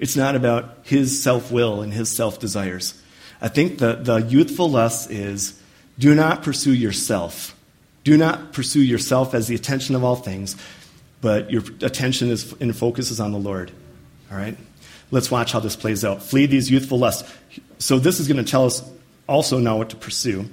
It's 0.00 0.16
not 0.16 0.34
about 0.34 0.78
his 0.82 1.22
self 1.22 1.52
will 1.52 1.82
and 1.82 1.92
his 1.92 2.10
self 2.10 2.40
desires. 2.40 3.00
I 3.40 3.48
think 3.48 3.78
the, 3.78 3.94
the 3.94 4.16
youthful 4.18 4.70
lust 4.70 5.10
is 5.10 5.60
do 5.98 6.14
not 6.14 6.42
pursue 6.42 6.74
yourself. 6.74 7.54
Do 8.02 8.16
not 8.16 8.52
pursue 8.52 8.82
yourself 8.82 9.34
as 9.34 9.46
the 9.46 9.54
attention 9.54 9.94
of 9.94 10.02
all 10.02 10.16
things, 10.16 10.56
but 11.20 11.50
your 11.50 11.62
attention 11.82 12.30
is 12.30 12.52
and 12.60 12.74
focus 12.74 13.10
is 13.10 13.20
on 13.20 13.32
the 13.32 13.38
Lord. 13.38 13.70
All 14.32 14.38
right? 14.38 14.56
Let's 15.10 15.30
watch 15.30 15.52
how 15.52 15.60
this 15.60 15.76
plays 15.76 16.04
out. 16.04 16.22
Flee 16.22 16.46
these 16.46 16.70
youthful 16.70 16.98
lusts. 16.98 17.30
So, 17.78 17.98
this 17.98 18.20
is 18.20 18.28
going 18.28 18.42
to 18.42 18.50
tell 18.50 18.64
us 18.64 18.82
also 19.28 19.58
now 19.58 19.78
what 19.78 19.90
to 19.90 19.96
pursue. 19.96 20.48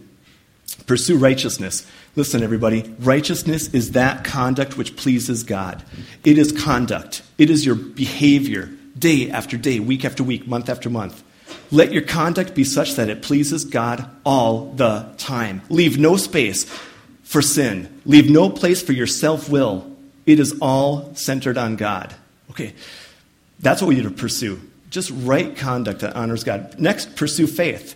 Pursue 0.86 1.18
righteousness. 1.18 1.88
Listen, 2.16 2.44
everybody, 2.44 2.94
righteousness 3.00 3.74
is 3.74 3.92
that 3.92 4.24
conduct 4.24 4.78
which 4.78 4.96
pleases 4.96 5.44
God. 5.44 5.84
It 6.24 6.38
is 6.38 6.52
conduct, 6.52 7.22
it 7.38 7.50
is 7.50 7.66
your 7.66 7.76
behavior, 7.76 8.70
day 8.98 9.30
after 9.30 9.58
day, 9.58 9.80
week 9.80 10.06
after 10.06 10.24
week, 10.24 10.48
month 10.48 10.70
after 10.70 10.90
month. 10.90 11.24
Let 11.72 11.92
your 11.92 12.02
conduct 12.02 12.56
be 12.56 12.64
such 12.64 12.96
that 12.96 13.10
it 13.10 13.22
pleases 13.22 13.66
God 13.66 14.10
all 14.26 14.72
the 14.74 15.14
time. 15.18 15.62
Leave 15.70 15.98
no 15.98 16.18
space 16.18 16.66
for 17.24 17.42
sin, 17.42 18.02
leave 18.06 18.30
no 18.30 18.50
place 18.50 18.82
for 18.82 18.94
your 18.94 19.08
self 19.08 19.50
will. 19.50 19.92
It 20.26 20.40
is 20.40 20.58
all 20.62 21.14
centered 21.16 21.58
on 21.58 21.76
God. 21.76 22.14
Okay, 22.52 22.74
that's 23.60 23.82
what 23.82 23.90
we 23.90 23.96
need 23.96 24.04
to 24.04 24.12
pursue. 24.12 24.60
Just 24.90 25.12
right 25.14 25.56
conduct 25.56 26.02
that 26.02 26.16
honors 26.16 26.44
God. 26.44 26.80
Next, 26.80 27.16
pursue 27.16 27.48
faith. 27.48 27.96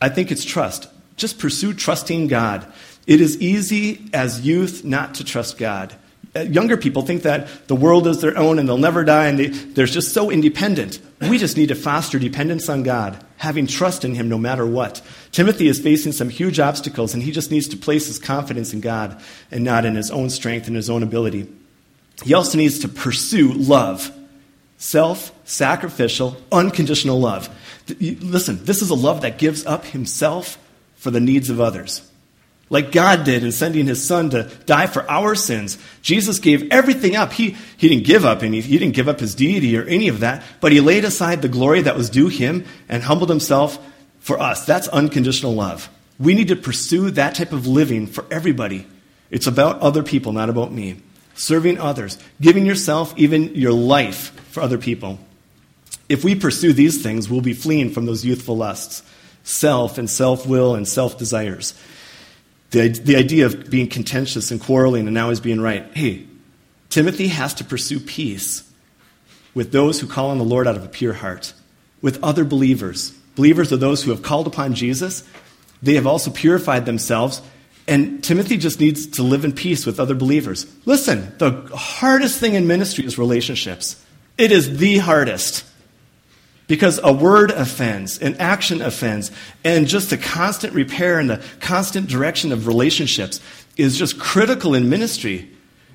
I 0.00 0.08
think 0.08 0.30
it's 0.30 0.44
trust. 0.44 0.88
Just 1.16 1.38
pursue 1.38 1.74
trusting 1.74 2.28
God. 2.28 2.66
It 3.06 3.20
is 3.20 3.40
easy 3.40 4.08
as 4.12 4.46
youth 4.46 4.84
not 4.84 5.16
to 5.16 5.24
trust 5.24 5.58
God. 5.58 5.94
Uh, 6.36 6.40
younger 6.40 6.76
people 6.76 7.02
think 7.02 7.22
that 7.22 7.68
the 7.68 7.74
world 7.74 8.06
is 8.06 8.20
their 8.20 8.36
own 8.36 8.58
and 8.58 8.68
they'll 8.68 8.76
never 8.76 9.02
die 9.02 9.26
and 9.26 9.38
they, 9.38 9.46
they're 9.46 9.86
just 9.86 10.12
so 10.12 10.30
independent. 10.30 11.00
We 11.20 11.38
just 11.38 11.56
need 11.56 11.68
to 11.68 11.74
foster 11.74 12.18
dependence 12.18 12.68
on 12.68 12.82
God, 12.82 13.24
having 13.38 13.66
trust 13.66 14.04
in 14.04 14.14
Him 14.14 14.28
no 14.28 14.36
matter 14.36 14.66
what. 14.66 15.00
Timothy 15.32 15.68
is 15.68 15.80
facing 15.80 16.12
some 16.12 16.28
huge 16.28 16.60
obstacles 16.60 17.14
and 17.14 17.22
he 17.22 17.32
just 17.32 17.50
needs 17.50 17.68
to 17.68 17.76
place 17.76 18.06
his 18.06 18.18
confidence 18.18 18.72
in 18.72 18.80
God 18.80 19.20
and 19.50 19.64
not 19.64 19.84
in 19.84 19.94
his 19.94 20.10
own 20.10 20.28
strength 20.30 20.66
and 20.66 20.76
his 20.76 20.90
own 20.90 21.02
ability. 21.02 21.48
He 22.24 22.34
also 22.34 22.58
needs 22.58 22.80
to 22.80 22.88
pursue 22.88 23.52
love 23.52 24.12
self 24.76 25.32
sacrificial, 25.44 26.36
unconditional 26.52 27.18
love. 27.18 27.48
Listen, 28.00 28.64
this 28.64 28.82
is 28.82 28.90
a 28.90 28.94
love 28.94 29.22
that 29.22 29.38
gives 29.38 29.64
up 29.64 29.84
himself 29.84 30.58
for 30.96 31.10
the 31.10 31.20
needs 31.20 31.48
of 31.48 31.60
others 31.60 32.02
like 32.70 32.92
God 32.92 33.24
did 33.24 33.44
in 33.44 33.52
sending 33.52 33.86
his 33.86 34.06
son 34.06 34.30
to 34.30 34.50
die 34.66 34.86
for 34.86 35.08
our 35.10 35.34
sins. 35.34 35.78
Jesus 36.02 36.38
gave 36.38 36.70
everything 36.70 37.16
up. 37.16 37.32
He, 37.32 37.56
he 37.76 37.88
didn't 37.88 38.06
give 38.06 38.24
up 38.24 38.42
any, 38.42 38.60
he 38.60 38.78
didn't 38.78 38.94
give 38.94 39.08
up 39.08 39.20
his 39.20 39.34
deity 39.34 39.76
or 39.76 39.84
any 39.84 40.08
of 40.08 40.20
that, 40.20 40.42
but 40.60 40.72
he 40.72 40.80
laid 40.80 41.04
aside 41.04 41.42
the 41.42 41.48
glory 41.48 41.82
that 41.82 41.96
was 41.96 42.10
due 42.10 42.28
him 42.28 42.64
and 42.88 43.02
humbled 43.02 43.30
himself 43.30 43.78
for 44.20 44.38
us. 44.38 44.66
That's 44.66 44.88
unconditional 44.88 45.54
love. 45.54 45.88
We 46.18 46.34
need 46.34 46.48
to 46.48 46.56
pursue 46.56 47.10
that 47.12 47.34
type 47.36 47.52
of 47.52 47.66
living 47.66 48.06
for 48.06 48.24
everybody. 48.30 48.86
It's 49.30 49.46
about 49.46 49.80
other 49.80 50.02
people, 50.02 50.32
not 50.32 50.50
about 50.50 50.72
me. 50.72 51.00
Serving 51.34 51.78
others, 51.78 52.18
giving 52.40 52.66
yourself, 52.66 53.14
even 53.16 53.54
your 53.54 53.72
life 53.72 54.32
for 54.50 54.60
other 54.60 54.78
people. 54.78 55.20
If 56.08 56.24
we 56.24 56.34
pursue 56.34 56.72
these 56.72 57.02
things, 57.02 57.28
we'll 57.28 57.42
be 57.42 57.52
fleeing 57.52 57.90
from 57.90 58.06
those 58.06 58.24
youthful 58.24 58.56
lusts, 58.56 59.02
self 59.44 59.98
and 59.98 60.10
self 60.10 60.46
will 60.46 60.74
and 60.74 60.88
self 60.88 61.16
desires. 61.16 61.74
The, 62.70 62.88
the 62.88 63.16
idea 63.16 63.46
of 63.46 63.70
being 63.70 63.88
contentious 63.88 64.50
and 64.50 64.60
quarreling 64.60 65.06
and 65.06 65.14
now 65.14 65.30
he's 65.30 65.40
being 65.40 65.60
right. 65.60 65.86
Hey, 65.94 66.26
Timothy 66.90 67.28
has 67.28 67.54
to 67.54 67.64
pursue 67.64 68.00
peace 68.00 68.68
with 69.54 69.72
those 69.72 70.00
who 70.00 70.06
call 70.06 70.30
on 70.30 70.38
the 70.38 70.44
Lord 70.44 70.66
out 70.66 70.76
of 70.76 70.84
a 70.84 70.88
pure 70.88 71.14
heart, 71.14 71.52
with 72.02 72.22
other 72.22 72.44
believers. 72.44 73.10
Believers 73.34 73.72
are 73.72 73.76
those 73.76 74.02
who 74.02 74.10
have 74.10 74.22
called 74.22 74.46
upon 74.46 74.74
Jesus. 74.74 75.24
They 75.82 75.94
have 75.94 76.06
also 76.06 76.30
purified 76.30 76.86
themselves. 76.86 77.42
And 77.86 78.22
Timothy 78.22 78.58
just 78.58 78.80
needs 78.80 79.06
to 79.12 79.22
live 79.22 79.44
in 79.44 79.52
peace 79.52 79.86
with 79.86 79.98
other 79.98 80.14
believers. 80.14 80.66
Listen, 80.84 81.32
the 81.38 81.70
hardest 81.74 82.38
thing 82.38 82.54
in 82.54 82.66
ministry 82.66 83.04
is 83.06 83.16
relationships. 83.16 84.02
It 84.36 84.52
is 84.52 84.78
the 84.78 84.98
hardest. 84.98 85.64
Because 86.68 87.00
a 87.02 87.12
word 87.12 87.50
offends, 87.50 88.18
an 88.18 88.36
action 88.36 88.82
offends, 88.82 89.32
and 89.64 89.88
just 89.88 90.10
the 90.10 90.18
constant 90.18 90.74
repair 90.74 91.18
and 91.18 91.28
the 91.28 91.42
constant 91.60 92.08
direction 92.08 92.52
of 92.52 92.66
relationships 92.66 93.40
is 93.76 93.98
just 93.98 94.20
critical 94.20 94.74
in 94.74 94.88
ministry. 94.90 95.50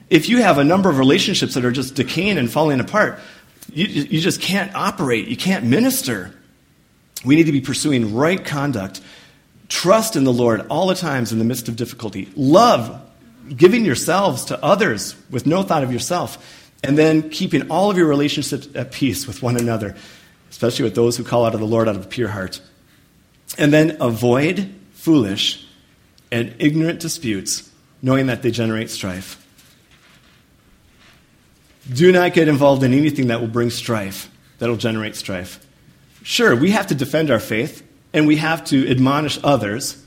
If 0.09 0.29
you 0.29 0.41
have 0.41 0.57
a 0.57 0.63
number 0.63 0.89
of 0.89 0.97
relationships 0.97 1.53
that 1.53 1.63
are 1.63 1.71
just 1.71 1.95
decaying 1.95 2.37
and 2.37 2.51
falling 2.51 2.79
apart, 2.79 3.19
you, 3.71 3.85
you 3.85 4.19
just 4.19 4.41
can't 4.41 4.73
operate, 4.75 5.27
you 5.27 5.37
can't 5.37 5.63
minister. 5.65 6.33
We 7.23 7.35
need 7.35 7.45
to 7.45 7.51
be 7.51 7.61
pursuing 7.61 8.15
right 8.15 8.43
conduct, 8.43 8.99
trust 9.69 10.15
in 10.15 10.23
the 10.23 10.33
Lord 10.33 10.65
all 10.69 10.87
the 10.87 10.95
times 10.95 11.31
in 11.31 11.39
the 11.39 11.45
midst 11.45 11.69
of 11.69 11.75
difficulty, 11.75 12.29
love, 12.35 12.99
giving 13.55 13.85
yourselves 13.85 14.45
to 14.45 14.63
others 14.63 15.15
with 15.29 15.45
no 15.45 15.63
thought 15.63 15.83
of 15.83 15.93
yourself, 15.93 16.71
and 16.83 16.97
then 16.97 17.29
keeping 17.29 17.69
all 17.69 17.89
of 17.89 17.97
your 17.97 18.07
relationships 18.07 18.67
at 18.75 18.91
peace 18.91 19.27
with 19.27 19.41
one 19.41 19.55
another, 19.57 19.95
especially 20.53 20.83
with 20.83 20.93
those 20.93 21.17
who 21.17 21.23
call 21.23 21.45
out 21.45 21.55
of 21.55 21.59
the 21.59 21.65
Lord 21.65 21.89
out 21.89 21.95
of 21.95 22.05
a 22.05 22.07
pure 22.07 22.27
heart. 22.27 22.61
And 23.57 23.73
then 23.73 23.97
avoid 23.99 24.71
foolish 24.91 25.65
and 26.31 26.53
ignorant 26.59 26.99
disputes, 26.99 27.71
knowing 28.03 28.27
that 28.27 28.43
they 28.43 28.51
generate 28.51 28.91
strife. 28.91 29.43
Do 31.91 32.11
not 32.11 32.35
get 32.35 32.47
involved 32.47 32.83
in 32.83 32.93
anything 32.93 33.27
that 33.27 33.41
will 33.41 33.47
bring 33.47 33.71
strife, 33.71 34.29
that 34.59 34.69
will 34.69 34.77
generate 34.77 35.15
strife. 35.15 35.59
Sure, 36.21 36.55
we 36.55 36.69
have 36.69 36.85
to 36.87 36.95
defend 36.95 37.31
our 37.31 37.39
faith 37.39 37.81
and 38.13 38.27
we 38.27 38.35
have 38.35 38.63
to 38.65 38.87
admonish 38.87 39.39
others, 39.43 40.05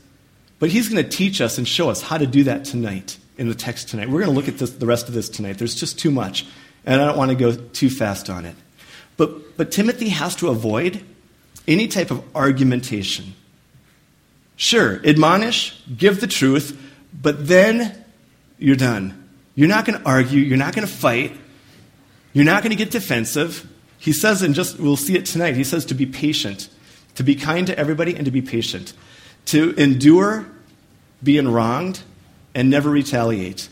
but 0.59 0.69
he's 0.69 0.87
going 0.87 1.03
to 1.03 1.09
teach 1.09 1.41
us 1.41 1.57
and 1.57 1.67
show 1.67 1.89
us 1.89 2.01
how 2.01 2.17
to 2.17 2.25
do 2.25 2.45
that 2.45 2.63
tonight 2.63 3.17
in 3.37 3.49
the 3.49 3.53
text 3.53 3.89
tonight. 3.89 4.07
We're 4.07 4.21
going 4.21 4.33
to 4.33 4.35
look 4.35 4.47
at 4.47 4.59
this, 4.59 4.71
the 4.71 4.85
rest 4.85 5.09
of 5.09 5.13
this 5.13 5.27
tonight. 5.27 5.57
There's 5.57 5.75
just 5.75 5.99
too 5.99 6.09
much, 6.09 6.47
and 6.85 7.01
I 7.01 7.05
don't 7.05 7.17
want 7.17 7.31
to 7.31 7.35
go 7.35 7.53
too 7.53 7.89
fast 7.89 8.29
on 8.29 8.45
it. 8.45 8.55
But, 9.17 9.31
but 9.57 9.71
Timothy 9.71 10.09
has 10.09 10.35
to 10.37 10.49
avoid 10.49 11.03
any 11.67 11.87
type 11.87 12.11
of 12.11 12.23
argumentation. 12.35 13.33
Sure, 14.55 14.99
admonish, 15.05 15.79
give 15.95 16.21
the 16.21 16.27
truth, 16.27 16.79
but 17.13 17.47
then 17.47 18.03
you're 18.57 18.75
done. 18.75 19.27
You're 19.55 19.67
not 19.67 19.85
going 19.85 19.99
to 19.99 20.05
argue, 20.05 20.39
you're 20.39 20.57
not 20.57 20.75
going 20.75 20.87
to 20.87 20.93
fight, 20.93 21.35
you're 22.33 22.45
not 22.45 22.63
going 22.63 22.69
to 22.71 22.75
get 22.75 22.91
defensive. 22.91 23.67
He 23.97 24.13
says, 24.13 24.41
and 24.43 24.55
just 24.55 24.79
we'll 24.79 24.95
see 24.95 25.15
it 25.15 25.25
tonight, 25.25 25.55
he 25.55 25.63
says 25.63 25.85
to 25.85 25.93
be 25.93 26.05
patient, 26.05 26.69
to 27.15 27.23
be 27.23 27.35
kind 27.35 27.67
to 27.67 27.77
everybody 27.77 28.15
and 28.15 28.25
to 28.25 28.31
be 28.31 28.41
patient, 28.41 28.93
to 29.45 29.73
endure 29.75 30.45
being 31.23 31.47
wronged 31.47 32.01
and 32.53 32.69
never 32.69 32.89
retaliate. 32.89 33.69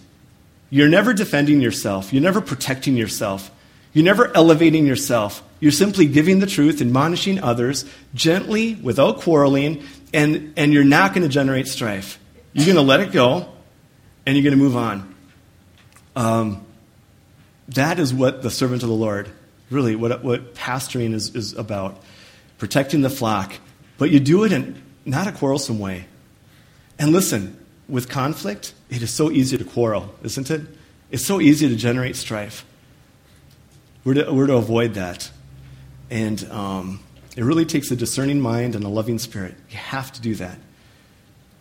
You're 0.70 0.90
never 0.90 1.14
defending 1.14 1.62
yourself, 1.62 2.12
you're 2.12 2.24
never 2.24 2.42
protecting 2.42 2.98
yourself, 2.98 3.52
you're 3.96 4.04
never 4.04 4.30
elevating 4.36 4.86
yourself. 4.86 5.42
You're 5.62 5.72
simply 5.72 6.06
giving 6.06 6.42
the 6.42 6.48
truth, 6.48 6.82
admonishing 6.82 7.42
others 7.42 7.86
gently, 8.14 8.76
without 8.76 9.22
quarreling, 9.22 9.86
and, 10.14 10.54
and 10.58 10.74
you're 10.74 10.84
not 10.84 11.14
going 11.14 11.24
to 11.24 11.30
generate 11.30 11.70
strife. 11.70 12.20
You're 12.52 12.66
going 12.66 12.76
to 12.76 12.82
let 12.82 13.00
it 13.00 13.14
go, 13.14 13.48
and 14.26 14.36
you're 14.36 14.44
going 14.44 14.52
to 14.58 14.62
move 14.62 14.76
on. 14.76 15.16
Um, 16.14 16.66
that 17.70 17.98
is 17.98 18.14
what 18.14 18.42
the 18.42 18.52
servant 18.52 18.84
of 18.84 18.90
the 18.90 18.96
Lord, 18.96 19.32
really, 19.70 19.96
what, 19.96 20.22
what 20.22 20.56
pastoring 20.56 21.14
is, 21.14 21.34
is 21.34 21.54
about 21.54 22.04
protecting 22.58 23.00
the 23.00 23.10
flock. 23.10 23.54
But 23.98 24.10
you 24.10 24.20
do 24.20 24.44
it 24.44 24.52
in 24.52 24.84
not 25.06 25.28
a 25.28 25.32
quarrelsome 25.32 25.80
way. 25.80 26.04
And 27.00 27.14
listen, 27.14 27.58
with 27.88 28.10
conflict, 28.10 28.74
it 28.90 29.02
is 29.02 29.14
so 29.14 29.32
easy 29.32 29.58
to 29.58 29.64
quarrel, 29.64 30.14
isn't 30.22 30.52
it? 30.52 30.64
It's 31.12 31.26
so 31.26 31.40
easy 31.40 31.70
to 31.70 31.78
generate 31.78 32.18
strife. 32.18 32.66
We're 34.06 34.14
to, 34.14 34.32
we're 34.32 34.48
to 34.48 34.56
avoid 34.56 34.94
that. 34.94 35.30
And 36.10 36.42
um, 36.52 37.00
it 37.36 37.44
really 37.44 37.66
takes 37.66 37.92
a 37.92 37.96
discerning 37.96 38.40
mind 38.40 38.76
and 38.76 38.86
a 38.86 38.88
loving 38.88 39.20
spirit. 39.20 39.56
You 39.70 39.78
have 39.78 40.14
to 40.14 40.22
do 40.22 40.36
that. 40.36 40.58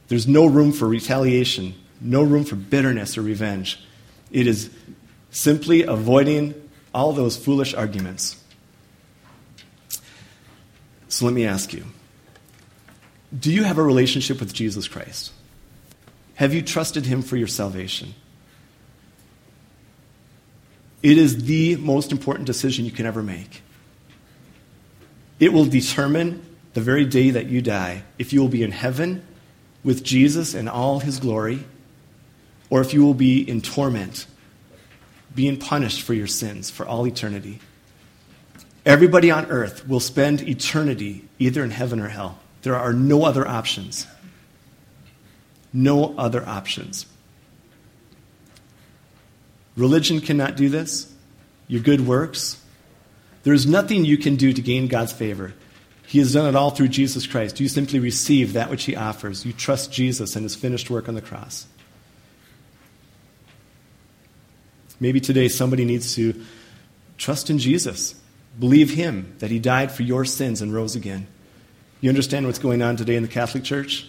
There's 0.09 0.29
no 0.29 0.47
room 0.47 0.73
for 0.73 0.87
retaliation, 0.87 1.75
no 2.01 2.23
room 2.23 2.45
for 2.45 2.57
bitterness 2.57 3.19
or 3.19 3.23
revenge. 3.23 3.83
It 4.31 4.47
is 4.47 4.71
simply 5.31 5.83
avoiding 5.83 6.55
all 6.93 7.13
those 7.13 7.37
foolish 7.37 7.75
arguments. 7.75 8.41
So 11.09 11.25
let 11.25 11.35
me 11.35 11.47
ask 11.47 11.73
you 11.73 11.85
Do 13.37 13.51
you 13.53 13.65
have 13.65 13.79
a 13.79 13.83
relationship 13.83 14.39
with 14.41 14.53
Jesus 14.53 14.87
Christ? 14.87 15.33
Have 16.35 16.53
you 16.53 16.63
trusted 16.63 17.07
him 17.07 17.23
for 17.23 17.37
your 17.37 17.47
salvation? 17.47 18.15
It 21.05 21.19
is 21.19 21.45
the 21.45 21.77
most 21.77 22.13
important 22.13 22.47
decision 22.47 22.87
you 22.87 22.91
can 22.91 23.05
ever 23.05 23.23
make. 23.23 23.61
It 25.39 25.53
will 25.53 25.67
determine 25.67 26.43
the 26.73 26.81
very 26.81 27.05
day 27.05 27.29
that 27.29 27.45
you 27.45 27.61
die 27.61 28.05
if 28.19 28.33
you 28.33 28.41
will 28.41 28.49
be 28.49 28.63
in 28.63 28.73
heaven 28.73 29.23
with 29.85 30.03
Jesus 30.03 30.55
and 30.55 30.67
all 30.67 31.01
his 31.01 31.21
glory, 31.21 31.63
or 32.71 32.81
if 32.81 32.95
you 32.95 33.05
will 33.05 33.13
be 33.13 33.47
in 33.47 33.61
torment 33.61 34.27
being 35.35 35.59
punished 35.59 36.01
for 36.01 36.15
your 36.15 36.27
sins 36.27 36.71
for 36.71 36.87
all 36.87 37.07
eternity. 37.07 37.59
Everybody 38.87 39.31
on 39.31 39.45
earth 39.51 39.87
will 39.87 40.01
spend 40.01 40.49
eternity 40.49 41.29
either 41.39 41.63
in 41.63 41.71
heaven 41.71 42.01
or 42.01 42.09
hell. 42.09 42.39
There 42.63 42.77
are 42.77 42.95
no 42.95 43.25
other 43.25 43.47
options. 43.47 44.07
No 45.71 46.17
other 46.17 46.49
options. 46.49 47.05
Religion 49.77 50.21
cannot 50.21 50.57
do 50.57 50.69
this. 50.69 51.13
Your 51.67 51.83
good 51.83 52.07
works. 52.07 52.63
There 53.43 53.55
is 53.55 53.67
nothing 53.67 54.05
you 54.05 54.17
can 54.17 54.37
do 54.37 54.53
to 54.53 54.63
gain 54.63 54.89
God's 54.89 55.13
favor. 55.13 55.55
He 56.07 56.19
has 56.19 56.33
done 56.33 56.47
it 56.47 56.55
all 56.55 56.71
through 56.71 56.89
Jesus 56.89 57.27
Christ. 57.27 57.61
You 57.61 57.69
simply 57.69 57.99
receive 57.99 58.53
that 58.53 58.71
which 58.71 58.85
He 58.85 58.95
offers. 58.95 59.45
You 59.45 59.53
trust 59.53 59.93
Jesus 59.93 60.37
and 60.37 60.45
His 60.45 60.55
finished 60.55 60.91
work 60.91 61.09
on 61.09 61.15
the 61.15 61.23
cross. 61.23 61.67
Maybe 65.01 65.21
today 65.21 65.49
somebody 65.49 65.85
needs 65.85 66.15
to 66.15 66.45
trust 67.19 67.51
in 67.51 67.59
Jesus, 67.59 68.15
believe 68.59 68.91
Him, 68.91 69.35
that 69.39 69.51
He 69.51 69.59
died 69.59 69.91
for 69.91 70.03
your 70.03 70.25
sins 70.25 70.63
and 70.63 70.73
rose 70.73 70.95
again. 70.95 71.27
You 72.01 72.11
understand 72.11 72.47
what's 72.47 72.59
going 72.59 72.83
on 72.83 72.97
today 72.97 73.17
in 73.17 73.23
the 73.23 73.29
Catholic 73.29 73.65
Church 73.65 74.07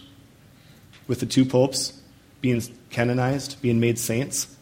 with 1.08 1.22
the 1.22 1.26
two 1.26 1.46
popes 1.46 2.00
being 2.42 2.62
canonized, 2.90 3.62
being 3.62 3.80
made 3.80 3.98
saints? 3.98 4.55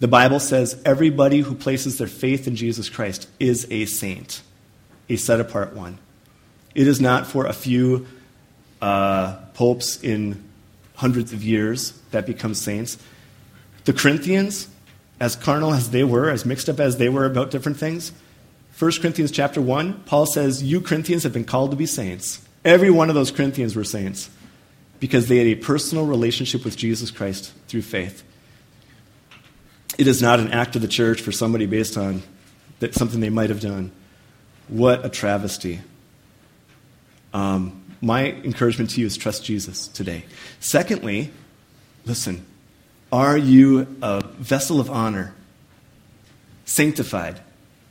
The 0.00 0.08
Bible 0.08 0.40
says 0.40 0.80
everybody 0.84 1.40
who 1.40 1.54
places 1.54 1.98
their 1.98 2.06
faith 2.06 2.48
in 2.48 2.56
Jesus 2.56 2.88
Christ 2.88 3.28
is 3.38 3.66
a 3.70 3.84
saint, 3.84 4.40
a 5.10 5.16
set 5.16 5.40
apart 5.40 5.74
one. 5.74 5.98
It 6.74 6.86
is 6.88 7.02
not 7.02 7.26
for 7.26 7.44
a 7.44 7.52
few 7.52 8.06
uh, 8.80 9.36
popes 9.52 10.02
in 10.02 10.42
hundreds 10.94 11.34
of 11.34 11.42
years 11.44 11.92
that 12.12 12.24
become 12.24 12.54
saints. 12.54 12.96
The 13.84 13.92
Corinthians, 13.92 14.68
as 15.20 15.36
carnal 15.36 15.74
as 15.74 15.90
they 15.90 16.04
were, 16.04 16.30
as 16.30 16.46
mixed 16.46 16.70
up 16.70 16.80
as 16.80 16.96
they 16.96 17.10
were 17.10 17.26
about 17.26 17.50
different 17.50 17.78
things. 17.78 18.12
1 18.78 18.92
Corinthians 19.02 19.30
chapter 19.30 19.60
1, 19.60 20.04
Paul 20.06 20.24
says, 20.24 20.62
You 20.62 20.80
Corinthians 20.80 21.24
have 21.24 21.34
been 21.34 21.44
called 21.44 21.72
to 21.72 21.76
be 21.76 21.86
saints. 21.86 22.46
Every 22.64 22.90
one 22.90 23.10
of 23.10 23.14
those 23.14 23.30
Corinthians 23.30 23.76
were 23.76 23.84
saints 23.84 24.30
because 24.98 25.28
they 25.28 25.36
had 25.36 25.46
a 25.46 25.56
personal 25.56 26.06
relationship 26.06 26.64
with 26.64 26.76
Jesus 26.76 27.10
Christ 27.10 27.52
through 27.68 27.82
faith. 27.82 28.22
It 30.00 30.06
is 30.06 30.22
not 30.22 30.40
an 30.40 30.50
act 30.52 30.76
of 30.76 30.80
the 30.80 30.88
church 30.88 31.20
for 31.20 31.30
somebody 31.30 31.66
based 31.66 31.98
on 31.98 32.22
that 32.78 32.94
something 32.94 33.20
they 33.20 33.28
might 33.28 33.50
have 33.50 33.60
done. 33.60 33.92
What 34.68 35.04
a 35.04 35.10
travesty. 35.10 35.82
Um, 37.34 37.82
my 38.00 38.28
encouragement 38.32 38.88
to 38.92 39.00
you 39.02 39.06
is 39.06 39.18
trust 39.18 39.44
Jesus 39.44 39.88
today. 39.88 40.24
Secondly, 40.58 41.30
listen, 42.06 42.46
are 43.12 43.36
you 43.36 43.94
a 44.00 44.24
vessel 44.38 44.80
of 44.80 44.88
honor? 44.88 45.34
Sanctified. 46.64 47.38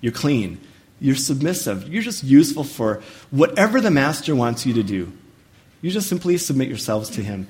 You're 0.01 0.11
clean. 0.11 0.59
You're 0.99 1.15
submissive. 1.15 1.87
You're 1.89 2.01
just 2.01 2.23
useful 2.23 2.63
for 2.63 3.03
whatever 3.29 3.79
the 3.79 3.91
master 3.91 4.35
wants 4.35 4.65
you 4.65 4.73
to 4.73 4.81
do. 4.81 5.13
You 5.83 5.91
just 5.91 6.09
simply 6.09 6.39
submit 6.39 6.69
yourselves 6.69 7.11
to 7.11 7.21
him. 7.21 7.47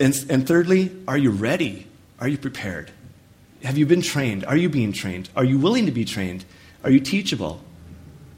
And, 0.00 0.14
and 0.30 0.48
thirdly, 0.48 0.96
are 1.06 1.18
you 1.18 1.30
ready? 1.30 1.86
Are 2.18 2.26
you 2.26 2.38
prepared? 2.38 2.90
Have 3.62 3.78
you 3.78 3.86
been 3.86 4.02
trained? 4.02 4.44
Are 4.44 4.56
you 4.56 4.68
being 4.68 4.92
trained? 4.92 5.28
Are 5.34 5.44
you 5.44 5.58
willing 5.58 5.86
to 5.86 5.92
be 5.92 6.04
trained? 6.04 6.44
Are 6.84 6.90
you 6.90 7.00
teachable? 7.00 7.60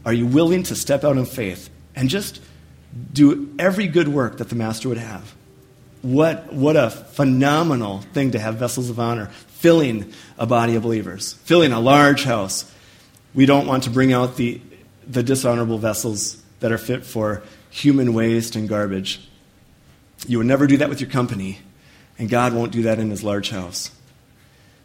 Are 0.05 0.13
you 0.13 0.27
willing 0.27 0.63
to 0.65 0.75
step 0.75 1.05
out 1.05 1.17
in 1.17 1.27
faith 1.27 1.69
and 1.95 2.09
just 2.09 2.41
do 3.13 3.55
every 3.59 3.89
good 3.89 4.09
work 4.09 4.39
that 4.39 4.49
the 4.49 4.55
master 4.55 4.89
would 4.89 4.99
have? 4.99 5.35
What, 6.03 6.53
what 6.53 6.77
a 6.77 6.91
phenomenal 6.91 8.01
thing 8.13 8.31
to 8.31 8.39
have 8.39 8.55
vessels 8.57 8.89
of 8.89 9.01
honor 9.01 9.27
filling 9.27 10.13
a 10.39 10.47
body 10.47 10.77
of 10.77 10.83
believers, 10.85 11.33
filling 11.33 11.73
a 11.73 11.81
large 11.81 12.23
house. 12.25 12.73
We 13.35 13.47
don't 13.47 13.67
want 13.67 13.85
to 13.85 13.91
bring 13.91 14.13
out 14.13 14.37
the, 14.37 14.61
the 15.07 15.23
dishonorable 15.23 15.79
vessels 15.79 16.41
that 16.61 16.71
are 16.71 16.79
fit 16.79 17.05
for 17.05 17.43
human 17.71 18.15
waste 18.15 18.57
and 18.57 18.69
garbage. 18.69 19.29
You 20.27 20.39
would 20.39 20.47
never 20.47 20.67
do 20.67 20.77
that 20.79 20.89
with 20.89 21.01
your 21.01 21.11
company, 21.11 21.59
and 22.19 22.29
God 22.29 22.55
won't 22.55 22.73
do 22.73 22.83
that 22.83 22.99
in 22.99 23.11
his 23.11 23.23
large 23.23 23.51
house. 23.51 23.91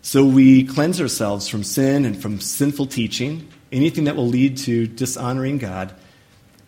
So 0.05 0.25
we 0.25 0.65
cleanse 0.65 0.99
ourselves 0.99 1.47
from 1.47 1.63
sin 1.63 2.03
and 2.03 2.21
from 2.21 2.41
sinful 2.41 2.87
teaching, 2.87 3.47
anything 3.71 4.03
that 4.03 4.17
will 4.17 4.27
lead 4.27 4.57
to 4.57 4.85
dishonoring 4.85 5.59
God, 5.59 5.95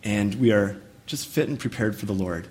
and 0.06 0.34
we 0.36 0.54
are 0.54 0.78
just 1.06 1.28
fit 1.28 1.50
and 1.50 1.60
prepared 1.60 1.98
for 1.98 2.06
the 2.06 2.14
Lord. 2.14 2.48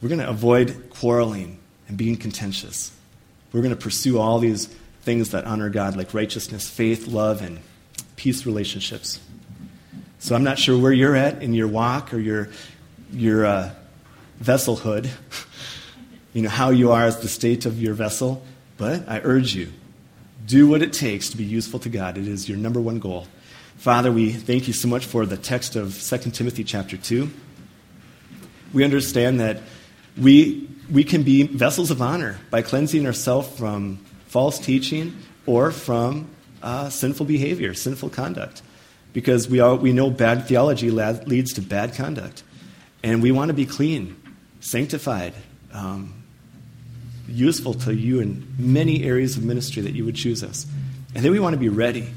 We're 0.00 0.08
going 0.08 0.22
to 0.22 0.30
avoid 0.30 0.88
quarreling 0.88 1.58
and 1.88 1.98
being 1.98 2.16
contentious. 2.16 2.90
We're 3.52 3.60
going 3.60 3.74
to 3.74 3.80
pursue 3.80 4.18
all 4.18 4.38
these 4.38 4.66
things 5.02 5.32
that 5.32 5.44
honor 5.44 5.68
God, 5.68 5.94
like 5.94 6.14
righteousness, 6.14 6.66
faith, 6.66 7.06
love, 7.06 7.42
and 7.42 7.60
peace 8.16 8.46
relationships. 8.46 9.20
So 10.20 10.34
I'm 10.34 10.42
not 10.42 10.58
sure 10.58 10.80
where 10.80 10.90
you're 10.90 11.14
at 11.14 11.42
in 11.42 11.52
your 11.52 11.68
walk 11.68 12.14
or 12.14 12.18
your, 12.18 12.48
your 13.12 13.44
uh, 13.44 13.74
vesselhood, 14.42 15.10
you 16.32 16.40
know, 16.40 16.48
how 16.48 16.70
you 16.70 16.92
are 16.92 17.04
as 17.04 17.20
the 17.20 17.28
state 17.28 17.66
of 17.66 17.80
your 17.80 17.92
vessel, 17.92 18.42
but 18.76 19.08
I 19.08 19.20
urge 19.22 19.54
you, 19.54 19.72
do 20.46 20.68
what 20.68 20.82
it 20.82 20.92
takes 20.92 21.30
to 21.30 21.36
be 21.36 21.44
useful 21.44 21.80
to 21.80 21.88
God. 21.88 22.18
It 22.18 22.28
is 22.28 22.48
your 22.48 22.58
number 22.58 22.80
one 22.80 22.98
goal. 22.98 23.26
Father, 23.76 24.10
we 24.10 24.32
thank 24.32 24.66
you 24.66 24.72
so 24.72 24.88
much 24.88 25.04
for 25.04 25.26
the 25.26 25.36
text 25.36 25.76
of 25.76 26.00
2 26.00 26.30
Timothy 26.30 26.64
chapter 26.64 26.96
2. 26.96 27.30
We 28.72 28.84
understand 28.84 29.40
that 29.40 29.62
we, 30.16 30.68
we 30.90 31.04
can 31.04 31.22
be 31.22 31.44
vessels 31.44 31.90
of 31.90 32.00
honor 32.00 32.38
by 32.50 32.62
cleansing 32.62 33.06
ourselves 33.06 33.48
from 33.56 33.98
false 34.26 34.58
teaching 34.58 35.16
or 35.46 35.70
from 35.70 36.28
uh, 36.62 36.88
sinful 36.88 37.26
behavior, 37.26 37.74
sinful 37.74 38.10
conduct. 38.10 38.62
Because 39.12 39.48
we, 39.48 39.60
all, 39.60 39.76
we 39.76 39.92
know 39.92 40.10
bad 40.10 40.46
theology 40.46 40.90
leads 40.90 41.52
to 41.52 41.62
bad 41.62 41.94
conduct. 41.94 42.42
And 43.02 43.22
we 43.22 43.30
want 43.30 43.50
to 43.50 43.54
be 43.54 43.66
clean, 43.66 44.16
sanctified, 44.60 45.34
um, 45.72 46.23
useful 47.28 47.74
to 47.74 47.94
you 47.94 48.20
in 48.20 48.46
many 48.58 49.04
areas 49.04 49.36
of 49.36 49.44
ministry 49.44 49.82
that 49.82 49.92
you 49.92 50.04
would 50.04 50.16
choose 50.16 50.42
us. 50.42 50.66
And 51.14 51.24
then 51.24 51.32
we 51.32 51.40
want 51.40 51.54
to 51.54 51.60
be 51.60 51.68
ready, 51.68 52.08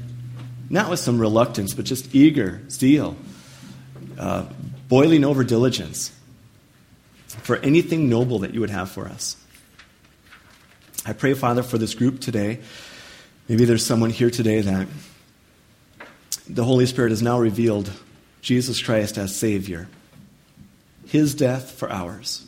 not 0.68 0.90
with 0.90 1.00
some 1.00 1.18
reluctance, 1.18 1.74
but 1.74 1.84
just 1.84 2.14
eager, 2.14 2.60
zeal, 2.68 3.16
uh, 4.18 4.46
boiling 4.88 5.24
over 5.24 5.44
diligence 5.44 6.12
for 7.26 7.56
anything 7.56 8.08
noble 8.08 8.40
that 8.40 8.54
you 8.54 8.60
would 8.60 8.70
have 8.70 8.90
for 8.90 9.06
us. 9.06 9.36
I 11.06 11.12
pray, 11.12 11.34
Father, 11.34 11.62
for 11.62 11.78
this 11.78 11.94
group 11.94 12.20
today. 12.20 12.60
Maybe 13.48 13.64
there's 13.64 13.84
someone 13.84 14.10
here 14.10 14.30
today 14.30 14.60
that 14.60 14.88
the 16.48 16.64
Holy 16.64 16.86
Spirit 16.86 17.10
has 17.10 17.22
now 17.22 17.38
revealed 17.38 17.90
Jesus 18.40 18.82
Christ 18.82 19.16
as 19.16 19.34
Savior, 19.34 19.88
His 21.06 21.34
death 21.34 21.70
for 21.70 21.90
ours. 21.90 22.47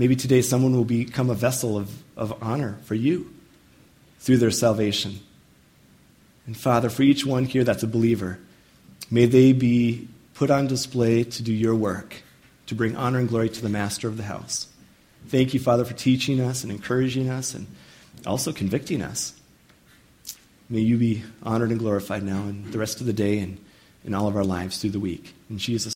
Maybe 0.00 0.16
today 0.16 0.40
someone 0.40 0.74
will 0.74 0.86
become 0.86 1.28
a 1.28 1.34
vessel 1.34 1.76
of, 1.76 1.90
of 2.16 2.42
honor 2.42 2.78
for 2.84 2.94
you 2.94 3.34
through 4.18 4.38
their 4.38 4.50
salvation. 4.50 5.20
And 6.46 6.56
Father, 6.56 6.88
for 6.88 7.02
each 7.02 7.26
one 7.26 7.44
here 7.44 7.64
that's 7.64 7.82
a 7.82 7.86
believer, 7.86 8.38
may 9.10 9.26
they 9.26 9.52
be 9.52 10.08
put 10.32 10.50
on 10.50 10.68
display 10.68 11.24
to 11.24 11.42
do 11.42 11.52
your 11.52 11.74
work, 11.74 12.22
to 12.68 12.74
bring 12.74 12.96
honor 12.96 13.18
and 13.18 13.28
glory 13.28 13.50
to 13.50 13.60
the 13.60 13.68
master 13.68 14.08
of 14.08 14.16
the 14.16 14.22
house. 14.22 14.68
Thank 15.28 15.52
you, 15.52 15.60
Father, 15.60 15.84
for 15.84 15.92
teaching 15.92 16.40
us 16.40 16.62
and 16.62 16.72
encouraging 16.72 17.28
us 17.28 17.52
and 17.52 17.66
also 18.24 18.54
convicting 18.54 19.02
us. 19.02 19.34
May 20.70 20.80
you 20.80 20.96
be 20.96 21.24
honored 21.42 21.72
and 21.72 21.78
glorified 21.78 22.22
now 22.22 22.44
and 22.44 22.72
the 22.72 22.78
rest 22.78 23.02
of 23.02 23.06
the 23.06 23.12
day 23.12 23.38
and 23.40 23.62
in 24.02 24.14
all 24.14 24.28
of 24.28 24.36
our 24.36 24.44
lives 24.44 24.78
through 24.78 24.90
the 24.92 24.98
week. 24.98 25.34
In 25.50 25.58
Jesus' 25.58 25.88